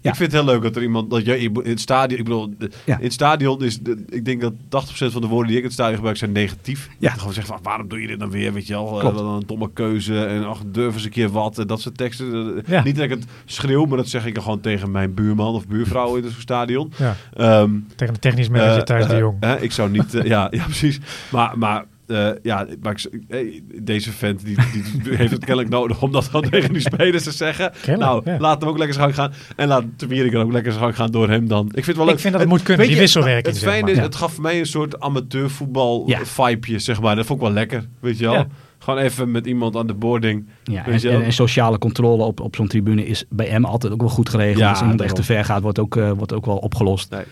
Ja. 0.00 0.10
Ik 0.10 0.16
vind 0.16 0.32
het 0.32 0.40
heel 0.42 0.50
leuk 0.52 0.62
dat 0.62 0.76
er 0.76 0.82
iemand, 0.82 1.10
dat 1.10 1.24
jij 1.24 1.38
in 1.38 1.60
het 1.62 1.80
stadion, 1.80 2.18
ik 2.18 2.24
bedoel, 2.24 2.54
Ja. 2.84 2.96
in 2.98 3.04
het 3.04 3.12
stadion 3.12 3.62
is, 3.62 3.78
de, 3.80 4.04
ik 4.08 4.24
denk 4.24 4.40
dat 4.40 4.52
80% 4.52 5.12
van 5.12 5.20
de 5.20 5.26
woorden 5.26 5.46
die 5.46 5.56
ik 5.56 5.58
in 5.62 5.64
het 5.64 5.72
stadion 5.72 5.94
gebruik 5.96 6.16
zijn 6.16 6.32
negatief. 6.32 6.88
Ja. 6.98 7.10
Gewoon 7.10 7.32
zeggen 7.32 7.54
van, 7.54 7.62
waarom 7.62 7.88
doe 7.88 8.00
je 8.00 8.06
dit 8.06 8.18
dan 8.20 8.30
weer, 8.30 8.52
weet 8.52 8.66
je 8.66 8.72
wel, 8.72 8.86
Eh, 8.94 8.98
Klopt. 9.00 9.20
wat 9.20 9.34
een 9.40 9.46
domme 9.46 9.70
keuze 9.72 10.24
en 10.24 10.44
ach, 10.46 10.60
durf 10.66 10.94
eens 10.94 11.04
een 11.04 11.10
keer 11.10 11.28
wat 11.30 11.58
en 11.58 11.66
dat 11.66 11.80
soort 11.80 11.96
teksten. 11.96 12.56
Eh, 12.56 12.62
Ja. 12.72 12.82
Niet 12.82 12.94
dat 12.96 13.04
ik 13.04 13.10
het 13.10 13.24
schreeuw, 13.44 13.84
maar 13.84 13.96
dat 13.96 14.08
zeg 14.08 14.26
ik 14.26 14.34
dan 14.34 14.42
gewoon 14.42 14.60
tegen 14.60 14.90
mijn 14.90 15.14
buurman 15.14 15.54
of 15.54 15.66
buurvrouw 15.66 16.16
in 16.16 16.24
het 16.24 16.32
stadion. 16.38 16.92
Ja, 16.96 17.16
Ehm, 17.36 17.70
tegen 17.96 18.14
de 18.14 18.20
technisch 18.20 18.48
manager 18.48 18.76
eh, 18.78 18.82
Thijs 18.82 19.06
de 19.06 19.12
eh, 19.12 19.18
Jong. 19.18 19.36
hè, 19.40 19.60
ik 19.60 19.72
zou 19.72 19.90
niet, 19.90 20.14
eh, 20.14 20.24
ja, 20.24 20.48
ja, 20.50 20.64
precies. 20.64 21.00
Maar, 21.30 21.58
maar 21.58 21.84
eh, 22.08 22.28
ja, 22.42 22.66
maar 22.82 23.02
ik, 23.28 23.62
deze 23.84 24.12
vent 24.12 24.44
die, 24.44 24.56
die 25.02 25.14
heeft 25.16 25.30
het 25.30 25.44
kennelijk 25.44 25.68
nodig 25.74 26.02
om 26.02 26.12
dat 26.12 26.24
gewoon 26.24 26.50
tegen 26.50 26.72
die 26.72 26.82
spelers 26.82 27.22
te 27.22 27.30
zeggen. 27.32 27.72
Kennelijk, 27.82 28.24
nou, 28.24 28.30
ja. 28.30 28.38
laat 28.38 28.60
hem 28.60 28.70
ook 28.70 28.78
lekker 28.78 28.94
zijn 28.94 29.14
gang 29.14 29.32
gaan. 29.32 29.40
En 29.56 29.68
laat 29.68 29.84
de 29.96 30.06
Wierik 30.06 30.34
ook 30.34 30.52
lekker 30.52 30.72
zijn 30.72 30.84
gang 30.84 30.96
gaan 30.96 31.10
door 31.10 31.28
hem 31.28 31.48
dan. 31.48 31.66
Ik 31.66 31.72
vind 31.72 31.86
het 31.86 31.96
wel 31.96 32.04
leuk. 32.04 32.14
Ik 32.14 32.20
vind 32.20 32.32
dat 32.32 32.42
het 32.42 32.50
moet 32.50 32.62
kunnen, 32.62 32.86
die 32.86 32.96
wisselwerking, 32.96 33.54
Het 33.54 33.64
maar. 33.64 33.88
is, 33.90 33.96
Ja. 33.96 34.02
het 34.02 34.16
gaf 34.16 34.38
mij 34.40 34.58
een 34.58 34.66
soort 34.66 35.00
amateurvoetbal 35.00 36.02
Ja. 36.06 36.24
vibeje, 36.24 36.78
zeg 36.78 37.00
maar. 37.00 37.16
Dat 37.16 37.26
vond 37.26 37.38
ik 37.40 37.44
wel 37.46 37.54
lekker, 37.54 37.84
weet 38.00 38.18
je 38.18 38.24
wel. 38.24 38.34
Ja. 38.34 38.46
Gewoon 38.78 38.98
even 38.98 39.30
met 39.30 39.46
iemand 39.46 39.76
aan 39.76 39.86
de 39.86 39.94
boarding. 39.94 40.48
Ja, 40.64 40.86
en, 40.86 41.00
wel? 41.00 41.12
en, 41.12 41.22
en 41.22 41.32
sociale 41.32 41.78
controle 41.78 42.22
op, 42.24 42.40
op 42.40 42.56
zo'n 42.56 42.68
tribune 42.68 43.06
is 43.06 43.24
bij 43.30 43.46
hem 43.46 43.64
altijd 43.64 43.92
ook 43.92 44.00
wel 44.00 44.08
goed 44.08 44.28
geregeld. 44.28 44.64
Als 44.64 44.80
iemand 44.80 45.00
echt 45.00 45.14
te 45.14 45.22
ver 45.22 45.44
gaat, 45.44 45.62
wordt 45.62 45.78
ook, 45.78 45.96
eh, 45.96 46.10
wordt 46.10 46.32
ook 46.32 46.46
wel 46.46 46.56
opgelost. 46.56 47.10
Nee. 47.10 47.22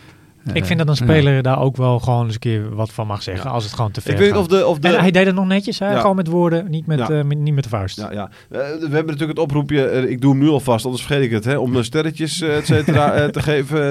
Ik 0.53 0.65
vind 0.65 0.79
dat 0.79 0.89
een 0.89 0.97
speler 0.97 1.43
daar 1.43 1.61
ook 1.61 1.77
wel 1.77 1.99
gewoon 1.99 2.25
eens 2.25 2.35
een 2.35 2.41
keer 2.41 2.75
wat 2.75 2.93
van 2.93 3.07
mag 3.07 3.23
zeggen. 3.23 3.51
Als 3.51 3.65
het 3.65 3.73
gewoon 3.73 3.91
te 3.91 4.01
ver 4.01 4.13
Ik 4.13 4.19
weet 4.19 4.31
gaat. 4.31 4.39
of 4.39 4.47
de... 4.47 4.67
Of 4.67 4.79
de 4.79 4.89
En 4.89 5.01
hij 5.01 5.11
deed 5.11 5.27
het 5.27 5.35
nog 5.35 5.47
netjes, 5.47 5.79
hè? 5.79 5.97
Gewoon 6.01 6.17
met 6.17 6.27
woorden, 6.29 6.71
niet 6.71 6.87
met, 6.87 7.01
eh, 7.01 7.23
met- 7.23 7.39
niet 7.39 7.55
met 7.55 7.63
de 7.65 7.71
vuist. 7.71 7.97
Ja, 7.97 8.13
ja. 8.13 8.31
Eh, 8.51 8.59
we 8.59 8.79
hebben 8.81 8.91
natuurlijk 8.91 9.31
het 9.31 9.39
oproepje, 9.39 9.85
eh, 9.87 10.11
ik 10.11 10.21
doe 10.21 10.31
hem 10.31 10.41
nu 10.43 10.49
alvast, 10.49 10.85
anders 10.85 11.05
vergeet 11.05 11.25
ik 11.25 11.31
het, 11.31 11.45
hè, 11.45 11.57
om 11.59 11.83
sterretjes 11.83 12.41
et 12.41 12.67
cetera, 12.67 13.31
te 13.31 13.43
geven 13.51 13.91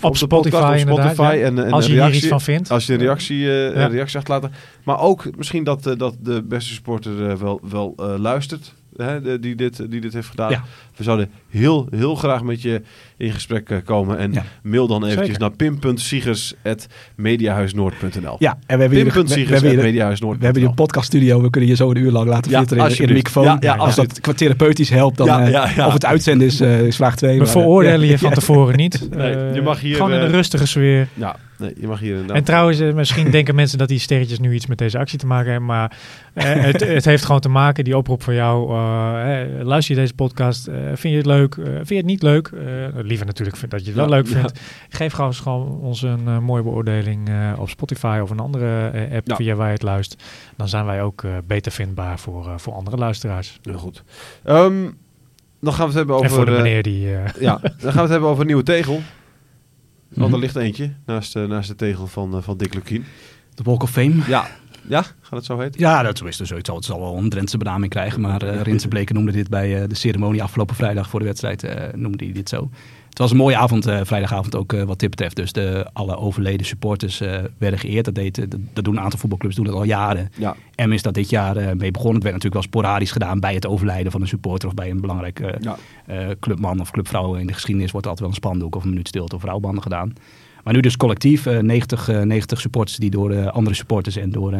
op, 0.00 0.12
de 0.12 0.18
Spotify 0.18 0.50
podcast, 0.56 0.84
op 0.90 0.98
Spotify. 1.00 1.40
En, 1.44 1.64
en 1.64 1.72
Als 1.72 1.84
je 1.84 1.90
hier 1.90 2.00
reactie, 2.00 2.20
iets 2.20 2.28
van 2.28 2.40
vindt. 2.40 2.70
Als 2.70 2.86
je 2.86 2.92
een 2.92 2.98
reactie, 2.98 3.68
reactie 3.68 4.16
achterlaten. 4.18 4.52
Maar 4.84 5.00
ook 5.00 5.36
misschien 5.36 5.64
dat, 5.64 5.94
dat 5.96 6.14
de 6.20 6.42
beste 6.42 6.72
supporter 6.72 7.38
wel, 7.38 7.60
wel 7.70 7.94
luistert, 8.18 8.74
hè, 8.96 9.38
die, 9.40 9.54
dit, 9.54 9.90
die 9.90 10.00
dit 10.00 10.12
heeft 10.12 10.28
gedaan. 10.28 10.50
Ja. 10.50 10.62
We 10.96 11.02
zouden 11.04 11.30
heel, 11.48 11.86
heel 11.90 12.14
graag 12.14 12.42
met 12.42 12.62
je 12.62 12.82
in 13.16 13.32
gesprek 13.32 13.70
eh, 13.70 13.76
komen. 13.84 14.18
En 14.18 14.32
Ja. 14.32 14.44
mail 14.62 14.86
dan 14.86 15.02
eventjes 15.04 15.26
Zeker. 15.26 15.40
naar 15.40 15.50
pim.siegers.mediahuisnoord.nl 15.56 18.36
Ja, 18.38 18.58
en 18.66 18.76
we 18.76 18.82
hebben 18.82 18.98
hier, 18.98 19.12
we, 19.12 19.12
we 19.12 19.18
hebben 19.54 19.70
hier, 19.70 19.80
we 20.18 20.26
hebben 20.44 20.56
hier 20.60 20.68
een 20.68 20.74
podcaststudio. 20.74 21.42
We 21.42 21.50
kunnen 21.50 21.70
je 21.70 21.76
zo 21.76 21.90
een 21.90 21.96
uur 21.96 22.10
lang 22.10 22.28
laten 22.28 22.50
Ja, 22.50 22.58
filteren 22.58 22.90
in, 22.90 22.96
in 22.98 23.06
de 23.06 23.12
microfoon. 23.12 23.44
Ja, 23.44 23.56
ja, 23.60 23.72
Als 23.74 23.88
absoluut. 23.88 24.08
dat 24.10 24.20
qua 24.20 24.32
therapeutisch 24.32 24.90
helpt, 24.90 25.16
dan 25.16 25.26
Ja, 25.26 25.44
eh, 25.44 25.50
ja, 25.50 25.70
ja. 25.76 25.86
of 25.86 25.92
het 25.92 26.04
uitzenden 26.04 26.46
is, 26.46 26.60
eh, 26.60 26.86
is 26.86 26.96
vraag 26.96 27.16
2. 27.16 27.38
We 27.38 27.46
veroordelen 27.46 28.08
je 28.08 28.18
van 28.28 28.32
tevoren 28.32 28.76
niet. 28.76 29.08
Nee, 29.16 29.36
je 29.54 29.62
mag 29.62 29.80
hier, 29.80 29.96
Gewoon 29.96 30.12
in 30.12 30.20
een 30.20 30.30
rustige 30.30 30.66
sfeer. 30.66 31.08
Ja, 31.14 31.36
Nee, 31.62 31.74
je 31.80 31.86
mag 31.86 32.00
hier 32.00 32.10
inderdaad... 32.12 32.36
En 32.36 32.44
trouwens, 32.44 32.80
eh, 32.80 32.92
misschien 32.92 33.30
denken 33.38 33.54
mensen 33.54 33.78
dat 33.78 33.88
die 33.88 33.98
sterretjes 33.98 34.38
nu 34.38 34.54
iets 34.54 34.66
met 34.66 34.78
deze 34.78 34.98
actie 34.98 35.18
te 35.18 35.26
maken 35.26 35.50
hebben. 35.50 35.68
Maar 35.68 35.96
eh, 36.34 36.44
het, 36.52 36.80
het 36.80 37.04
heeft 37.04 37.24
gewoon 37.24 37.40
te 37.40 37.48
maken, 37.48 37.84
die 37.84 37.96
oproep 37.96 38.22
van 38.22 38.34
jou. 38.34 38.68
eh, 38.70 39.64
luister 39.64 39.94
je 39.94 40.00
deze 40.00 40.14
podcast? 40.14 40.64
vind 40.94 41.02
je 41.02 41.16
het 41.16 41.26
leuk? 41.26 41.54
Vind 41.54 41.88
je 41.88 41.94
het 41.96 42.04
niet 42.04 42.22
leuk? 42.22 42.50
Liever 42.94 43.26
natuurlijk 43.26 43.56
vind 43.56 43.70
dat 43.70 43.80
je 43.80 43.86
het 43.86 43.94
wel 43.96 44.04
Ja, 44.04 44.10
leuk 44.10 44.26
ja. 44.26 44.32
vindt. 44.32 44.60
Geef 44.88 45.12
gewoon, 45.12 45.34
gewoon 45.34 45.80
ons 45.80 46.02
een 46.02 46.42
mooie 46.42 46.62
beoordeling 46.62 47.30
op 47.58 47.68
Spotify 47.68 48.18
of 48.22 48.30
een 48.30 48.40
andere 48.40 48.92
app 49.14 49.28
Ja. 49.28 49.36
via 49.36 49.54
waar 49.54 49.66
je 49.66 49.72
het 49.72 49.82
luistert. 49.82 50.22
Dan 50.56 50.68
zijn 50.68 50.84
wij 50.84 51.02
ook 51.02 51.24
beter 51.46 51.72
vindbaar 51.72 52.18
voor, 52.18 52.52
voor 52.56 52.72
andere 52.72 52.96
luisteraars. 52.96 53.58
Heel 53.62 53.78
goed. 53.78 54.02
Ehm, 54.44 54.88
dan 55.60 55.72
gaan 55.72 55.82
we 55.82 55.86
het 55.88 55.94
hebben 55.94 56.14
over... 56.14 56.26
en 56.26 56.32
voor 56.34 56.44
de 56.44 56.50
meneer 56.50 56.82
die... 56.82 57.08
Ja, 57.40 57.58
dan 57.60 57.70
gaan 57.80 57.92
we 57.92 58.00
het 58.00 58.08
hebben 58.10 58.28
over 58.28 58.40
een 58.40 58.46
nieuwe 58.52 58.62
tegel. 58.62 59.00
Want 60.14 60.26
Mhm. 60.26 60.34
er 60.34 60.38
ligt 60.40 60.56
eentje 60.56 60.92
naast, 61.06 61.36
eh, 61.36 61.44
naast 61.44 61.68
de 61.68 61.74
tegel 61.74 62.06
van, 62.06 62.36
eh, 62.36 62.42
van 62.42 62.56
Dick 62.56 62.74
Lukien. 62.74 63.04
De 63.54 63.62
Walk 63.62 63.82
of 63.82 63.90
Fame. 63.90 64.14
Ja. 64.28 64.46
Ja, 64.88 65.02
gaat 65.02 65.14
het 65.30 65.44
zo 65.44 65.58
heten? 65.58 65.80
Ja, 65.80 66.02
dat 66.02 66.24
is 66.24 66.38
het 66.38 66.48
zo. 66.48 66.56
Het 66.56 66.84
zal, 66.84 67.00
wel 67.00 67.16
een 67.16 67.28
Drentse 67.28 67.58
benaming 67.58 67.90
krijgen. 67.92 68.20
Maar 68.20 68.42
eh 68.42 68.60
Rinse 68.60 68.88
Bleken 68.88 69.14
noemde 69.14 69.32
dit 69.32 69.48
bij 69.48 69.86
de 69.86 69.94
ceremonie 69.94 70.42
afgelopen 70.42 70.74
vrijdag 70.76 71.08
voor 71.08 71.18
de 71.20 71.24
wedstrijd. 71.26 71.66
noemde 71.96 72.24
hij 72.24 72.32
dit 72.32 72.48
zo. 72.48 72.70
Het 73.12 73.20
was 73.20 73.30
een 73.30 73.36
mooie 73.36 73.56
avond, 73.56 73.86
eh, 73.86 74.00
vrijdagavond 74.02 74.56
ook 74.56 74.72
eh, 74.72 74.82
wat 74.82 74.98
dit 74.98 75.10
betreft. 75.10 75.36
Dus 75.36 75.52
de, 75.52 75.86
alle 75.92 76.16
overleden 76.16 76.66
supporters 76.66 77.20
eh, 77.20 77.38
werden 77.58 77.78
geëerd. 77.78 78.04
Dat, 78.04 78.14
deed, 78.14 78.34
dat, 78.50 78.60
dat 78.72 78.84
doen 78.84 78.96
een 78.96 79.02
aantal 79.02 79.18
voetbalclubs 79.18 79.54
doen 79.54 79.64
dat 79.64 79.74
al 79.74 79.84
jaren. 79.84 80.30
Ja. 80.38 80.56
M 80.76 80.92
is 80.92 81.02
dat 81.02 81.14
dit 81.14 81.30
jaar 81.30 81.54
mee 81.76 81.90
begonnen. 81.90 82.14
Het 82.14 82.22
werd 82.22 82.34
natuurlijk 82.34 82.54
wel 82.54 82.62
sporadisch 82.62 83.10
gedaan 83.10 83.40
bij 83.40 83.54
het 83.54 83.66
overlijden 83.66 84.12
van 84.12 84.20
een 84.20 84.28
supporter 84.28 84.68
of 84.68 84.74
bij 84.74 84.90
een 84.90 85.00
belangrijk 85.00 85.40
Ja. 85.60 85.76
eh, 86.06 86.26
clubman 86.40 86.80
of 86.80 86.90
clubvrouw 86.90 87.34
in 87.34 87.46
de 87.46 87.52
geschiedenis 87.52 87.90
wordt 87.90 88.06
altijd 88.06 88.26
wel 88.26 88.36
een 88.36 88.42
spandoek 88.42 88.76
of 88.76 88.82
een 88.82 88.90
minuut 88.90 89.08
stilte 89.08 89.34
of 89.36 89.44
rouwbanden 89.44 89.82
gedaan. 89.82 90.12
Maar 90.64 90.74
nu 90.74 90.80
dus 90.80 90.96
collectief, 90.96 91.46
eh 91.46 91.58
90, 91.58 92.08
eh, 92.08 92.20
90 92.20 92.60
supporters 92.60 92.96
die 92.96 93.10
door 93.10 93.50
andere 93.50 93.76
supporters 93.76 94.16
en 94.16 94.30
door 94.30 94.54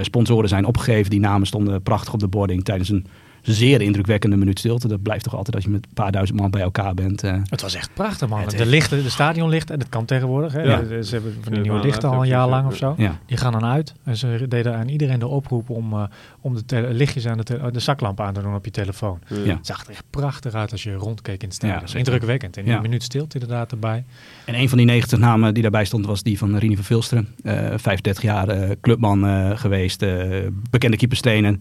sponsoren 0.00 0.48
zijn 0.48 0.64
opgegeven. 0.64 1.10
Die 1.10 1.20
namen 1.20 1.46
stonden 1.46 1.82
prachtig 1.82 2.12
op 2.12 2.20
de 2.20 2.28
boarding 2.28 2.64
tijdens 2.64 2.88
een 2.88 3.06
zeer 3.46 3.80
indrukwekkende 3.80 4.36
minuut 4.36 4.58
stilte. 4.58 4.88
Dat 4.88 5.02
blijft 5.02 5.24
toch 5.24 5.34
altijd 5.34 5.54
als 5.54 5.64
je 5.64 5.70
met 5.70 5.84
een 5.86 5.94
paar 5.94 6.12
duizend 6.12 6.40
man 6.40 6.50
bij 6.50 6.60
elkaar 6.60 6.94
bent. 6.94 7.22
eh, 7.22 7.34
Het 7.44 7.62
was 7.62 7.74
echt 7.74 7.90
prachtig, 7.94 8.28
man. 8.28 8.40
Het 8.40 8.50
de 8.58 8.66
lichten, 8.66 9.02
de 9.02 9.10
stadionlichten, 9.10 9.74
en 9.74 9.80
dat 9.80 9.88
kan 9.88 10.04
tegenwoordig. 10.04 10.52
Hè. 10.52 10.60
Ja. 10.62 11.02
Ze 11.02 11.14
hebben 11.14 11.34
van 11.40 11.52
die 11.52 11.62
nieuwe 11.62 11.80
lichten 11.80 12.08
al 12.08 12.20
een 12.22 12.28
jaar 12.28 12.44
ja. 12.44 12.48
lang 12.48 12.66
of 12.66 12.76
zo. 12.76 12.94
ja. 12.96 13.18
Die 13.26 13.36
gaan 13.36 13.52
dan 13.52 13.64
uit. 13.64 13.94
En 14.04 14.16
ze 14.16 14.44
deden 14.48 14.76
aan 14.76 14.88
iedereen 14.88 15.18
de 15.18 15.26
oproep 15.26 15.70
om, 15.70 15.92
eh, 15.92 16.02
om 16.40 16.54
de 16.54 16.64
tele- 16.64 16.92
lichtjes 16.92 17.26
aan 17.26 17.38
de, 17.38 17.70
de 17.72 17.80
zaklamp 17.80 18.20
aan 18.20 18.34
te 18.34 18.40
doen 18.42 18.54
op 18.54 18.64
je 18.64 18.70
telefoon. 18.70 19.18
Ja. 19.26 19.36
Ja. 19.44 19.54
Het 19.56 19.66
zag 19.66 19.84
er 19.84 19.90
echt 19.90 20.04
prachtig 20.10 20.54
uit 20.54 20.72
als 20.72 20.82
je 20.82 20.94
rondkeek 20.94 21.42
in 21.42 21.48
het 21.48 21.62
Ja, 21.62 21.76
stadion. 21.78 21.98
Indrukwekkend. 21.98 22.56
En 22.56 22.82
minuut 22.82 23.02
stilte 23.02 23.38
inderdaad 23.38 23.70
erbij. 23.72 24.04
En 24.44 24.54
een 24.54 24.68
van 24.68 24.78
die 24.78 24.86
90 24.86 25.18
namen 25.18 25.54
die 25.54 25.62
daarbij 25.62 25.84
stond 25.84 26.06
was 26.06 26.22
die 26.22 26.38
van 26.38 26.56
Rini 26.56 26.74
van 26.74 26.84
Vilsteren. 26.84 27.28
Eh 27.42 27.54
35 27.76 28.22
jaar 28.22 28.48
eh, 28.48 28.70
clubman 28.80 29.26
eh, 29.26 29.50
geweest, 29.54 30.02
eh, 30.02 30.26
bekende 30.70 30.96
keeperstrainer. 30.96 31.58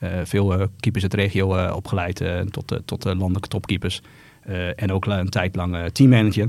Eh, 0.00 0.10
veel 0.24 0.54
eh, 0.54 0.66
keepers 0.80 1.02
uit 1.02 1.12
de 1.12 1.18
regio 1.18 1.54
eh, 1.54 1.76
opgeleid 1.76 2.24
tot, 2.50 2.80
tot 2.84 3.04
landelijke 3.04 3.48
topkeepers. 3.48 4.02
En 4.76 4.92
ook 4.92 5.06
een 5.06 5.28
tijd 5.28 5.56
lang 5.56 5.76
teammanager. 5.92 6.48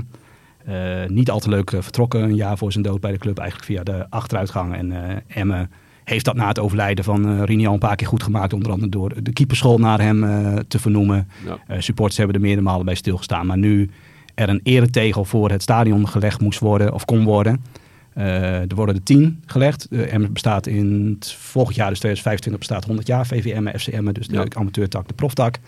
Niet 1.08 1.30
al 1.30 1.38
te 1.38 1.48
leuk 1.48 1.70
vertrokken, 1.78 2.22
een 2.22 2.34
jaar 2.34 2.58
voor 2.58 2.72
zijn 2.72 2.84
dood 2.84 3.00
bij 3.00 3.12
de 3.12 3.18
club. 3.18 3.38
Eigenlijk 3.38 3.70
via 3.70 3.82
de 3.82 4.06
achteruitgang. 4.10 4.74
En 4.74 4.92
Emme 5.26 5.68
heeft 6.04 6.24
dat 6.24 6.34
na 6.34 6.48
het 6.48 6.58
overlijden 6.58 7.04
van 7.04 7.26
eh 7.26 7.42
Rini 7.44 7.66
al 7.66 7.72
een 7.72 7.78
paar 7.78 7.96
keer 7.96 8.06
goed 8.06 8.22
gemaakt. 8.22 8.52
Onder 8.52 8.72
andere 8.72 8.90
door 8.90 9.22
de 9.22 9.32
keeperschool 9.32 9.78
naar 9.78 10.00
hem 10.00 10.20
te 10.68 10.78
vernoemen. 10.78 11.28
Ja. 11.44 11.80
Supporters 11.80 12.16
hebben 12.16 12.36
er 12.36 12.42
meerdere 12.42 12.66
malen 12.66 12.84
bij 12.84 12.94
stilgestaan. 12.94 13.46
Maar 13.46 13.58
nu 13.58 13.90
er 14.34 14.48
een 14.48 14.60
eretegel 14.62 15.24
voor 15.24 15.50
het 15.50 15.62
stadion 15.62 16.08
gelegd 16.08 16.40
moest 16.40 16.60
worden, 16.60 16.94
of 16.94 17.04
kon 17.04 17.24
worden. 17.24 17.64
Eh, 18.14 18.60
er 18.60 18.74
worden 18.74 18.94
er 18.94 19.02
tien 19.02 19.42
gelegd. 19.46 19.86
Uh, 19.90 20.26
bestaat 20.30 20.66
in 20.66 21.16
het 21.18 21.32
volgend 21.32 21.76
jaar, 21.76 21.88
dus 21.88 21.98
2025, 21.98 22.58
bestaat 22.58 22.84
100 22.84 23.06
jaar. 23.06 23.26
VVM, 23.26 23.78
FCM, 23.78 24.12
dus 24.12 24.26
de 24.26 24.34
Ja. 24.34 24.46
amateurtak, 24.48 25.08
de 25.08 25.14
proftak. 25.14 25.58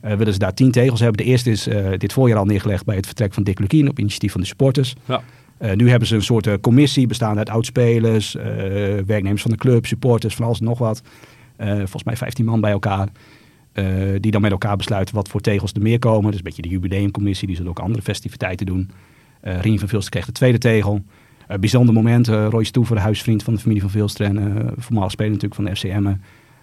Eh, 0.00 0.14
willen 0.14 0.32
ze 0.32 0.38
daar 0.38 0.54
tien 0.54 0.70
tegels 0.70 1.00
hebben. 1.00 1.24
De 1.24 1.30
eerste 1.30 1.50
is 1.50 1.66
eh, 1.66 1.88
dit 1.98 2.12
voorjaar 2.12 2.38
al 2.38 2.44
neergelegd 2.44 2.84
bij 2.84 2.96
het 2.96 3.06
vertrek 3.06 3.34
van 3.34 3.42
Dick 3.42 3.58
Lukien 3.58 3.88
op 3.88 3.98
initiatief 3.98 4.32
van 4.32 4.40
de 4.40 4.46
supporters. 4.46 4.94
Ja. 5.04 5.22
Nu 5.74 5.90
hebben 5.90 6.08
ze 6.08 6.14
een 6.14 6.22
soort 6.22 6.60
commissie 6.60 7.06
bestaande 7.06 7.38
uit 7.38 7.48
oudspelers, 7.50 8.32
werknemers 9.06 9.42
van 9.42 9.50
de 9.50 9.56
club, 9.56 9.86
supporters, 9.86 10.34
van 10.34 10.44
alles 10.44 10.58
en 10.58 10.64
nog 10.64 10.78
wat. 10.78 11.02
Volgens 11.58 12.04
mij 12.04 12.16
15 12.16 12.44
man 12.44 12.60
bij 12.60 12.70
elkaar. 12.70 13.08
die 14.20 14.30
dan 14.30 14.40
met 14.40 14.50
elkaar 14.50 14.76
besluiten 14.76 15.14
wat 15.14 15.28
voor 15.28 15.40
tegels 15.40 15.72
er 15.72 15.82
meer 15.82 15.98
komen. 15.98 16.26
Dus 16.30 16.36
een 16.38 16.44
beetje 16.44 16.62
de 16.62 16.68
jubileumcommissie, 16.68 17.46
die 17.46 17.56
zullen 17.56 17.70
ook 17.70 17.78
andere 17.78 18.02
festiviteiten 18.02 18.66
doen. 18.66 18.90
Rien 19.40 19.78
van 19.78 19.88
Vilster 19.88 20.10
kreeg 20.10 20.26
de 20.26 20.32
tweede 20.32 20.58
tegel. 20.58 21.04
Eh, 21.48 21.58
bijzonder 21.58 21.94
moment, 21.94 22.28
eh 22.28 22.46
Roy 22.50 22.64
Stoever, 22.64 22.98
huisvriend 22.98 23.42
van 23.42 23.54
de 23.54 23.60
familie 23.60 23.80
van 23.82 23.90
Vilster 23.90 24.26
en 24.26 24.38
eh 24.38 24.64
voormalig 24.76 25.10
speler 25.10 25.32
natuurlijk 25.32 25.54
van 25.54 25.64
de 25.64 25.76
FCM. 25.76 26.06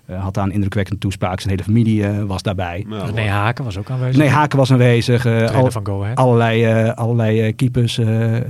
eh, 0.06 0.24
had 0.24 0.34
daar 0.34 0.44
een 0.46 0.52
indrukwekkende 0.52 1.00
toespraak. 1.00 1.40
Zijn 1.40 1.52
hele 1.52 1.64
familie 1.64 2.08
was 2.08 2.42
daarbij. 2.42 2.86
Ja, 2.90 3.12
nee, 3.12 3.28
Haken 3.28 3.64
was 3.64 3.78
ook 3.78 3.90
aanwezig. 3.90 4.18
Nee, 4.18 4.30
Haken 4.30 4.58
was 4.58 4.72
aanwezig. 4.72 5.26
eh, 5.26 5.36
Trainer 5.38 5.56
al- 5.64 5.72
van 5.72 5.86
Go 5.86 6.02
Ahead. 6.04 6.18
allerlei, 6.18 6.64
eh, 6.66 6.94
allerlei 6.94 7.54
keepers. 7.56 7.98
eh, 7.98 8.36
eh, 8.38 8.44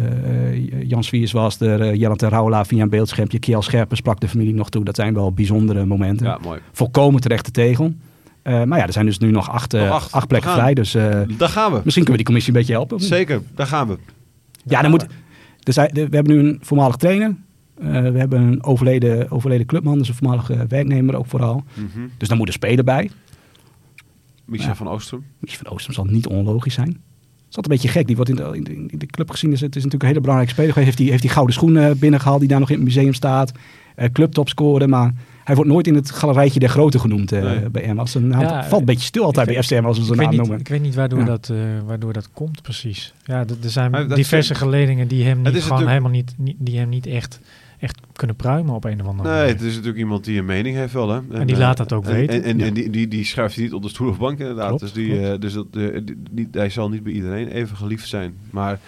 Jan 0.89 1.03
Swiers 1.03 1.31
was 1.31 1.59
er. 1.59 1.81
Uh, 1.81 1.95
Jellent 1.95 2.21
Raula 2.21 2.65
via 2.65 2.81
een 2.83 2.89
beeldschermpje. 2.89 3.39
Kiel 3.39 3.61
Scherpen 3.61 3.97
sprak 3.97 4.19
de 4.19 4.27
familie 4.27 4.53
nog 4.53 4.69
toe. 4.69 4.83
Dat 4.83 4.95
zijn 4.95 5.13
wel 5.13 5.31
bijzondere 5.31 5.85
momenten. 5.85 6.27
Ja, 6.27 6.37
mooi. 6.43 6.59
Volkomen 6.71 7.21
terechte 7.21 7.51
tegel. 7.51 7.93
Eh, 8.41 8.63
maar 8.63 8.77
ja, 8.79 8.85
er 8.85 8.93
zijn 8.93 9.05
dus 9.05 9.17
nu 9.17 9.31
nog 9.31 9.49
acht, 9.49 9.71
Nog 9.71 9.89
acht. 9.89 10.11
acht 10.11 10.27
plekken 10.27 10.51
vrij. 10.51 10.73
Dus 10.73 10.95
eh, 10.95 11.03
Daar 11.37 11.49
gaan 11.49 11.71
we. 11.71 11.81
misschien 11.83 12.05
kunnen 12.05 12.05
we 12.05 12.15
die 12.17 12.25
commissie 12.25 12.53
een 12.53 12.59
beetje 12.59 12.73
helpen. 12.73 12.95
of 12.95 13.01
niet? 13.01 13.11
Zeker, 13.11 13.41
daar 13.55 13.67
gaan 13.67 13.87
we. 13.87 13.97
Ja, 14.65 14.81
dan 14.81 14.91
moet, 14.91 15.05
zijn, 15.71 15.89
er- 15.89 16.09
we 16.09 16.15
hebben 16.15 16.33
nu 16.35 16.39
een 16.49 16.57
voormalig 16.61 16.95
trainer. 16.95 17.35
Eh, 17.79 17.87
we 17.91 18.17
hebben 18.19 18.41
een 18.41 18.63
overleden, 18.63 19.31
overleden 19.31 19.65
clubman. 19.65 19.97
Dus 19.97 20.07
een 20.07 20.15
voormalige 20.15 20.65
werknemer 20.67 21.15
ook 21.15 21.25
vooral. 21.27 21.63
Mhm. 21.73 22.07
Dus 22.17 22.27
dan 22.27 22.37
moet 22.37 22.47
een 22.47 22.53
speler 22.53 22.83
bij. 22.83 23.09
Michel 24.45 24.67
Ja. 24.67 24.75
van 24.75 24.87
Oostrum. 24.87 25.23
Michel 25.39 25.59
van 25.63 25.73
Oostrum 25.73 25.93
zal 25.93 26.05
niet 26.05 26.27
onlogisch 26.27 26.73
zijn. 26.73 26.87
Het 26.87 26.97
is 27.49 27.55
altijd 27.55 27.65
een 27.65 27.71
beetje 27.81 27.87
gek. 27.99 28.07
Die 28.07 28.15
wordt 28.15 28.31
in 28.31 28.35
de, 28.63 28.87
in 28.91 28.97
de, 28.99 29.05
club 29.05 29.29
gezien. 29.29 29.49
Dus 29.49 29.59
het 29.61 29.69
is 29.75 29.83
natuurlijk 29.83 30.03
een 30.03 30.09
hele 30.09 30.21
belangrijke 30.21 30.53
speler. 30.53 30.75
Heeft 30.85 30.97
die, 30.97 31.09
heeft 31.09 31.21
die 31.21 31.31
gouden 31.31 31.53
schoenen 31.55 31.99
binnengehaald 31.99 32.39
die 32.39 32.49
daar 32.49 32.59
nog 32.59 32.69
in 32.69 32.75
het 32.75 32.83
museum 32.83 33.13
staat. 33.13 33.51
Eh 33.95 34.09
clubtopscorer. 34.11 34.89
Maar 34.89 35.13
hij 35.43 35.55
wordt 35.55 35.69
nooit 35.71 35.87
in 35.87 35.95
het 35.95 36.11
galerijtje 36.11 36.59
der 36.59 36.69
grote 36.69 36.99
genoemd 36.99 37.31
eh, 37.31 37.41
Nee. 37.43 37.69
bij 37.69 37.89
een 37.89 37.95
naam, 37.95 38.41
Ja, 38.41 38.63
valt 38.63 38.79
een 38.79 38.85
beetje 38.85 39.05
stil 39.05 39.23
altijd 39.23 39.47
bij 39.47 39.63
FCM 39.63 39.83
als 39.85 39.99
we 39.99 40.05
weet 40.05 40.17
naam 40.17 40.29
niet, 40.29 40.37
noemen. 40.39 40.59
ik 40.59 40.67
weet 40.67 40.81
niet 40.81 40.95
waardoor, 40.95 41.19
Ja. 41.19 41.25
dat, 41.25 41.49
eh, 41.49 41.57
waardoor 41.85 42.13
dat 42.13 42.29
komt 42.33 42.61
precies. 42.61 43.13
Ja, 43.25 43.39
er 43.63 43.69
zijn 43.69 43.91
Maar 43.91 44.07
diverse 44.15 44.55
geledingen 44.55 45.07
die 45.07 45.23
hem 45.25 45.41
niet, 45.41 45.63
gewoon 45.63 45.87
helemaal 45.87 46.11
niet, 46.11 46.33
niet, 46.37 46.55
die 46.59 46.77
hem 46.77 46.89
niet 46.89 47.05
echt, 47.07 47.39
echt 47.79 47.99
kunnen 48.13 48.35
pruimen 48.35 48.73
op 48.75 48.83
een 48.83 49.01
of 49.01 49.07
andere 49.07 49.29
Nee, 49.29 49.37
manier. 49.37 49.53
het 49.53 49.61
is 49.63 49.71
natuurlijk 49.71 49.97
iemand 49.97 50.23
die 50.25 50.39
een 50.39 50.45
mening 50.45 50.75
heeft 50.75 50.93
wel. 50.93 51.09
Hè? 51.09 51.19
En, 51.31 51.45
die 51.47 51.55
eh, 51.55 51.61
laat 51.61 51.77
dat 51.77 51.93
ook 51.93 52.05
en, 52.05 52.11
weten. 52.13 52.35
En, 52.35 52.43
en, 52.43 52.57
Ja. 52.59 52.65
en 52.65 52.73
die, 52.73 52.89
die, 52.89 53.07
die 53.07 53.25
schuift 53.25 53.55
hij 53.55 53.63
niet 53.63 53.73
op 53.73 53.81
de 53.81 53.89
stoel 53.89 54.09
of 54.09 54.17
bank 54.17 54.39
inderdaad. 54.39 54.67
Klopt, 54.67 54.81
dus 54.81 54.93
die, 54.93 55.37
dus 55.39 55.53
dat, 55.53 55.65
die- 55.73 56.17
niet, 56.31 56.47
hij 56.55 56.69
zal 56.69 56.89
niet 56.89 57.03
bij 57.03 57.13
iedereen 57.13 57.47
even 57.47 57.77
geliefd 57.77 58.07
zijn. 58.07 58.33
Maar 58.49 58.79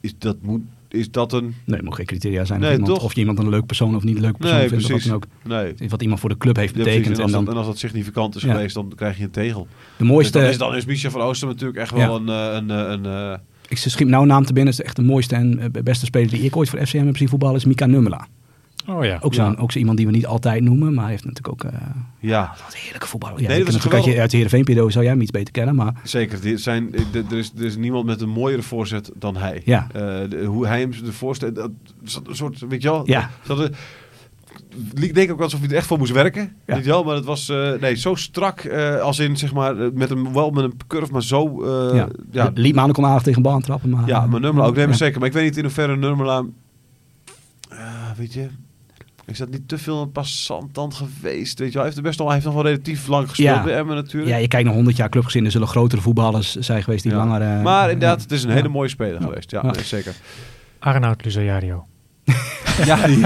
is 0.00 0.14
dat, 0.18 0.36
moet, 0.42 0.60
is 0.92 1.10
dat 1.10 1.32
een... 1.32 1.54
Nee, 1.64 1.82
moet 1.82 1.94
geen 1.94 2.06
criteria 2.06 2.44
zijn. 2.44 2.60
Nee, 2.60 2.68
of, 2.68 2.74
iemand, 2.78 2.94
toch? 2.94 3.04
of 3.04 3.14
je 3.14 3.20
iemand 3.20 3.38
een 3.38 3.48
leuk 3.48 3.66
persoon 3.66 3.96
of 3.96 4.02
niet 4.02 4.16
een 4.16 4.22
leuk 4.22 4.36
persoon 4.36 4.58
Nee, 4.58 4.68
vindt. 4.68 4.84
Of 4.92 5.04
wat, 5.04 5.12
ook. 5.12 5.24
Nee. 5.44 5.74
wat 5.88 6.02
iemand 6.02 6.20
voor 6.20 6.28
de 6.28 6.36
club 6.38 6.56
heeft 6.56 6.76
Ja, 6.76 6.84
betekend. 6.84 7.16
en, 7.16 7.22
als 7.22 7.32
dan 7.32 7.44
dat, 7.44 7.52
en 7.54 7.58
als 7.58 7.68
dat 7.68 7.78
significant 7.78 8.34
is 8.34 8.42
Ja. 8.42 8.52
geweest, 8.52 8.74
dan 8.74 8.92
krijg 8.96 9.16
je 9.18 9.24
een 9.24 9.30
tegel. 9.30 9.66
de 9.96 10.04
mooiste... 10.04 10.32
Dus 10.32 10.42
dan, 10.42 10.50
is, 10.52 10.58
dan 10.58 10.76
is 10.76 10.84
Michel 10.84 11.10
van 11.10 11.20
Oostrum 11.20 11.50
natuurlijk 11.50 11.78
echt 11.78 11.90
wel 11.92 12.16
een... 12.16 12.28
eh, 12.28 12.48
een, 12.52 12.70
eh, 12.70 12.90
een, 12.90 13.06
eh, 13.06 13.38
Ik 13.68 13.76
schiet 13.78 13.98
me 14.04 14.10
nou 14.10 14.22
een 14.22 14.28
naam 14.28 14.44
te 14.44 14.52
binnen. 14.52 14.72
is 14.72 14.80
echt 14.82 14.96
de 14.96 15.02
mooiste 15.02 15.34
en 15.34 15.72
beste 15.84 16.04
speler 16.06 16.30
die 16.30 16.40
ik 16.42 16.56
ooit 16.56 16.68
voor 16.68 16.86
FCM 16.86 17.06
heb 17.06 17.16
zien 17.16 17.28
voetballen. 17.28 17.56
Is 17.56 17.64
Mika 17.64 17.86
Nummela. 17.86 18.26
Oh 18.86 19.04
ja. 19.04 19.18
Ook, 19.20 19.34
zo'n, 19.34 19.44
Ja. 19.50 19.56
ook 19.58 19.72
zo 19.72 19.78
iemand 19.78 19.96
die 19.96 20.06
we 20.06 20.12
niet 20.12 20.26
altijd 20.26 20.62
noemen. 20.62 20.94
Maar 20.94 21.02
hij 21.02 21.12
heeft 21.12 21.24
natuurlijk 21.24 21.64
ook... 21.64 21.72
eh 21.72 21.78
ja, 22.18 22.54
wat 22.64 22.74
heerlijke 22.74 23.06
voetballer. 23.06 23.40
Nee, 23.42 23.64
dat 23.64 23.66
natuurlijk 23.66 23.94
uit, 23.94 24.04
je, 24.14 24.20
uit 24.20 24.30
de 24.30 24.36
Heerenveen-periode 24.36 24.90
zou 24.92 25.04
jij 25.04 25.12
hem 25.12 25.22
iets 25.22 25.30
beter 25.30 25.52
kennen. 25.52 25.74
Maar 25.74 25.94
zeker. 26.04 26.40
Die 26.40 26.56
zijn, 26.56 26.94
eh, 26.94 27.00
er, 27.30 27.38
is, 27.38 27.52
er 27.56 27.64
is 27.64 27.76
niemand 27.76 28.04
met 28.06 28.20
een 28.20 28.28
mooiere 28.28 28.62
voorzet 28.62 29.10
dan 29.14 29.36
hij. 29.36 29.62
Ja. 29.64 29.86
Eh, 29.92 30.00
de- 30.30 30.44
hoe 30.46 30.66
hij 30.66 30.80
hem 30.80 30.90
de 30.90 31.12
voorzet... 31.12 31.54
Dat, 31.54 31.70
een 32.26 32.34
soort, 32.36 32.58
weet 32.68 32.82
je 32.82 32.88
wel... 32.90 33.02
Ja. 33.04 33.30
Dat, 33.46 33.56
dat, 33.58 33.70
ik 35.00 35.14
denk 35.14 35.30
ook 35.32 35.40
alsof 35.40 35.60
hij 35.60 35.68
er 35.68 35.74
echt 35.76 35.86
voor 35.86 35.98
moest 35.98 36.12
werken. 36.12 36.52
Ja. 36.66 36.74
Weet 36.74 36.84
je 36.84 36.90
wel? 36.90 37.04
Maar 37.04 37.14
het 37.14 37.24
was 37.24 37.48
eh, 37.48 37.72
nee, 37.80 37.94
zo 37.94 38.14
strak 38.14 38.60
eh, 38.60 39.00
als 39.00 39.18
in, 39.18 39.36
zeg 39.36 39.52
maar, 39.52 39.92
met 39.92 40.10
een, 40.10 40.32
wel 40.32 40.50
met 40.50 40.64
een 40.64 40.74
curve, 40.86 41.12
maar 41.12 41.22
zo... 41.22 41.62
eh, 41.64 41.94
ja. 41.96 42.08
ja, 42.30 42.50
Liep 42.54 42.76
kon 42.92 43.04
aardig 43.06 43.22
tegen 43.22 43.42
bal 43.42 43.60
trappen. 43.60 43.90
Maar, 43.90 44.06
Ja, 44.06 44.26
maar 44.26 44.40
Nummerla 44.40 44.68
ook. 44.68 44.74
Nee, 44.76 44.84
maar 44.84 44.92
Ja. 44.94 45.04
zeker. 45.04 45.18
Maar 45.18 45.28
ik 45.28 45.34
weet 45.34 45.44
niet 45.44 45.56
in 45.56 45.62
hoeverre 45.64 45.96
Nummerla... 45.96 46.44
eh, 47.68 47.78
weet 48.16 48.32
je... 48.32 48.48
Is 49.26 49.38
dat 49.38 49.50
niet 49.50 49.68
te 49.68 49.78
veel 49.78 50.02
een 50.02 50.12
passant 50.12 50.94
geweest? 50.94 51.58
Weet 51.58 51.68
je 51.68 51.74
wel? 51.74 51.76
Hij 51.82 51.84
heeft 51.84 51.96
er 51.96 52.02
best 52.02 52.20
al, 52.20 52.24
hij 52.26 52.34
heeft 52.34 52.46
nog 52.46 52.54
wel 52.54 52.64
relatief 52.64 53.06
lang 53.06 53.28
gespeeld 53.28 53.56
Ja. 53.56 53.62
bij 53.62 53.76
Emmen 53.76 53.94
natuurlijk. 53.96 54.32
Ja, 54.32 54.36
je 54.38 54.48
kijkt 54.48 54.66
naar 54.66 54.74
100 54.74 54.96
jaar 54.96 55.08
clubgezin. 55.08 55.44
Er 55.44 55.50
zullen 55.50 55.68
grotere 55.68 56.02
voetballers 56.02 56.54
zijn 56.54 56.82
geweest 56.82 57.02
die 57.02 57.12
Ja. 57.12 57.18
langer... 57.18 57.40
eh, 57.42 57.62
maar 57.62 57.90
inderdaad, 57.90 58.22
het 58.22 58.32
is 58.32 58.42
een 58.42 58.48
ja. 58.48 58.54
hele 58.54 58.68
mooie 58.68 58.88
speler 58.88 59.20
Ja. 59.20 59.26
geweest. 59.26 59.50
Ja, 59.50 59.60
Ja. 59.64 59.70
nee, 59.70 59.84
zeker. 59.84 60.14
Arnoud 60.78 61.24
Luzajario. 61.24 61.86
Ja, 62.84 63.06
die... 63.06 63.20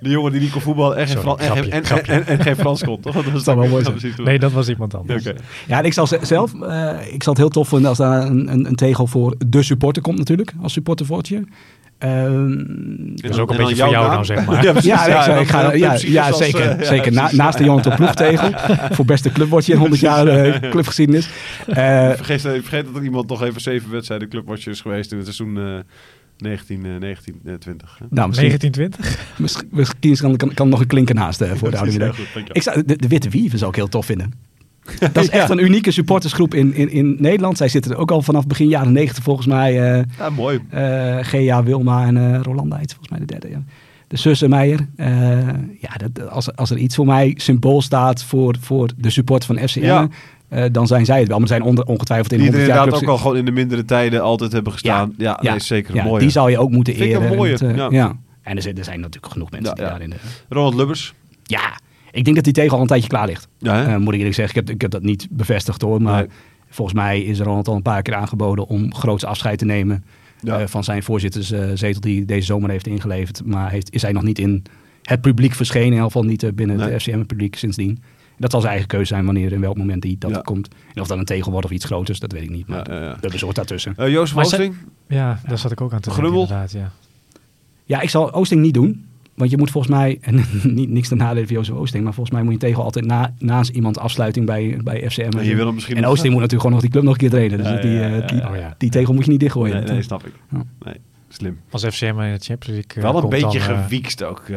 jongen 0.00 0.32
die 0.32 0.40
niet 0.40 0.50
kon 0.50 0.60
voetballen 0.60 0.96
en 0.96 1.06
geen, 1.06 1.22
Sorry, 1.22 1.44
geen- 1.70 1.84
grapje, 1.84 2.12
en, 2.12 2.18
en, 2.20 2.26
en, 2.26 2.38
en 2.38 2.42
geen 2.42 2.56
Frans 2.56 2.84
kon, 2.84 3.00
toch? 3.00 3.14
Dat 3.14 3.24
was 3.24 3.44
zou 3.44 3.58
wel 3.58 3.68
mooi 3.68 3.84
Nee, 4.24 4.38
dat 4.38 4.52
was 4.52 4.68
iemand 4.68 4.94
anders. 4.94 5.26
Oké. 5.26 5.36
Ja, 5.66 5.78
en 5.78 5.84
ik 5.84 5.92
zal 5.92 6.06
ze- 6.06 6.18
zelf, 6.22 6.54
eh, 6.62 6.92
ik 7.12 7.22
zal 7.22 7.32
het 7.32 7.42
heel 7.42 7.50
tof 7.50 7.68
vinden 7.68 7.88
als 7.88 7.98
daar 7.98 8.26
een, 8.26 8.52
een, 8.52 8.66
een 8.66 8.74
tegel 8.74 9.06
voor 9.06 9.34
de 9.46 9.62
supporter 9.62 10.02
komt 10.02 10.18
natuurlijk, 10.18 10.52
als 10.62 10.72
supportervoortje. 10.72 11.44
Ehm, 11.98 12.54
Dat 13.14 13.30
is 13.30 13.38
ook 13.38 13.50
een 13.50 13.56
beetje 13.56 13.76
voor 13.76 13.90
jou 13.90 14.04
naam? 14.06 14.14
dan, 14.14 14.24
zeg 14.24 14.44
maar. 14.46 14.64
Ja, 14.64 14.72
precies. 14.72 14.90
ja, 14.90 15.06
ik, 15.16 15.22
zou- 15.22 15.40
ik 15.40 15.48
ga, 15.48 15.72
ja, 15.72 15.96
ja, 16.00 16.26
als, 16.26 16.38
zeker. 16.38 16.60
eh, 16.70 16.78
ja, 16.78 16.84
zeker. 16.84 17.12
Na- 17.12 17.30
naast 17.32 17.58
de 17.58 17.64
Jonathan 17.64 17.96
Ploegtegel 17.96 18.50
voor 18.94 19.04
beste 19.04 19.30
clubwatje 19.30 19.72
in 19.72 19.78
100 19.78 20.00
jaar 20.00 20.26
eh, 20.26 20.60
clubgeschiedenis. 20.70 21.28
Eh, 21.66 21.74
Vergeet, 22.10 22.40
vergeet 22.40 22.84
dat 22.86 22.96
er 22.96 23.02
iemand 23.02 23.28
nog 23.28 23.42
even 23.42 23.60
zeven 23.60 23.90
wedstrijden 23.90 24.28
clubwatcher 24.28 24.72
is 24.72 24.80
geweest 24.80 25.10
in 25.12 25.16
het 25.18 25.26
seizoen 25.34 25.58
eh 25.58 25.78
19, 26.38 26.84
eh, 26.86 26.90
19 27.00 27.40
eh, 27.44 27.54
20. 27.54 27.98
hè? 27.98 28.04
nou, 28.10 28.28
misschien, 28.28 28.48
1920? 28.48 29.38
misschien, 29.38 29.68
misschien 29.70 30.16
kan, 30.16 30.36
kan, 30.36 30.54
kan 30.54 30.68
nog 30.68 30.80
een 30.80 30.86
klinker 30.86 31.14
naast 31.14 31.44
voor 31.54 31.70
de 31.70 31.76
oude. 31.78 32.12
Ik 32.52 32.62
zou, 32.62 32.82
de, 32.86 32.96
de 32.96 33.08
Witte 33.08 33.28
Wieven 33.28 33.58
zou 33.58 33.70
ik 33.70 33.76
heel 33.76 33.88
tof 33.88 34.06
vinden. 34.06 34.32
Dat 35.12 35.22
is 35.24 35.28
echt 35.30 35.50
een 35.50 35.64
unieke 35.64 35.90
supportersgroep 35.90 36.54
in, 36.54 36.74
in, 36.74 36.90
in 36.90 37.16
Nederland. 37.18 37.56
Zij 37.56 37.68
zitten 37.68 37.90
er 37.92 37.96
ook 37.98 38.10
al 38.10 38.22
vanaf 38.22 38.46
begin 38.46 38.68
jaren 38.68 38.92
90 38.92 39.24
volgens 39.24 39.46
mij. 39.46 39.98
eh, 39.98 40.04
Ja, 40.18 40.30
mooi. 40.30 40.60
eh 40.70 41.16
Gea, 41.20 41.62
Wilma 41.62 42.06
en 42.06 42.16
eh 42.34 42.40
Rolanda 42.42 42.76
heet 42.76 42.90
volgens 42.90 43.10
mij 43.10 43.18
de 43.18 43.24
derde. 43.26 43.48
Ja. 43.48 43.62
De 44.08 44.16
zussen 44.16 44.50
Meijer. 44.50 44.86
Ja, 45.80 45.90
dat, 46.12 46.30
als, 46.30 46.56
als 46.56 46.70
er 46.70 46.76
iets 46.76 46.94
voor 46.94 47.06
mij 47.06 47.34
symbool 47.36 47.82
staat 47.82 48.24
voor, 48.24 48.54
voor 48.60 48.88
de 48.96 49.10
support 49.10 49.44
van 49.44 49.58
FCM, 49.58 49.80
Ja. 49.84 50.08
dan 50.68 50.86
zijn 50.86 51.04
zij 51.04 51.18
het 51.18 51.28
wel. 51.28 51.38
Maar 51.38 51.48
zijn 51.48 51.62
onder, 51.62 51.84
ongetwijfeld 51.84 52.32
in 52.32 52.38
Die 52.38 52.46
er 52.46 52.52
100 52.52 52.74
jaar 52.76 52.84
inderdaad 52.84 53.08
ook 53.08 53.16
al 53.16 53.22
gewoon 53.22 53.36
in 53.36 53.44
de 53.44 53.50
mindere 53.50 53.84
tijden 53.84 54.22
altijd 54.22 54.52
hebben 54.52 54.72
gestaan. 54.72 55.14
Ja, 55.18 55.38
ja, 55.42 55.50
nee, 55.50 55.60
zeker 55.60 55.90
een 55.90 55.96
ja, 55.96 56.04
mooie. 56.04 56.20
Die 56.20 56.30
zou 56.30 56.50
je 56.50 56.58
ook 56.58 56.70
moeten 56.70 56.94
Vind 56.94 57.12
een 57.14 57.22
eren. 57.22 57.36
mooie, 57.36 57.52
Het, 57.52 57.62
eh, 57.62 57.90
ja. 57.90 58.16
En 58.42 58.56
er 58.56 58.62
zijn, 58.62 58.78
er 58.78 58.84
zijn 58.84 59.00
natuurlijk 59.00 59.32
genoeg 59.32 59.50
mensen 59.50 59.74
die 59.74 59.84
daarin... 59.84 60.12
eh, 60.12 60.18
Ronald 60.48 60.74
Lubbers. 60.74 61.14
ja, 61.42 61.78
ik 62.16 62.24
denk 62.24 62.36
dat 62.36 62.44
die 62.44 62.52
tegel 62.52 62.74
al 62.76 62.80
een 62.80 62.86
tijdje 62.88 63.08
klaar 63.08 63.26
ligt. 63.26 63.48
Ja? 63.58 63.86
Eh, 63.86 63.96
moet 63.96 64.12
ik 64.12 64.18
eerlijk 64.18 64.34
zeggen, 64.36 64.60
ik 64.60 64.66
heb, 64.66 64.74
ik 64.74 64.80
heb 64.80 64.90
dat 64.90 65.02
niet 65.02 65.26
bevestigd 65.30 65.82
hoor. 65.82 66.02
Maar 66.02 66.20
Nee. 66.20 66.30
volgens 66.68 66.96
mij 66.96 67.22
is 67.22 67.40
Ronald 67.40 67.68
al 67.68 67.74
een 67.76 67.82
paar 67.82 68.02
keer 68.02 68.14
aangeboden 68.14 68.66
om 68.66 68.94
groots 68.94 69.24
afscheid 69.24 69.58
te 69.58 69.64
nemen. 69.64 70.04
Ja. 70.40 70.58
eh, 70.60 70.66
van 70.66 70.84
zijn 70.84 71.02
voorzitterszetel 71.02 72.00
die 72.00 72.24
deze 72.24 72.46
zomer 72.46 72.70
heeft 72.70 72.86
ingeleverd. 72.86 73.42
Maar 73.44 73.70
heeft, 73.70 73.94
is 73.94 74.02
hij 74.02 74.12
nog 74.12 74.22
niet 74.22 74.38
in 74.38 74.62
het 75.02 75.20
publiek 75.20 75.52
verschenen. 75.54 75.86
In 75.86 75.92
ieder 75.92 76.06
geval 76.06 76.22
niet 76.24 76.42
eh, 76.42 76.52
binnen 76.52 76.76
Nee. 76.76 76.90
het 76.92 77.02
FCM-publiek 77.02 77.56
sindsdien. 77.56 78.02
Dat 78.38 78.50
zal 78.50 78.60
zijn 78.60 78.72
eigen 78.72 78.90
keuze 78.90 79.06
zijn 79.06 79.24
wanneer 79.24 79.52
in 79.52 79.60
welk 79.60 79.76
moment 79.76 80.02
die 80.02 80.18
dat 80.18 80.30
Ja. 80.30 80.40
komt. 80.40 80.68
En 80.94 81.00
of 81.02 81.06
dat 81.08 81.18
een 81.18 81.24
tegel 81.24 81.50
wordt 81.50 81.66
of 81.66 81.72
iets 81.72 81.84
groters, 81.84 82.20
dat 82.20 82.32
weet 82.32 82.42
ik 82.42 82.50
niet. 82.50 82.66
Maar 82.66 82.90
Ja, 82.92 82.96
ja, 82.98 83.02
ja. 83.04 83.16
dat 83.20 83.30
bezorgt 83.32 83.56
daartussen. 83.56 83.92
Eh, 83.96 84.08
Jozef 84.08 84.34
Maar 84.36 84.44
ze- 84.46 84.54
Oosting. 84.56 84.74
Ja, 85.08 85.40
daar 85.46 85.58
zat 85.58 85.70
ik 85.72 85.80
ook 85.80 85.92
aan 85.92 86.00
te 86.00 86.08
denken 86.08 86.22
Grubbel? 86.24 86.42
inderdaad, 86.42 86.72
ja. 86.72 86.90
Ja, 87.84 88.00
ik 88.00 88.10
zal 88.10 88.32
Oosting 88.32 88.60
niet 88.62 88.74
doen. 88.74 89.04
Want 89.36 89.50
je 89.50 89.56
moet 89.56 89.70
volgens 89.70 89.92
mij, 89.94 90.18
en 90.20 90.44
niet, 90.62 90.88
niks 90.90 91.08
ten 91.08 91.16
nadele 91.16 91.46
van 91.46 91.56
Jozef 91.56 91.74
Oosting, 91.74 92.04
maar 92.04 92.12
volgens 92.14 92.34
mij 92.36 92.44
moet 92.44 92.54
je 92.54 92.58
een 92.60 92.68
tegel 92.68 92.84
altijd 92.84 93.04
na, 93.04 93.34
naast 93.38 93.70
iemand 93.70 93.98
afsluiting 93.98 94.46
bij, 94.46 94.80
bij 94.84 95.10
FCM. 95.10 95.38
En 95.38 95.44
je 95.44 95.54
wil 95.56 95.64
hem 95.66 95.74
misschien 95.74 95.96
en 95.96 96.02
nog- 96.02 96.10
Oosting 96.10 96.32
moet 96.32 96.42
natuurlijk 96.42 96.68
gewoon 96.68 96.72
nog 96.72 96.80
die 96.80 96.90
club 96.90 97.02
nog 97.02 97.12
een 97.12 97.18
keer 97.18 97.30
trainen. 97.30 97.58
Dus 97.58 97.66
Ja, 97.68 97.76
die, 97.80 97.90
ja, 97.90 98.02
eh, 98.02 98.10
ja, 98.10 98.16
ja. 98.16 98.26
die, 98.26 98.48
Oh 98.48 98.56
ja. 98.56 98.74
die 98.78 98.90
tegel 98.90 99.14
moet 99.14 99.24
je 99.24 99.30
niet 99.30 99.40
dichtgooien. 99.40 99.84
Nee, 99.84 100.02
snap 100.02 100.26
ik. 100.26 100.32
Ja. 100.52 100.62
Nee, 100.84 100.94
slim. 101.28 101.58
Als 101.70 101.84
FCM 101.84 102.04
in 102.06 102.14
de 102.16 102.38
Champions 102.44 102.66
League 102.66 102.82
eh, 102.94 103.02
Wel 103.02 103.22
een 103.22 103.28
beetje 103.28 103.58
dan, 103.58 103.68
eh, 103.68 103.82
gewiekst 103.82 104.22
ook. 104.24 104.40
eh. 104.48 104.56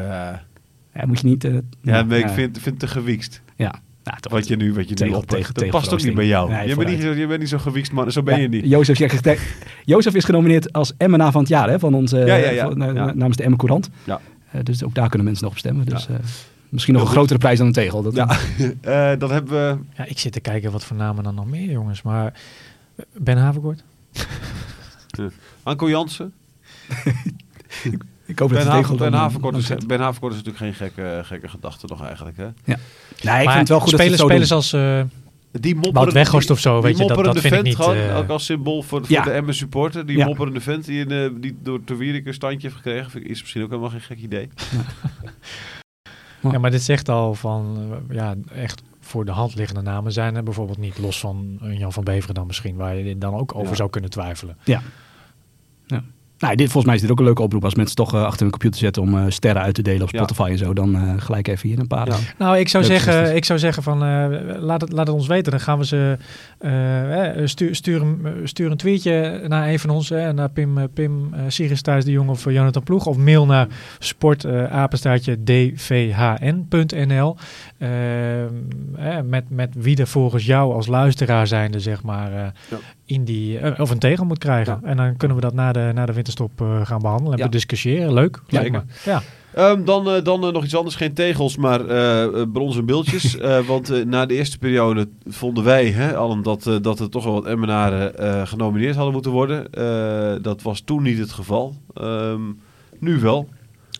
ja, 0.93 1.05
moet 1.07 1.19
je 1.19 1.27
niet... 1.27 1.47
ja, 1.81 1.99
ik 2.09 2.27
vind, 2.29 2.35
vind 2.35 2.65
het 2.65 2.79
te 2.79 2.87
gewiekst. 2.87 3.41
Ja, 3.55 3.73
nou, 4.03 4.19
toch 4.21 4.31
Wat 4.31 4.47
je 4.47 4.55
nu, 4.55 4.73
wat 4.73 4.83
je 4.83 4.89
nu 4.89 4.95
Tegel- 4.95 5.17
op 5.17 5.25
tegen- 5.25 5.53
Dat 5.53 5.69
past 5.69 5.93
ook 5.93 6.03
niet 6.03 6.15
bij 6.15 6.27
jou. 6.27 6.49
Nee, 6.51 6.67
je, 6.67 6.75
bent 6.75 6.89
niet, 6.89 7.01
je 7.01 7.27
bent 7.27 7.39
niet 7.39 7.49
zo 7.49 7.57
gewiekst, 7.57 7.91
man. 7.91 8.11
Zo 8.11 8.23
ben 8.23 8.35
Ja, 8.35 8.41
je 8.41 8.47
niet. 8.47 8.65
Jozef, 8.65 8.97
Jozef 9.85 10.13
is 10.15 10.23
genomineerd 10.25 10.73
als 10.73 10.93
Emmenaar 10.97 11.31
van 11.31 11.41
het 11.41 11.49
jaar 11.49 11.69
hè, 11.69 11.79
van 11.79 11.93
ons, 11.93 12.11
Ja, 12.11 12.25
ja, 12.25 12.35
ja. 12.35 12.65
van- 12.67 12.77
na- 12.77 12.91
Ja. 12.91 13.13
namens 13.13 13.37
de 13.37 13.43
Emmen 13.43 13.57
Courant. 13.57 13.89
Ja. 14.03 14.21
Eh, 14.51 14.61
dus 14.63 14.83
ook 14.83 14.93
daar 14.93 15.07
kunnen 15.07 15.25
mensen 15.27 15.43
nog 15.43 15.53
op 15.53 15.59
stemmen. 15.59 15.85
Dus 15.85 16.07
eh, 16.07 16.15
misschien 16.69 16.93
nog 16.93 17.03
een 17.03 17.09
grotere 17.09 17.39
prijs 17.39 17.57
dan 17.57 17.67
een 17.67 17.73
tegel. 17.73 18.01
Dat, 18.01 18.15
Ja, 18.15 18.27
Eh, 18.81 19.19
dat 19.19 19.29
hebben 19.29 19.51
we. 19.51 19.77
Ja, 19.97 20.05
ik 20.05 20.19
zit 20.19 20.31
te 20.31 20.39
kijken 20.39 20.71
wat 20.71 20.83
voor 20.83 20.97
namen 20.97 21.23
dan 21.23 21.35
nog 21.35 21.45
meer, 21.47 21.71
jongens. 21.71 22.01
Maar 22.01 22.33
Ben 23.17 23.37
Haverkort? 23.37 23.83
Anko 25.63 25.89
Jansen. 25.89 26.33
Ik 28.29 28.39
hoop 28.39 28.49
dat 28.49 28.57
Ben, 28.57 28.67
Haver, 28.67 28.81
tegel 28.81 28.97
ben, 28.97 29.13
Haverkort 29.13 29.55
is, 29.57 29.71
ben 29.87 29.99
Haverkort 29.99 30.33
is 30.33 30.43
natuurlijk 30.43 30.65
geen 30.65 30.73
gekke, 30.73 31.21
gekke 31.23 31.47
gedachte 31.47 31.85
nog 31.87 32.05
eigenlijk. 32.05 32.37
Hè? 32.37 32.43
Nee, 32.43 32.75
ik 33.15 33.23
maar 33.23 33.43
vind 33.43 33.57
het 33.57 33.69
wel 33.69 33.79
goed 33.79 33.89
spelers, 33.89 34.17
dat 34.17 34.29
ze 34.29 34.35
het 34.35 34.45
spelers 34.45 34.51
als... 34.51 34.73
eh, 34.73 35.01
Die 35.51 35.75
mopperende, 35.75 36.11
Weghorst 36.13 36.49
of 36.49 36.59
zo, 36.59 36.81
weet 36.81 36.97
je, 36.97 37.05
dat- 37.07 37.23
dat 37.23 37.33
vind 37.33 37.45
ik 37.45 37.51
vent 37.51 37.63
niet, 37.63 37.75
Gewoon, 37.75 37.95
eh, 37.95 38.17
ook 38.17 38.29
als 38.29 38.45
symbool 38.45 38.81
voor, 38.81 38.99
voor 39.05 39.15
Ja. 39.15 39.23
de 39.23 39.31
Emmen 39.31 39.53
supporter. 39.53 40.05
Die 40.05 40.17
Ja. 40.17 40.25
mopperende 40.25 40.61
vent 40.61 40.85
die, 40.85 41.05
in, 41.05 41.11
eh, 41.11 41.29
die 41.41 41.57
door 41.63 41.83
Te 41.83 41.95
Wierik 41.95 42.25
een 42.27 42.33
standje 42.33 42.59
heeft 42.67 42.75
gekregen. 42.81 43.21
ik- 43.21 43.27
Is 43.27 43.41
misschien 43.41 43.61
ook 43.63 43.69
helemaal 43.69 43.89
geen 43.89 44.01
gek 44.01 44.19
idee. 44.19 44.49
Ja. 44.71 44.81
Ja, 46.51 46.59
maar 46.59 46.71
dit 46.71 46.81
zegt 46.81 47.09
al 47.09 47.33
van, 47.35 47.77
eh, 48.09 48.15
ja, 48.15 48.35
echt 48.55 48.81
voor 48.99 49.25
de 49.25 49.31
hand 49.31 49.55
liggende 49.55 49.81
namen 49.81 50.11
zijn 50.11 50.35
er 50.35 50.43
bijvoorbeeld 50.43 50.77
niet. 50.77 50.97
Los 50.97 51.19
van 51.19 51.59
Jan 51.61 51.93
van 51.93 52.03
Beveren 52.03 52.35
dan 52.35 52.47
misschien, 52.47 52.75
waar 52.75 52.95
je 52.95 53.17
dan 53.17 53.33
ook 53.33 53.55
over 53.55 53.69
Ja. 53.69 53.75
zou 53.75 53.89
kunnen 53.89 54.09
twijfelen. 54.09 54.57
Nou, 56.39 56.55
dit, 56.55 56.65
volgens 56.65 56.85
mij 56.85 56.95
is 56.95 57.01
dit 57.01 57.11
ook 57.11 57.19
een 57.19 57.25
leuke 57.25 57.41
oproep 57.41 57.63
als 57.63 57.75
mensen 57.75 57.95
toch 57.95 58.13
eh, 58.13 58.23
achter 58.23 58.41
hun 58.41 58.49
computer 58.51 58.79
zetten 58.79 59.01
om 59.01 59.17
eh, 59.17 59.23
sterren 59.27 59.61
uit 59.61 59.75
te 59.75 59.81
delen 59.81 60.01
op 60.01 60.09
Ja. 60.09 60.17
Spotify 60.17 60.49
en 60.49 60.57
zo. 60.57 60.73
Dan 60.73 60.95
eh, 60.95 61.13
gelijk 61.17 61.47
even 61.47 61.69
hier 61.69 61.79
een 61.79 61.87
paar. 61.87 62.07
Ja. 62.07 62.15
Nou, 62.37 62.57
ik 62.57 62.69
zou, 62.69 62.83
zeggen, 62.83 63.35
ik 63.35 63.45
zou 63.45 63.59
zeggen 63.59 63.83
van, 63.83 64.03
eh, 64.03 64.27
laat, 64.59 64.81
het, 64.81 64.91
laat 64.91 65.07
het 65.07 65.15
ons 65.15 65.27
weten. 65.27 65.51
Dan 65.51 65.59
gaan 65.61 65.77
we 65.77 65.85
ze, 65.85 66.17
stuur, 67.47 67.75
stuur, 67.75 68.01
een, 68.01 68.27
stuur 68.43 68.71
een 68.71 68.77
tweetje 68.77 69.41
naar 69.47 69.67
een 69.69 69.79
van 69.79 69.89
ons, 69.89 70.11
eh, 70.11 70.29
naar 70.29 70.49
Pim, 70.49 70.89
Pim 70.93 71.33
uh, 71.33 71.39
Sigis 71.47 71.81
Thuis 71.81 72.05
de 72.05 72.11
Jong 72.11 72.29
of 72.29 72.43
Jonathan 72.43 72.83
Ploeg. 72.83 73.05
Of 73.05 73.17
mail 73.17 73.45
naar 73.45 73.67
sportapenstaartje 73.99 75.43
dvhn.nl 75.43 77.37
eh, 77.77 78.43
eh, 78.43 78.49
met, 79.25 79.49
met 79.49 79.69
wie 79.77 79.97
er 79.97 80.07
volgens 80.07 80.45
jou 80.45 80.73
als 80.73 80.87
luisteraar 80.87 81.47
zijnde, 81.47 81.79
zeg 81.79 82.03
maar, 82.03 82.31
eh, 82.33 82.47
Ja. 82.69 82.77
In 83.09 83.23
die, 83.23 83.59
eh, 83.59 83.79
of 83.79 83.89
een 83.89 83.99
tegel 83.99 84.25
moet 84.25 84.37
krijgen. 84.37 84.79
Ja. 84.81 84.87
En 84.89 84.97
dan 84.97 85.17
kunnen 85.17 85.37
we 85.37 85.43
dat 85.43 85.53
na 85.53 85.71
de, 85.71 85.91
na 85.93 86.05
de 86.05 86.13
winterstop 86.13 86.61
eh, 86.61 86.85
gaan 86.85 87.01
behandelen 87.01 87.31
en 87.33 87.37
Ja. 87.39 87.45
bediscussiëren. 87.45 88.13
Leuk. 88.13 88.41
Ja, 88.47 88.59
lijkt 88.59 88.75
me. 88.75 88.81
Ja. 89.05 89.21
Ehm, 89.53 89.83
dan 89.83 90.09
eh, 90.09 90.23
dan 90.23 90.39
nog 90.39 90.63
iets 90.63 90.75
anders. 90.75 90.95
Geen 90.95 91.13
tegels, 91.13 91.57
maar 91.57 91.79
bronzen 92.47 92.85
beeldjes. 92.85 93.35
Want 93.67 94.05
na 94.05 94.25
de 94.25 94.33
eerste 94.33 94.57
periode 94.57 95.07
vonden 95.27 95.63
wij 95.63 95.87
hè, 95.91 96.15
allen 96.15 96.41
dat, 96.41 96.79
dat 96.81 96.99
er 96.99 97.09
toch 97.09 97.23
wel 97.23 97.33
wat 97.33 97.45
Emmenaren 97.45 98.47
genomineerd 98.47 98.95
hadden 98.95 99.13
moeten 99.13 99.31
worden. 99.31 99.71
Dat 100.41 100.61
was 100.61 100.79
toen 100.81 101.03
niet 101.03 101.17
het 101.17 101.31
geval. 101.31 101.75
Ehm, 101.93 102.41
nu 102.99 103.19
wel. 103.19 103.49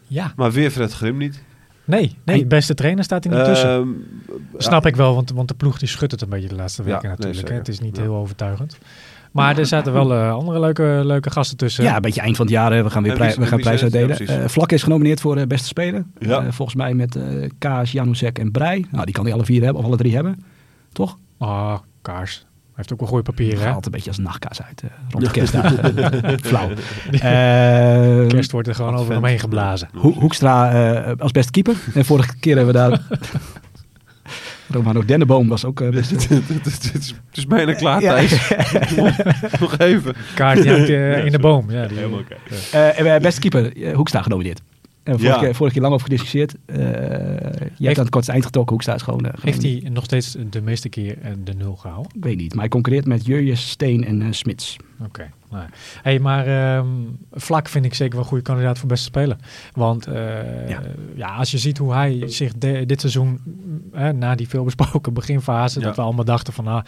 ja. 0.07 0.33
Maar 0.35 0.51
weer 0.51 0.71
Fred 0.71 0.93
Grim 0.93 1.17
niet. 1.17 1.43
Nee, 1.89 2.15
nee, 2.23 2.45
beste 2.45 2.73
trainer 2.73 3.03
staat 3.03 3.25
er 3.25 3.31
niet 3.35 3.45
tussen. 3.45 3.69
Ehm, 3.69 3.87
Snap 4.57 4.85
ik 4.85 4.95
wel, 4.95 5.15
want, 5.15 5.31
want 5.31 5.47
de 5.47 5.53
ploeg 5.53 5.79
die 5.79 5.87
schudt 5.87 6.11
het 6.11 6.21
een 6.21 6.29
beetje 6.29 6.47
de 6.47 6.55
laatste 6.55 6.81
Ja, 6.83 6.87
weken 6.89 7.07
nee, 7.07 7.17
natuurlijk. 7.17 7.49
hè. 7.49 7.55
Het 7.55 7.67
is 7.67 7.79
niet 7.79 7.95
Ja. 7.97 8.01
heel 8.01 8.15
overtuigend. 8.15 8.77
Maar 9.31 9.57
er 9.57 9.65
zaten 9.65 9.93
wel 9.93 10.13
eh, 10.13 10.31
andere 10.33 10.59
leuke, 10.59 11.01
leuke 11.03 11.29
gasten 11.31 11.57
tussen. 11.57 11.83
Ja, 11.83 11.95
een 11.95 12.01
beetje 12.01 12.21
eind 12.21 12.35
van 12.35 12.45
het 12.45 12.53
jaar. 12.55 12.71
hè. 12.73 12.83
We 12.83 12.89
gaan 12.89 13.03
weer 13.03 13.13
prij- 13.13 13.35
we 13.35 13.45
gaan 13.45 13.59
prijs? 13.59 13.77
Ja, 13.79 13.83
uitdelen. 13.83 14.17
Eh, 14.41 14.47
Vlak 14.47 14.71
is 14.71 14.83
genomineerd 14.83 15.21
voor 15.21 15.37
eh, 15.37 15.47
beste 15.47 15.67
speler. 15.67 16.03
Ja. 16.19 16.51
Volgens 16.51 16.77
mij 16.77 16.93
met 16.93 17.15
eh, 17.15 17.23
Kaas, 17.57 17.91
Januzek 17.91 18.39
en 18.39 18.51
Brei. 18.51 18.85
Nou, 18.91 19.05
die 19.05 19.13
kan 19.13 19.23
hij 19.25 19.33
alle 19.33 19.45
vier 19.45 19.63
hebben, 19.63 19.81
of 19.81 19.87
alle 19.87 19.97
drie 19.97 20.15
hebben. 20.15 20.43
Toch? 20.93 21.17
Ah, 21.37 21.77
kaars. 22.01 22.45
Hij 22.79 22.87
heeft 22.87 22.93
ook 22.93 22.99
wel 22.99 23.07
goede 23.19 23.23
papieren, 23.31 23.59
hè? 23.65 23.69
Haalt 23.71 23.85
een 23.85 23.91
beetje 23.91 24.09
als 24.09 24.17
nachtkaas 24.19 24.61
uit 24.61 24.81
eh, 24.83 24.89
rond 25.09 25.25
de 25.25 25.31
kerstdagen. 25.31 26.39
Flauw. 26.49 26.69
Eh, 27.11 28.27
Kerst 28.27 28.51
wordt 28.51 28.67
er 28.67 28.75
gewoon 28.75 28.95
over 28.95 29.13
hem 29.13 29.25
heen 29.25 29.39
geblazen. 29.39 29.89
Ho- 29.97 30.11
Hoekstra 30.13 30.71
eh, 31.03 31.11
als 31.17 31.31
beste 31.31 31.51
keeper. 31.51 31.75
En 31.93 32.05
vorige 32.05 32.37
keer 32.39 32.55
hebben 32.55 32.73
we 32.73 32.79
daar... 32.79 33.01
Romano 34.71 35.05
Denneboom 35.05 35.47
was 35.47 35.65
ook 35.65 35.81
eh, 35.81 35.89
beste 35.89 36.15
het, 36.63 37.13
is- 37.31 37.47
bijna 37.47 37.73
klaar, 37.73 38.01
Ja. 38.01 38.13
Thijs. 38.13 38.51
Nog 39.59 39.77
even. 39.77 40.15
Kaart 40.35 40.61
die 40.61 40.71
hangt 40.71 40.89
eh, 40.89 41.25
in 41.25 41.31
de 41.31 41.39
boom. 41.39 41.71
Ja, 41.71 41.87
die, 41.87 41.97
Helemaal 41.97 42.19
oké. 42.19 42.35
Eh, 43.01 43.17
beste 43.21 43.39
keeper, 43.49 43.93
Hoekstra 43.95 44.21
genomineerd. 44.21 44.61
En 45.09 45.19
vorige, 45.19 45.35
Ja. 45.35 45.39
keer, 45.43 45.55
vorige 45.55 45.73
keer 45.73 45.81
lang 45.83 45.93
over 45.93 46.05
gediscussieerd. 46.07 46.55
Eh 46.65 46.77
je 47.77 47.85
hebt 47.85 47.97
aan 47.97 48.03
het 48.03 48.09
kortste 48.13 48.31
eind 48.31 48.45
getrokken. 48.45 48.71
Hoekstra 48.73 48.95
is 48.95 49.01
gewoon... 49.01 49.19
gewoon- 49.19 49.39
Heeft 49.41 49.61
hij 49.63 49.89
nog 49.93 50.03
steeds 50.03 50.35
de 50.49 50.61
meeste 50.61 50.89
keer 50.89 51.17
eh, 51.21 51.31
de 51.43 51.53
nul 51.53 51.75
gehouden? 51.75 52.11
Ik 52.15 52.23
weet 52.23 52.37
niet, 52.37 52.49
maar 52.51 52.59
hij 52.59 52.69
concurreert 52.69 53.05
met 53.05 53.25
Jurjes, 53.25 53.69
Steen 53.69 54.05
en 54.05 54.33
Smits. 54.33 54.77
Oké. 55.05 55.29
Nou, 55.51 55.65
hey, 56.01 56.19
maar 56.19 56.47
ehm, 56.77 56.87
Vlak 57.31 57.67
vind 57.69 57.85
ik 57.85 57.93
zeker 57.93 58.11
wel 58.13 58.21
een 58.21 58.27
goede 58.27 58.43
kandidaat 58.43 58.79
voor 58.79 58.87
beste 58.87 59.05
speler. 59.05 59.35
Want 59.73 60.05
eh, 60.07 60.69
Ja. 60.69 60.81
ja. 61.15 61.35
als 61.35 61.51
je 61.51 61.57
ziet 61.57 61.77
hoe 61.77 61.93
hij 61.93 62.23
zich 62.25 62.53
de- 62.57 62.83
dit 62.85 62.99
seizoen 62.99 63.39
hè, 63.91 64.13
na 64.13 64.35
die 64.35 64.47
veelbesproken 64.49 65.13
beginfase, 65.13 65.79
Ja. 65.79 65.85
dat 65.85 65.95
we 65.95 66.01
allemaal 66.01 66.25
dachten 66.25 66.53
van, 66.53 66.67
ah, 66.67 66.83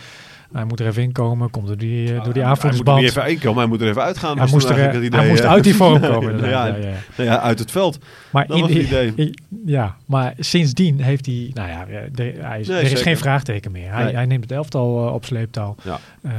hij 0.54 0.66
moet 0.66 0.80
er 0.80 0.88
even 0.88 1.04
inkomen, 1.04 1.50
komt 1.50 1.68
door 1.68 1.78
die, 1.78 2.08
eh, 2.16 2.24
door 2.24 2.34
die 2.34 2.44
Hij 2.44 2.52
moet 2.52 2.88
er 2.88 2.98
even 2.98 3.28
inkomen, 3.30 3.58
hij 3.60 3.68
moet 3.68 3.82
er 3.82 3.88
even 3.88 4.02
uitgaan. 4.04 4.38
Hij 4.38 4.48
moest, 4.52 4.70
er, 4.70 4.76
hij 4.76 5.02
idee, 5.02 5.28
moest 5.30 5.44
uit 5.44 5.64
die 5.64 5.76
vorm 5.76 6.00
komen. 6.02 6.38
ja, 6.50 6.66
ja, 6.66 6.76
ja, 6.76 6.88
ja. 7.16 7.24
Ja, 7.24 7.40
uit 7.40 7.60
het 7.60 7.72
veld. 7.72 8.00
Maar 8.32 8.48
Dat 8.48 8.60
was 8.60 8.70
in- 8.70 8.78
het 8.78 8.86
idee. 8.86 9.14
i- 9.18 9.34
Ja, 9.66 9.96
maar 10.06 10.34
sindsdien 10.40 11.02
heeft 11.02 11.26
hij, 11.26 11.52
nou 11.54 11.70
ja, 11.70 11.86
de- 12.12 12.34
hij 12.40 12.60
is, 12.60 12.68
Nee, 12.68 12.78
er 12.78 12.84
is 12.84 12.90
zeker. 12.90 13.04
geen 13.04 13.18
vraagteken 13.18 13.72
meer. 13.72 13.92
Hij, 13.94 14.04
Nee. 14.04 14.14
hij 14.14 14.26
neemt 14.26 14.44
het 14.44 14.52
elftal 14.52 15.08
eh, 15.08 15.14
op 15.14 15.26
sleeptouw. 15.26 15.76
Ja. 15.84 16.00
Ehm, 16.24 16.34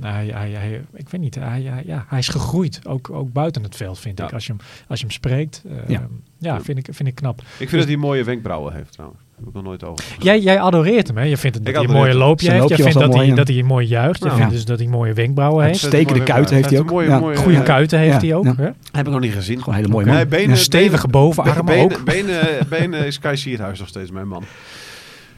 hij, 0.00 0.26
hij, 0.26 0.50
hij, 0.50 0.82
ik 0.94 1.08
weet 1.08 1.20
niet, 1.20 1.34
hij, 1.34 1.62
hij, 1.62 1.82
ja, 1.86 2.04
hij 2.08 2.18
is 2.18 2.28
gegroeid, 2.28 2.80
ook, 2.86 3.10
ook 3.10 3.32
buiten 3.32 3.62
het 3.62 3.76
veld, 3.76 3.98
vind 3.98 4.20
ik. 4.20 4.32
Als 4.32 4.46
je 4.46 4.52
hem, 4.52 4.60
als 4.88 4.98
je 5.00 5.04
hem 5.06 5.14
spreekt, 5.14 5.62
ehm, 5.68 5.92
Ja. 5.92 6.06
ja, 6.38 6.60
vind, 6.60 6.78
ik, 6.78 6.88
vind 6.90 7.08
ik 7.08 7.14
knap. 7.14 7.40
Ik 7.40 7.68
vind 7.68 7.70
dat 7.80 7.86
hij 7.90 7.96
mooie 7.96 8.24
wenkbrauwen 8.24 8.72
heeft 8.74 8.92
trouwens. 8.92 9.20
Heb 9.44 9.48
ik 9.48 9.54
nog 9.54 9.62
nooit 9.62 9.84
over. 9.84 10.04
Jij, 10.18 10.40
jij 10.40 10.60
adoreert 10.60 11.06
hem, 11.06 11.16
hè? 11.16 11.22
Je 11.22 11.36
vindt 11.36 11.56
het 11.56 11.64
dat 11.66 11.74
hij 11.74 11.84
een 11.84 11.90
mooie 11.90 12.14
loopje 12.14 12.50
heeft. 12.50 12.68
Je 12.68 12.76
vindt 12.76 12.92
dat 12.92 13.14
hij, 13.14 13.24
mooi, 13.24 13.34
dat 13.34 13.48
hij 13.48 13.62
mooi 13.62 13.86
juicht. 13.86 14.18
Je 14.22 14.28
Ja. 14.28 14.36
vindt 14.36 14.50
dus 14.52 14.64
dat 14.64 14.78
hij 14.78 14.88
mooie 14.88 15.12
wenkbrauwen 15.12 15.64
heeft. 15.64 15.82
Uitstekende 15.82 16.12
mooie 16.18 16.32
kuiten 16.32 16.56
heeft 16.56 16.70
hij 16.70 16.78
ook. 16.80 16.90
mooie, 16.90 17.08
Ja. 17.08 17.18
mooie, 17.18 17.36
Goede 17.36 17.62
kuiten 17.62 17.98
heeft 17.98 18.20
ja, 18.20 18.26
hij 18.26 18.34
ook. 18.34 18.44
ja. 18.44 18.54
Hè? 18.56 18.64
Heb 18.92 19.06
ik 19.06 19.12
nog 19.12 19.20
niet 19.20 19.32
gezien. 19.32 19.58
Gewoon 19.58 19.74
hele 19.74 19.88
mooie 19.88 20.06
man. 20.06 20.28
benen, 20.28 20.50
Een 20.50 20.56
stevige 20.56 21.08
bovenarm 21.08 21.66
benen, 21.66 21.84
ook. 21.98 22.04
Benen, 22.04 22.40
benen 22.68 23.06
is 23.06 23.18
Kai 23.18 23.36
Sierhuis 23.36 23.78
nog 23.78 23.88
steeds 23.88 24.10
mijn 24.10 24.28
man. 24.28 24.44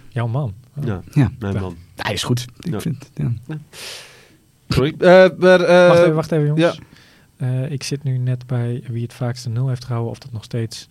Jouw 0.08 0.26
man. 0.26 0.54
Ja, 0.84 1.00
Ja. 1.10 1.30
mijn 1.38 1.54
Ja. 1.54 1.60
man. 1.60 1.76
Hij 1.96 2.12
is 2.12 2.22
goed. 2.22 2.44
Ik 2.60 2.80
vind, 2.80 3.10
ja. 3.14 3.32
Sorry. 4.68 4.94
Eh, 4.98 5.24
maar, 5.38 5.60
eh, 5.60 5.88
wacht 5.88 6.00
even, 6.00 6.14
wacht 6.14 6.32
even 6.32 6.46
jongens. 6.46 6.78
Eh, 7.36 7.70
ik 7.70 7.82
zit 7.82 8.02
nu 8.02 8.18
net 8.18 8.46
bij 8.46 8.82
wie 8.88 9.02
het 9.02 9.14
vaakste 9.14 9.48
nul 9.48 9.68
heeft 9.68 9.84
gehouden. 9.84 10.10
Of 10.12 10.18
dat 10.18 10.32
nog 10.32 10.44
steeds 10.44 10.88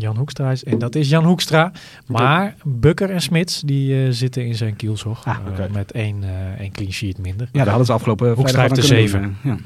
Jan 0.00 0.16
Hoekstra 0.16 0.50
is. 0.50 0.64
En 0.64 0.78
dat 0.78 0.94
is 0.94 1.08
Jan 1.08 1.24
Hoekstra. 1.24 1.72
Maar 2.06 2.54
Bukker 2.64 3.10
en 3.10 3.20
Smits 3.20 3.60
die 3.60 4.04
eh, 4.04 4.10
zitten 4.10 4.46
in 4.46 4.54
zijn 4.54 4.76
kielzog. 4.76 5.26
Ah, 5.26 5.36
eh, 5.58 5.70
met 5.72 5.92
één, 5.92 6.22
eh, 6.22 6.60
één 6.60 6.72
clean 6.72 6.92
sheet 6.92 7.18
minder. 7.18 7.48
ja, 7.52 7.58
daar 7.58 7.68
hadden 7.68 7.86
ze 7.86 7.92
afgelopen 7.92 8.34
Hoekstra 8.34 8.62
heeft 8.62 8.76
er 8.76 9.10
kunnen 9.10 9.36
doen, 9.42 9.58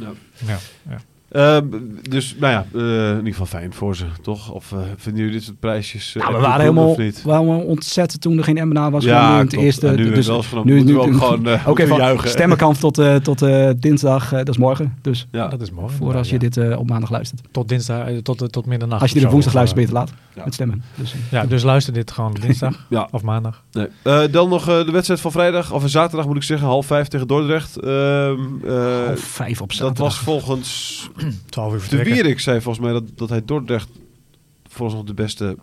Ja. 0.46 0.56
Ja. 0.88 0.98
Eh, 1.34 1.56
dus, 2.08 2.36
nou 2.38 2.52
ja, 2.52 2.66
eh, 2.74 3.08
in 3.10 3.16
ieder 3.16 3.30
geval 3.30 3.46
fijn 3.46 3.72
voor 3.72 3.96
ze, 3.96 4.04
toch? 4.22 4.50
Of 4.52 4.72
eh, 4.72 4.78
vinden 4.96 5.20
jullie 5.22 5.36
dit 5.36 5.44
soort 5.46 5.60
prijsjes? 5.60 6.14
eh, 6.16 6.22
Nou, 6.22 6.34
we 6.34 6.40
waren 6.40 6.60
helemaal, 6.60 6.88
of 6.90 6.96
niet? 6.98 7.22
we 7.22 7.28
waren 7.28 7.44
helemaal 7.46 7.66
ontzettend 7.66 8.20
toen 8.22 8.38
er 8.38 8.44
geen 8.44 8.68
MNA 8.68 8.90
was. 8.90 9.04
Ja, 9.04 9.16
Gewoon 9.20 9.32
nu 9.34 9.38
in 9.40 9.44
het 9.46 9.54
eerste. 9.56 9.88
En 9.88 9.96
nu 9.96 10.10
dus 10.10 10.26
wel 10.26 10.42
we 10.42 10.98
ook 11.00 11.14
gewoon, 11.14 11.46
eh, 11.48 11.66
even 11.78 11.96
juichen. 11.96 12.28
stemmenkamp 12.30 12.76
tot, 12.76 12.98
eh, 12.98 13.14
tot 13.16 13.42
eh, 13.42 13.70
dinsdag. 13.76 14.24
eh, 14.32 14.38
dat 14.38 14.48
is 14.48 14.56
morgen. 14.58 14.98
Dus 15.02 15.26
Ja. 15.32 15.48
Dat 15.48 15.60
is 15.60 15.70
mooi. 15.70 15.92
voor 15.98 16.16
als 16.16 16.26
je 16.28 16.32
Ja. 16.32 16.38
dit 16.38 16.56
eh, 16.56 16.78
op 16.78 16.88
maandag 16.88 17.10
luistert. 17.10 17.40
Tot 17.50 17.68
dinsdag, 17.68 18.06
tot, 18.22 18.52
tot 18.52 18.66
middernacht. 18.66 19.00
Als 19.02 19.10
je 19.10 19.16
dit 19.16 19.26
op 19.26 19.32
woensdag 19.32 19.54
luistert, 19.54 19.80
ben 19.80 19.90
je 19.90 19.94
te 19.94 19.98
laat 20.12 20.18
Ja. 20.34 20.44
met 20.44 20.54
stemmen. 20.54 20.82
Dus, 20.94 21.14
Ja, 21.30 21.44
dus 21.46 21.62
luister 21.62 21.92
dit 21.92 22.10
gewoon 22.10 22.34
dinsdag 22.40 22.86
Ja. 22.88 23.08
of 23.10 23.22
maandag. 23.22 23.62
Nee. 23.72 23.86
Eh, 24.02 24.20
dan 24.30 24.48
nog 24.48 24.68
eh, 24.68 24.84
de 24.86 24.90
wedstrijd 24.92 25.20
van 25.20 25.32
vrijdag, 25.32 25.72
of 25.72 25.82
zaterdag 25.88 26.26
moet 26.26 26.36
ik 26.36 26.42
zeggen, 26.42 26.66
half 26.66 26.86
vijf 26.86 27.08
tegen 27.08 27.26
Dordrecht. 27.26 27.76
Ehm, 27.76 27.90
eh, 28.66 29.06
half 29.06 29.18
vijf 29.20 29.60
op 29.60 29.68
dat 29.68 29.76
zaterdag. 29.76 30.04
was 30.04 30.18
volgens 30.18 31.10
12 31.48 31.72
uur 31.74 31.86
de. 31.90 32.02
Wierik, 32.04 32.40
zei 32.40 32.60
volgens 32.60 32.84
mij 32.84 32.92
dat, 32.94 33.04
dat 33.14 33.28
hij 33.28 33.44
Dordrecht 33.44 33.88
volgens 34.68 34.98
nog 34.98 35.06
de 35.06 35.14
beste 35.14 35.56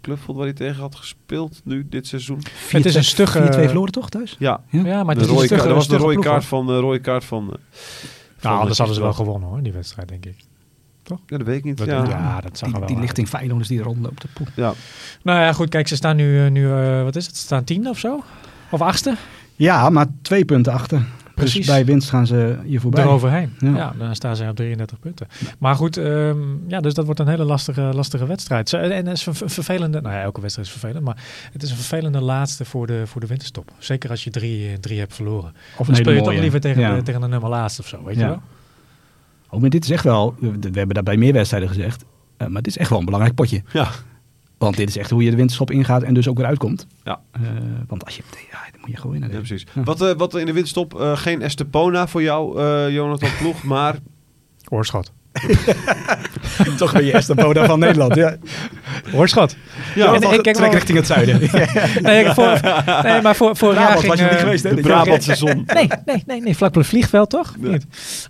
club 0.00 0.18
vond 0.20 0.36
waar 0.36 0.46
hij 0.46 0.54
tegen 0.56 0.80
had 0.80 0.94
gespeeld 0.94 1.60
nu 1.64 1.86
dit 1.88 2.06
seizoen. 2.06 2.40
Het 2.68 2.84
is 2.86 2.94
een 2.94 3.04
stugge... 3.04 3.38
4-2 3.38 3.44
verloren 3.50 3.92
toch 3.92 4.08
thuis? 4.08 4.36
Ja, 4.38 4.60
Ja, 4.70 4.82
maar 4.82 5.14
het 5.16 5.24
de 5.24 5.30
is 5.32 5.38
een 5.40 5.44
stugge, 5.46 5.66
dat 5.66 5.74
was 5.76 5.88
de 5.88 5.94
stugge 5.94 6.06
rode 6.14 6.28
kaart 6.28 6.44
van, 6.44 6.70
eh, 6.70 6.78
rode 6.78 6.98
kaart 7.00 7.24
van... 7.24 7.42
eh, 7.42 7.58
van 8.36 8.50
Nou, 8.50 8.54
anders 8.58 8.76
de 8.76 8.82
hadden 8.82 8.94
ze 8.94 9.00
wel 9.06 9.12
gewonnen 9.12 9.48
hoor, 9.48 9.62
die 9.62 9.72
wedstrijd, 9.72 10.08
denk 10.08 10.26
ik. 10.26 10.36
Ja, 11.06 11.16
dat 11.26 11.42
weet 11.46 11.56
ik 11.58 11.64
niet. 11.64 11.76
Dat- 11.78 11.86
Ja. 11.86 12.04
ja. 12.04 12.40
dat 12.40 12.58
zag 12.58 12.68
die, 12.70 12.78
wel 12.78 12.88
die 12.88 12.98
lichting 12.98 13.28
Feyenoorders 13.28 13.68
die 13.68 13.78
er 13.78 13.84
rondloopt. 13.84 14.22
de 14.22 14.28
poep. 14.34 14.48
Ja. 14.56 14.72
Nou 15.22 15.40
ja, 15.40 15.52
goed, 15.52 15.68
kijk, 15.68 15.88
ze 15.88 15.96
staan 15.96 16.16
nu, 16.16 16.44
eh, 16.44 16.50
nu 16.50 16.70
eh, 16.72 17.02
wat 17.02 17.16
is 17.16 17.26
het? 17.26 17.36
Ze 17.36 17.42
staan 17.42 17.64
tiende 17.64 17.88
of 17.88 17.98
zo? 17.98 18.22
Of 18.70 18.80
achtste? 18.80 19.16
Ja, 19.56 19.90
maar 19.90 20.06
twee 20.22 20.44
punten 20.44 20.72
achter. 20.72 21.06
Precies. 21.34 21.54
Dus 21.56 21.66
bij 21.66 21.84
winst 21.84 22.08
gaan 22.08 22.26
ze 22.26 22.56
hier 22.64 22.80
voorbij. 22.80 23.02
Eroverheen. 23.04 23.52
Ja. 23.58 23.76
Ja. 23.76 23.94
dan 23.98 24.14
staan 24.14 24.36
ze 24.36 24.48
op 24.48 24.56
33 24.56 24.98
punten. 25.00 25.26
Maar 25.58 25.74
goed, 25.74 25.96
ehm, 25.96 26.38
ja, 26.68 26.80
dus 26.80 26.94
dat 26.94 27.04
wordt 27.04 27.20
een 27.20 27.28
hele 27.28 27.44
lastige, 27.44 27.80
lastige 27.80 28.26
wedstrijd. 28.26 28.72
En 28.72 29.06
het 29.06 29.06
is 29.16 29.26
een 29.26 29.34
ver- 29.34 29.50
vervelende, 29.50 30.00
nou 30.00 30.14
ja, 30.14 30.22
elke 30.22 30.40
wedstrijd 30.40 30.68
is 30.68 30.74
vervelend, 30.74 31.04
maar 31.04 31.16
het 31.52 31.62
is 31.62 31.70
een 31.70 31.76
vervelende 31.76 32.20
laatste 32.20 32.64
voor 32.64 32.86
de, 32.86 33.02
voor 33.06 33.20
de 33.20 33.26
winterstop. 33.26 33.72
Zeker 33.78 34.10
als 34.10 34.24
je 34.24 34.30
drie, 34.30 34.68
eh, 34.68 34.74
drie 34.78 34.98
hebt 34.98 35.14
verloren. 35.14 35.52
Of 35.76 35.86
Dan 35.86 35.96
speel 35.96 36.12
je 36.12 36.22
toch 36.22 36.38
liever 36.38 36.60
tegen, 36.60 36.80
Ja. 36.80 36.94
de, 36.94 37.02
tegen 37.02 37.20
de 37.20 37.28
nummer 37.28 37.48
laatste 37.50 37.80
of 37.82 37.88
zo, 37.88 38.04
weet 38.04 38.16
je 38.16 38.24
wel? 38.26 38.42
Oh, 39.50 39.60
maar 39.60 39.70
dit 39.70 39.84
is 39.84 39.90
echt 39.90 40.04
wel, 40.04 40.34
we, 40.40 40.50
we 40.58 40.78
hebben 40.78 40.94
dat 40.94 41.04
bij 41.04 41.16
meer 41.16 41.32
wedstrijden 41.32 41.68
gezegd, 41.68 42.04
eh, 42.36 42.46
maar 42.48 42.62
dit 42.62 42.72
is 42.72 42.78
echt 42.78 42.90
wel 42.90 42.98
een 42.98 43.04
belangrijk 43.04 43.34
potje. 43.34 43.62
Ja. 43.72 43.88
Want 44.58 44.76
dit 44.76 44.88
is 44.88 44.96
echt 44.96 45.10
hoe 45.10 45.22
je 45.24 45.30
de 45.30 45.36
winterstop 45.36 45.70
ingaat 45.70 46.02
en 46.02 46.14
dus 46.14 46.28
ook 46.28 46.36
weer 46.36 46.46
uitkomt. 46.46 46.86
Ja. 47.04 47.20
Eh, 47.32 47.40
want 47.88 48.04
als 48.04 48.16
je, 48.16 48.22
ja, 48.50 48.58
dan 48.72 48.80
moet 48.80 48.90
je 48.90 48.96
gewoon 48.96 49.12
winnen. 49.12 49.30
Ja, 49.30 49.36
precies. 49.38 49.66
Ja. 49.74 49.82
Wat, 49.82 50.00
eh, 50.02 50.10
wat 50.16 50.34
in 50.34 50.46
de 50.46 50.52
winststop, 50.52 51.00
eh, 51.00 51.16
geen 51.16 51.42
Estepona 51.42 52.06
voor 52.06 52.22
jou, 52.22 52.60
eh, 52.60 52.90
Jonathan 52.94 53.30
Ploeg, 53.38 53.62
maar 53.74 53.94
Oorschot. 54.68 55.12
Toch 56.76 56.92
ben 56.92 57.04
je 57.04 57.12
Estepona 57.12 57.66
van 57.66 57.78
Nederland. 57.78 58.14
Ja, 58.14 58.36
Oorschot. 59.14 59.56
Ja, 59.94 60.06
En 60.14 60.14
ik 60.14 60.20
kijk 60.28 60.42
trek 60.42 60.56
wel- 60.56 60.70
richting 60.70 60.98
het 60.98 61.06
zuiden. 61.06 61.38
Nee, 62.02 62.24
ik- 62.24 62.32
voor, 62.32 62.60
nee, 63.02 63.22
maar 63.22 63.36
voor, 63.36 63.56
vorig 63.56 63.78
jaar 63.78 63.84
Brabant 63.96 63.98
ging... 64.00 64.08
was 64.08 64.18
je 64.18 64.24
niet 64.30 64.38
geweest, 64.38 64.62
hè? 64.64 64.74
de? 64.74 64.80
Brabantse 64.80 65.34
zon. 65.34 65.64
Nee, 65.74 65.88
nee, 66.04 66.22
nee, 66.26 66.40
nee, 66.40 66.56
vlak 66.56 66.72
bij 66.72 66.80
het 66.82 66.90
vliegveld 66.90 67.30
toch? 67.30 67.54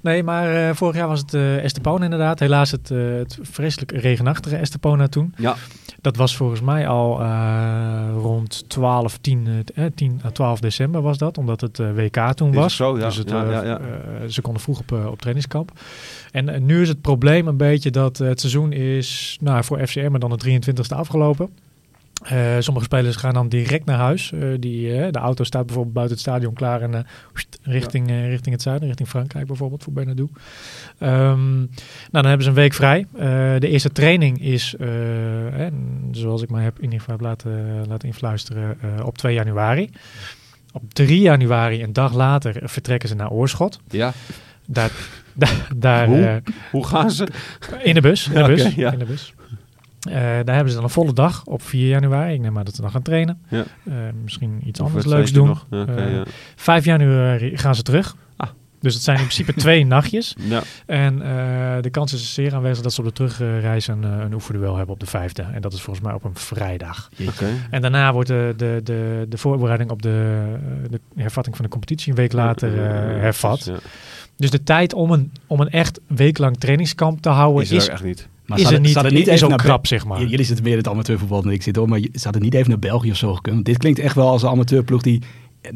Nee. 0.02 0.22
Maar 0.22 0.68
eh, 0.68 0.74
vorig 0.74 0.96
jaar 0.96 1.08
was 1.08 1.20
het 1.20 1.34
eh 1.34 1.64
Estepona 1.64 2.04
inderdaad. 2.04 2.38
Helaas 2.38 2.70
het, 2.70 2.90
eh, 2.90 2.98
het 2.98 3.38
vreselijk 3.42 3.92
regenachtige 3.92 4.56
Estepona 4.56 5.08
toen. 5.08 5.34
Ja, 5.36 5.54
Dat 6.04 6.16
was 6.16 6.36
volgens 6.36 6.60
mij 6.60 6.88
al 6.88 7.20
eh, 7.20 8.08
rond 8.16 8.64
12, 8.68 9.18
10, 9.18 9.64
eh, 9.74 9.84
10 9.94 10.20
à 10.24 10.30
12 10.30 10.60
december 10.60 11.02
was 11.02 11.18
dat. 11.18 11.38
Omdat 11.38 11.60
het 11.60 11.78
eh, 11.78 11.92
WK 11.94 12.32
toen 12.32 12.48
Is 12.50 12.54
was. 12.56 12.76
zo? 12.76 12.98
Ja, 12.98 13.04
Dus 13.04 13.16
het, 13.16 13.30
ja, 13.30 13.44
eh, 13.44 13.50
ja, 13.66 13.78
eh, 13.78 14.28
ze 14.28 14.40
konden 14.40 14.62
vroeg 14.62 14.78
op, 14.78 14.92
eh, 14.92 15.06
op 15.06 15.18
trainingskamp. 15.18 15.72
En 16.30 16.48
eh, 16.48 16.60
nu 16.60 16.80
is 16.82 16.88
het 16.88 17.00
probleem 17.00 17.46
een 17.46 17.56
beetje 17.56 17.90
dat 17.90 18.20
eh, 18.20 18.28
het 18.28 18.40
seizoen 18.40 18.72
is 18.72 19.38
nou, 19.40 19.64
voor 19.64 19.86
FCM 19.86 20.18
dan 20.18 20.30
de 20.30 20.38
23e 20.38 20.96
afgelopen. 20.96 21.48
Eh, 22.24 22.56
sommige 22.58 22.86
spelers 22.86 23.16
gaan 23.16 23.34
dan 23.34 23.48
direct 23.48 23.84
naar 23.84 23.98
huis. 23.98 24.32
Eh, 24.32 24.40
die, 24.58 24.96
eh, 24.96 25.12
de 25.12 25.18
auto 25.18 25.44
staat 25.44 25.64
bijvoorbeeld 25.66 25.94
buiten 25.94 26.16
het 26.16 26.24
stadion 26.26 26.54
klaar 26.54 26.82
en 26.82 27.06
richting, 27.62 28.08
richting 28.08 28.54
het 28.54 28.62
zuiden, 28.62 28.86
richting 28.88 29.08
Frankrijk 29.08 29.46
bijvoorbeeld 29.46 29.82
voor 29.82 29.92
Bernardo. 29.92 30.28
Ehm, 30.98 31.56
nou, 31.58 31.68
dan 32.10 32.24
hebben 32.24 32.42
ze 32.42 32.48
een 32.48 32.54
week 32.54 32.74
vrij. 32.74 33.06
De 33.58 33.68
eerste 33.68 33.92
training 33.92 34.40
is, 34.42 34.74
zoals 36.10 36.42
ik 36.42 36.50
mij 36.50 36.62
heb 36.64 36.76
in 36.78 36.84
ieder 36.84 37.00
geval 37.00 37.16
laten, 37.20 37.84
laten 37.88 38.08
influisteren, 38.08 38.76
op 39.04 39.18
2 39.18 39.34
januari. 39.34 39.90
Op 40.72 40.94
3 40.94 41.20
januari, 41.20 41.82
een 41.82 41.92
dag 41.92 42.14
later, 42.14 42.60
vertrekken 42.62 43.08
ze 43.08 43.14
naar 43.14 43.30
Oorschot. 43.30 43.80
ja. 43.90 44.12
Daar, 44.66 44.90
daar, 45.32 45.68
daar 45.76 46.06
Hoe? 46.06 46.42
Hoe 46.70 46.86
gaan 46.86 47.10
ze? 47.10 47.28
in 47.82 47.94
de 47.94 48.00
bus. 48.00 48.26
In 48.26 48.32
de 48.32 48.38
Ja, 48.42 48.46
bus. 48.46 48.74
ja. 48.74 48.92
in 48.92 48.98
de 48.98 49.04
bus. 49.04 49.34
Eh, 50.04 50.14
daar 50.14 50.54
hebben 50.54 50.68
ze 50.68 50.74
dan 50.74 50.84
een 50.84 50.90
volle 50.90 51.12
dag 51.12 51.44
op 51.44 51.62
4 51.62 51.88
januari. 51.88 52.34
Ik 52.34 52.40
neem 52.40 52.52
maar 52.52 52.64
dat 52.64 52.74
ze 52.74 52.80
dan 52.80 52.90
gaan 52.90 53.02
trainen. 53.02 53.38
Ja. 53.48 53.64
Eh, 53.84 53.92
misschien 54.22 54.60
iets 54.64 54.80
Of 54.80 54.86
anders 54.86 55.04
leuks 55.06 55.32
doen. 55.32 55.46
nog? 55.46 55.66
Ja, 55.70 55.80
oké, 55.82 55.92
Eh, 55.94 56.12
ja. 56.12 56.22
5 56.56 56.84
januari 56.84 57.56
gaan 57.58 57.74
ze 57.74 57.82
terug. 57.82 58.16
Ah. 58.36 58.48
Dus 58.80 58.94
het 58.94 59.02
zijn 59.02 59.16
in 59.18 59.22
principe 59.26 59.54
twee 59.54 59.86
nachtjes. 59.96 60.36
Ja. 60.38 60.62
En 60.86 61.22
eh, 61.22 61.82
de 61.82 61.90
kans 61.90 62.12
is 62.12 62.34
zeer 62.34 62.54
aanwezig 62.54 62.82
dat 62.82 62.92
ze 62.92 63.00
op 63.00 63.06
de 63.06 63.12
terugreis 63.12 63.86
een, 63.86 64.02
een 64.02 64.32
oefenduel 64.34 64.76
hebben 64.76 64.94
op 64.94 65.00
de 65.00 65.06
vijfde. 65.06 65.42
En 65.42 65.60
dat 65.60 65.72
is 65.72 65.80
volgens 65.82 66.04
mij 66.06 66.14
op 66.14 66.24
een 66.24 66.36
vrijdag. 66.36 67.08
Oké. 67.28 67.46
En 67.70 67.80
daarna 67.80 68.12
wordt 68.12 68.28
de, 68.28 68.54
de, 68.56 68.80
de, 68.84 69.26
de 69.28 69.38
voorbereiding 69.38 69.90
op 69.90 70.02
de, 70.02 70.44
de 70.90 71.00
hervatting 71.16 71.56
van 71.56 71.64
de 71.64 71.70
competitie 71.70 72.10
een 72.10 72.16
week 72.18 72.32
later 72.32 72.72
hervat. 73.20 73.64
Ja. 73.64 73.74
Dus 74.36 74.50
de 74.50 74.62
tijd 74.62 74.94
om 74.94 75.10
een, 75.10 75.32
om 75.46 75.60
een 75.60 75.70
echt 75.70 76.00
weeklang 76.06 76.56
trainingskamp 76.56 77.20
te 77.20 77.28
houden 77.28 77.62
Is 77.62 77.70
is, 77.70 77.86
er 77.86 77.92
echt 77.92 78.04
niet. 78.04 78.28
Maar 78.46 78.58
is 78.58 78.64
ze 78.64 78.70
hadden- 78.72 78.86
niet, 78.86 78.94
hadden 78.94 79.12
is 79.20 79.26
even 79.28 79.42
ook 79.42 79.48
naar 79.48 79.58
krap, 79.58 79.86
zeg 79.86 80.04
maar. 80.06 80.24
Jullie 80.24 80.44
zitten 80.44 80.64
meer 80.64 80.72
in 80.72 80.78
het 80.78 80.88
amateurvoetbal 80.88 81.42
dan 81.42 81.52
ik 81.52 81.62
zit 81.62 81.76
hoor, 81.76 81.88
maar 81.88 81.98
je- 81.98 82.10
ze 82.12 82.24
hadden 82.24 82.42
niet 82.42 82.54
even 82.54 82.68
naar 82.68 82.78
België 82.78 83.10
of 83.10 83.16
zo 83.16 83.34
gekund. 83.34 83.64
Dit 83.64 83.78
klinkt 83.78 83.98
echt 83.98 84.14
wel 84.14 84.28
als 84.28 84.42
een 84.42 84.48
amateurploeg 84.48 85.02
die 85.02 85.22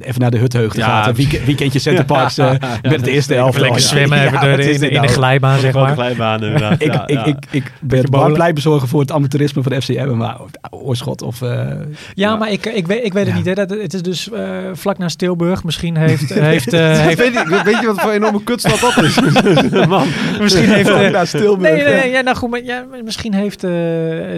even 0.00 0.20
naar 0.20 0.30
de 0.30 0.38
Hutheugde 0.38 0.78
Ja, 0.80 0.86
gaat. 0.86 1.06
Een 1.06 1.14
week- 1.14 1.42
weekendje 1.44 1.78
Centerparks 1.78 2.38
eh 2.38 2.50
met 2.82 2.92
het 2.92 3.06
eerste 3.06 3.34
elftal. 3.34 3.48
Even 3.48 3.60
lekker 3.60 3.80
Ja, 3.80 3.86
zwemmen 3.88 4.18
ja, 4.18 4.24
even 4.24 4.56
de, 4.56 4.72
in, 4.72 4.80
dit 4.80 4.90
in 4.90 5.00
de 5.02 5.08
glijbaan, 5.08 5.58
zeg 5.58 5.72
maar. 5.74 5.92
glijbaan. 5.94 6.42
Ik, 6.44 6.58
ja, 6.58 7.02
ik, 7.06 7.10
ja. 7.12 7.24
ik, 7.24 7.36
ik 7.50 7.72
ben 7.80 8.04
bowlen. 8.10 8.32
blij 8.32 8.52
bezorgen 8.52 8.88
voor 8.88 9.00
het 9.00 9.12
amateurisme 9.12 9.62
van 9.62 9.72
de 9.72 9.80
FCM, 9.82 10.16
maar 10.16 10.36
Oorschot 10.70 11.22
of... 11.22 11.42
eh, 11.42 11.48
Ja, 11.48 11.74
Ja. 12.14 12.36
maar 12.36 12.50
ik, 12.50 12.66
ik, 12.66 12.86
weet, 12.86 13.04
ik 13.04 13.12
weet 13.12 13.22
het 13.24 13.32
Ja. 13.32 13.38
niet. 13.38 13.46
Hè. 13.46 13.54
Dat, 13.54 13.70
het 13.70 13.94
is 13.94 14.02
dus 14.02 14.30
eh, 14.30 14.42
vlak 14.72 14.98
na 14.98 15.08
Stilburg. 15.08 15.64
Misschien 15.64 15.96
heeft... 15.96 16.34
heeft, 16.34 16.70
weet, 16.70 17.08
heeft 17.08 17.18
je, 17.32 17.60
weet 17.64 17.80
je 17.80 17.86
wat 17.86 18.00
voor 18.00 18.10
enorme 18.12 18.42
kutstad 18.42 18.80
dat 18.80 19.04
is? 19.04 19.20
Man. 19.86 20.06
misschien 20.40 20.68
heeft... 20.72 20.88
eh, 20.88 21.10
naar 21.10 21.26
Stilburg. 21.26 21.72
Nee, 21.72 21.82
nee, 21.84 21.94
nee, 22.00 22.10
ja, 22.10 22.20
nou 22.20 22.36
goed, 22.36 22.50
maar, 22.50 22.64
ja, 22.64 22.84
misschien 23.04 23.34
heeft, 23.34 23.64
eh, 23.64 23.70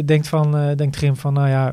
denkt, 0.05 0.28
van, 0.28 0.57
eh, 0.57 0.62
denkt 0.76 0.96
Grim 0.96 1.16
van, 1.16 1.32
nou 1.32 1.48
ja, 1.48 1.72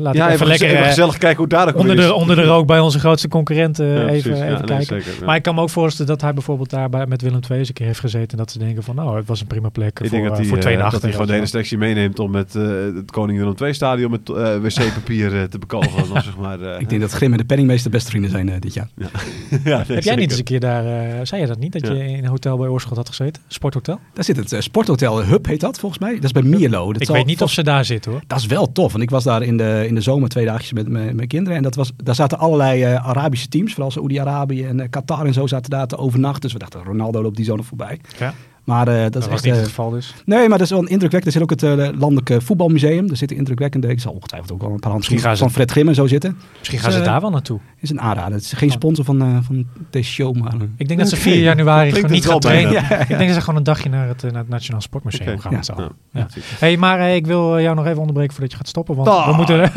laat 0.00 0.14
Ja, 0.14 0.26
ik 0.28 0.32
even 0.32 0.32
even, 0.32 0.46
lekker 0.46 0.68
even 0.70 0.84
gezellig 0.84 1.18
kijken 1.18 1.38
hoe 1.38 1.46
daar 1.48 1.68
ook 1.68 1.76
onder, 1.76 1.96
de, 1.96 2.14
onder 2.14 2.36
de 2.36 2.44
rook 2.44 2.66
bij 2.66 2.80
onze 2.80 2.98
grootste 3.08 3.28
concurrent 3.28 3.78
eh, 3.78 3.86
Ja, 3.94 4.08
even, 4.08 4.22
precies. 4.30 4.38
Ja, 4.38 4.44
even 4.46 4.66
nee, 4.66 4.76
kijken. 4.76 5.02
zeker, 5.02 5.20
ja. 5.20 5.26
Maar 5.26 5.36
ik 5.36 5.42
kan 5.42 5.54
me 5.54 5.60
ook 5.60 5.70
voorstellen 5.70 6.10
dat 6.12 6.20
hij 6.20 6.32
bijvoorbeeld 6.34 6.70
daar 6.70 6.88
bij, 6.88 7.06
met 7.06 7.22
Willem 7.22 7.40
II 7.50 7.58
eens 7.58 7.68
een 7.68 7.74
keer 7.74 7.86
heeft 7.86 8.00
gezeten. 8.00 8.30
En 8.30 8.36
dat 8.36 8.50
ze 8.50 8.58
denken 8.58 8.82
van, 8.82 8.94
nou, 8.94 9.16
het 9.16 9.26
was 9.26 9.40
een 9.40 9.46
prima 9.46 9.68
plek 9.68 9.88
Ik 9.88 9.98
voor, 9.98 10.08
denk 10.08 10.22
dat 10.22 10.32
eh, 10.32 10.38
hij, 10.38 10.46
voor 10.46 10.56
eh, 10.56 10.62
82. 10.62 10.92
dat 10.92 11.02
hij 11.02 11.10
gewoon 11.12 11.26
de 11.26 11.32
hele 11.32 11.46
selectie 11.46 11.78
meeneemt 11.78 12.18
om 12.18 12.30
met 12.30 12.54
eh, 12.54 12.62
het 12.94 13.10
Koning 13.10 13.38
Willem 13.38 13.54
II 13.62 13.74
stadion 13.74 14.10
met 14.10 14.28
eh, 14.30 14.56
wc-papier 14.56 15.36
eh, 15.36 15.42
te 15.42 15.58
bekalven. 15.58 16.08
dan, 16.14 16.22
zeg 16.30 16.36
maar, 16.36 16.60
eh, 16.60 16.80
Ik 16.80 16.88
denk 16.88 17.00
dat 17.00 17.10
Grim 17.12 17.32
en 17.32 17.38
de 17.38 17.44
penningmeester 17.44 17.90
best 17.90 18.08
vrienden 18.08 18.30
zijn 18.30 18.48
eh, 18.48 18.60
dit 18.60 18.74
jaar. 18.74 18.88
ja, 18.96 19.06
nee, 19.50 19.74
Heb 19.74 19.86
jij 19.86 20.02
zeker. 20.02 20.16
niet 20.18 20.30
eens 20.30 20.38
een 20.38 20.44
keer 20.44 20.60
daar, 20.60 20.84
eh, 20.86 21.14
zei 21.22 21.40
je 21.40 21.46
dat 21.46 21.58
niet, 21.58 21.72
dat 21.72 21.86
Ja. 21.86 21.92
je 21.92 22.04
in 22.08 22.24
een 22.24 22.30
hotel 22.30 22.56
bij 22.56 22.68
Oorschot 22.68 22.96
had 22.96 23.08
gezeten? 23.08 23.42
Sporthotel? 23.48 24.00
Daar 24.12 24.24
zit 24.24 24.36
het 24.36 24.52
eh, 24.52 24.60
sporthotel 24.60 25.24
Hub, 25.24 25.46
heet 25.46 25.60
dat 25.60 25.78
volgens 25.78 26.00
mij. 26.00 26.14
Dat 26.14 26.24
is 26.24 26.32
bij 26.32 26.42
Mierlo. 26.42 26.86
Dat 26.92 27.00
ik 27.00 27.06
zal 27.06 27.16
weet 27.16 27.26
niet 27.26 27.42
of 27.42 27.50
ze 27.50 27.62
daar 27.62 27.84
zitten 27.84 28.10
hoor. 28.12 28.20
Dat 28.26 28.38
is 28.38 28.46
wel 28.46 28.72
tof, 28.72 28.90
want 28.92 29.02
ik 29.04 29.10
was 29.10 29.24
daar 29.24 29.42
in 29.42 29.56
de, 29.56 29.84
in 29.86 29.94
de 29.94 30.00
zomer 30.00 30.28
twee 30.28 30.44
dagjes 30.44 30.72
met 30.72 30.88
mijn 30.88 31.26
kinderen. 31.26 31.56
En 31.56 31.62
dat 31.62 31.74
was, 31.74 31.92
daar 31.96 32.14
zaten 32.14 32.38
allerlei 32.38 32.82
eh, 32.82 32.97
Arabische 33.00 33.48
teams, 33.48 33.72
vooral 33.72 33.90
Saoedi-Arabië 33.90 34.64
en 34.64 34.80
eh, 34.80 34.88
Qatar 34.90 35.26
en 35.26 35.32
zo 35.32 35.46
zaten 35.46 35.70
daar 35.70 35.86
te 35.86 35.96
overnachten. 35.96 36.40
Dus 36.40 36.52
we 36.52 36.58
dachten, 36.58 36.84
Ronaldo 36.84 37.22
loopt 37.22 37.36
die 37.36 37.44
zo 37.44 37.56
nog 37.56 37.66
voorbij. 37.66 38.00
Ja. 38.18 38.34
Maar 38.68 38.88
eh, 38.88 39.02
dat, 39.02 39.12
Dat, 39.12 39.22
is 39.22 39.28
was 39.28 39.34
echt... 39.36 39.44
niet 39.44 39.52
eh, 39.54 39.58
het 39.58 39.68
geval 39.68 39.90
dus. 39.90 40.14
nee, 40.24 40.40
maar 40.48 40.58
dat 40.58 40.60
is 40.66 40.70
wel 40.70 40.78
een 40.80 40.88
indrukwekkend. 40.88 41.34
Er 41.34 41.40
zit 41.40 41.42
ook 41.42 41.50
het 41.50 41.62
eh, 41.62 41.98
Landelijke 41.98 42.40
Voetbalmuseum. 42.40 43.10
Er 43.10 43.16
zitten 43.16 43.36
indrukwekkende, 43.36 43.88
ik 43.88 44.00
zal 44.00 44.12
ongetwijfeld 44.12 44.52
ook 44.52 44.60
wel 44.62 44.70
een 44.70 44.78
paar 44.80 44.90
handschoenen 44.90 45.24
gaan 45.26 45.36
ze- 45.36 45.42
van 45.42 45.52
Fred 45.52 45.70
Grim 45.70 45.88
en 45.88 45.94
zo 45.94 46.06
zitten. 46.06 46.36
Misschien 46.58 46.78
gaan 46.78 46.88
Dus, 46.88 46.98
ze 46.98 47.04
eh, 47.04 47.10
daar 47.10 47.20
wel 47.20 47.30
naartoe. 47.30 47.58
is 47.80 47.90
een 47.90 48.00
aanrader. 48.00 48.32
Het 48.32 48.42
is 48.42 48.52
geen 48.52 48.70
sponsor 48.70 49.04
van, 49.04 49.22
eh, 49.22 49.36
van 49.42 49.66
deze 49.90 50.10
show, 50.10 50.36
maar... 50.36 50.52
Ik 50.76 50.88
denk 50.88 51.00
dat 51.00 51.08
ze 51.08 51.14
Oké. 51.14 51.22
4 51.24 51.38
januari 51.42 51.92
gewoon 51.92 52.10
niet 52.10 52.22
het 52.22 52.32
gaan 52.32 52.40
trainen. 52.40 52.72
Ik 53.00 53.08
denk 53.08 53.26
dat 53.26 53.34
ze 53.34 53.40
gewoon 53.40 53.56
een 53.56 53.62
dagje 53.62 53.88
naar 53.88 54.08
het, 54.08 54.22
naar 54.22 54.32
het 54.34 54.48
Nationaal 54.48 54.80
Sportmuseum 54.80 55.38
gaan 55.38 55.52
Ja. 55.52 55.60
Ja. 55.76 55.88
Ja. 56.12 56.26
hey, 56.58 56.76
maar 56.76 56.98
eh, 57.00 57.14
ik 57.14 57.26
wil 57.26 57.60
jou 57.60 57.76
nog 57.76 57.86
even 57.86 57.98
onderbreken 57.98 58.32
voordat 58.32 58.50
je 58.50 58.56
gaat 58.58 58.68
stoppen. 58.68 58.94
Want 58.96 59.08
Ah. 59.08 59.28
we 59.28 59.36
moeten... 59.36 59.60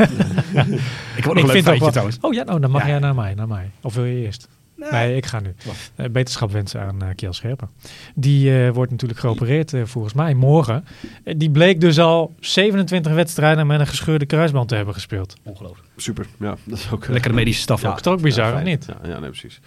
Ik 1.16 1.28
ook 1.28 1.34
nog 1.36 1.44
ik 1.44 1.50
vind 1.50 1.58
ook 1.58 1.64
feitje 1.64 1.80
wel... 1.80 1.90
trouwens. 1.90 2.18
Oh 2.22 2.34
ja, 2.34 2.44
nou, 2.44 2.60
dan 2.60 2.72
mag 2.72 2.82
Ja. 2.82 2.88
jij 2.88 3.00
naar 3.00 3.16
mij, 3.16 3.34
naar 3.34 3.48
mij. 3.48 3.72
Of 3.82 3.96
wil 3.96 4.06
je 4.06 4.26
eerst? 4.26 4.48
Nee, 4.92 5.16
ik 5.16 5.26
ga 5.26 5.40
nu. 5.40 5.54
Eh, 5.96 6.10
beterschap 6.10 6.52
wensen 6.52 6.82
aan 6.82 7.02
eh 7.02 7.08
Kiel 7.16 7.34
Scherpen. 7.34 7.70
Die 8.16 8.66
eh, 8.66 8.74
wordt 8.74 8.92
natuurlijk 8.92 9.20
geopereerd 9.20 9.74
volgens 9.84 10.14
mij 10.14 10.34
morgen. 10.34 10.86
Die 11.38 11.50
bleek 11.50 11.82
dus 11.82 12.00
al 12.00 12.34
27 12.40 13.14
wedstrijden 13.14 13.68
met 13.68 13.80
een 13.80 13.88
gescheurde 13.88 14.26
kruisband 14.26 14.68
te 14.70 14.76
hebben 14.76 14.94
gespeeld. 14.94 15.34
Ongelooflijk. 15.44 15.88
Super, 15.98 16.26
ja. 16.40 16.56
Dat 16.64 16.78
is 16.78 16.92
ook... 16.92 17.08
Lekkere 17.08 17.34
medische 17.34 17.62
staf 17.62 17.82
ja, 17.82 17.90
ook. 17.90 17.96
Is 17.96 18.02
toch 18.02 18.14
ook 18.14 18.22
bizar, 18.22 18.54
ja, 18.54 18.60
niet? 18.62 18.86
Ja, 18.88 19.10
ja, 19.10 19.20
nee, 19.20 19.30
precies. 19.30 19.60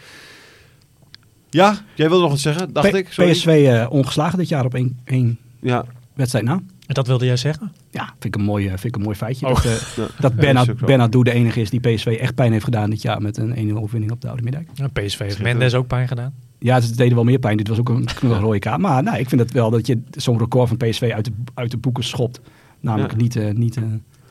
Ja, 1.50 1.78
jij 1.94 2.08
wilde 2.08 2.22
nog 2.22 2.30
wat 2.30 2.40
zeggen, 2.40 2.72
dacht 2.72 2.90
P- 2.90 2.94
ik. 2.94 3.12
Sorry. 3.12 3.30
PSV 3.30 3.46
eh, 3.46 3.86
ongeslagen 3.90 4.38
dit 4.38 4.48
jaar 4.48 4.64
op 4.64 4.74
één, 4.74 5.00
één 5.04 5.38
Ja, 5.60 5.84
wedstrijd 6.14 6.44
na. 6.44 6.60
En 6.86 6.94
dat 6.94 7.06
wilde 7.06 7.24
jij 7.26 7.36
zeggen? 7.36 7.72
Ja, 7.90 8.04
vind 8.04 8.24
ik 8.24 8.36
een 8.36 8.46
mooi, 8.46 8.64
eh, 8.64 8.70
vind 8.70 8.84
ik 8.84 8.96
een 8.96 9.02
mooi 9.02 9.16
feitje. 9.16 9.46
Oh. 9.46 9.54
Dat, 9.54 9.64
eh, 9.64 9.72
ja. 9.96 10.06
dat 10.18 10.34
Bernard. 10.36 10.76
Bernard 10.86 11.12
de 11.12 11.32
enige 11.32 11.60
is 11.60 11.70
die 11.70 11.80
PSV 11.80 12.06
echt 12.20 12.34
pijn 12.34 12.52
heeft 12.52 12.64
gedaan 12.64 12.90
dit 12.90 13.02
jaar 13.02 13.22
met 13.22 13.36
een 13.36 13.54
1-0 13.70 13.76
overwinning 13.76 14.12
op 14.12 14.20
de 14.20 14.28
Oude 14.28 14.42
Middijk. 14.42 14.68
Ja, 14.74 14.86
PSV 14.92 15.18
heeft. 15.18 15.42
Mendes 15.42 15.74
ook 15.74 15.86
pijn 15.86 16.08
gedaan. 16.08 16.34
Ja, 16.58 16.80
ze 16.80 16.96
deden 16.96 17.14
wel 17.14 17.24
meer 17.24 17.38
pijn. 17.38 17.56
Dit 17.56 17.68
was 17.68 17.78
ook 17.78 17.88
een 17.88 18.04
knullig 18.18 18.38
rode 18.40 18.58
kaart. 18.58 18.80
Maar 18.80 19.02
nou, 19.02 19.18
ik 19.18 19.28
vind 19.28 19.40
het 19.40 19.52
wel 19.52 19.70
dat 19.70 19.86
je 19.86 19.98
zo'n 20.10 20.38
record 20.38 20.68
van 20.68 20.76
PSV 20.76 21.10
uit 21.14 21.24
de, 21.24 21.32
uit 21.54 21.70
de 21.70 21.76
boeken 21.76 22.04
schopt. 22.04 22.40
Namelijk 22.80 23.12
Ja. 23.12 23.18
niet, 23.18 23.36
eh, 23.36 23.50
niet 23.54 23.76
eh, 23.76 23.82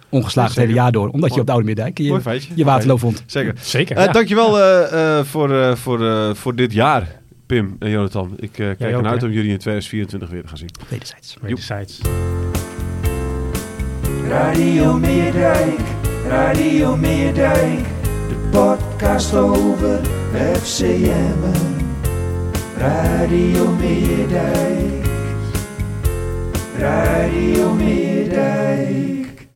ongeslagen 0.10 0.52
het 0.52 0.60
hele 0.60 0.74
jaar 0.74 0.92
door. 0.92 1.10
Omdat 1.10 1.34
je 1.34 1.40
op 1.40 1.46
de 1.46 1.52
Oude 1.52 1.68
Middijk 1.68 1.98
je, 1.98 2.08
Mooi 2.10 2.22
feitje. 2.22 2.52
je 2.56 2.64
Waterloo 2.64 2.98
vond. 2.98 3.24
Zeker. 3.26 3.54
Zeker. 3.62 3.98
Eh, 3.98 4.06
ja. 4.06 4.12
Dankjewel 4.12 4.60
eh, 4.60 5.18
eh, 5.20 5.26
voor, 5.26 5.54
eh, 5.54 5.76
voor, 5.76 6.06
eh, 6.08 6.34
voor 6.34 6.56
dit 6.56 6.74
jaar, 6.74 7.22
Pim 7.46 7.76
en 7.80 7.90
Jonathan. 7.90 8.34
Ik 8.40 8.52
kijk 8.52 8.80
ernaar 8.80 9.06
uit 9.12 9.24
om 9.24 9.32
jullie 9.32 9.52
in 9.52 9.58
2024 9.58 10.30
weer 10.30 10.42
te 10.42 10.48
gaan 10.48 10.58
zien. 10.58 10.70
Wederzijds. 10.90 11.38
Wederzijds. 11.42 12.02
Radio 14.28 14.94
Meerdijk, 14.94 15.80
Radio 16.28 16.96
Meerdijk, 16.96 17.80
de 18.28 18.36
podcast 18.52 19.36
over 19.36 20.00
FCM. 20.54 21.40
Radio 22.78 23.70
Meerdijk, 23.80 25.06
Radio 26.78 27.74
Meerdijk. 27.74 29.23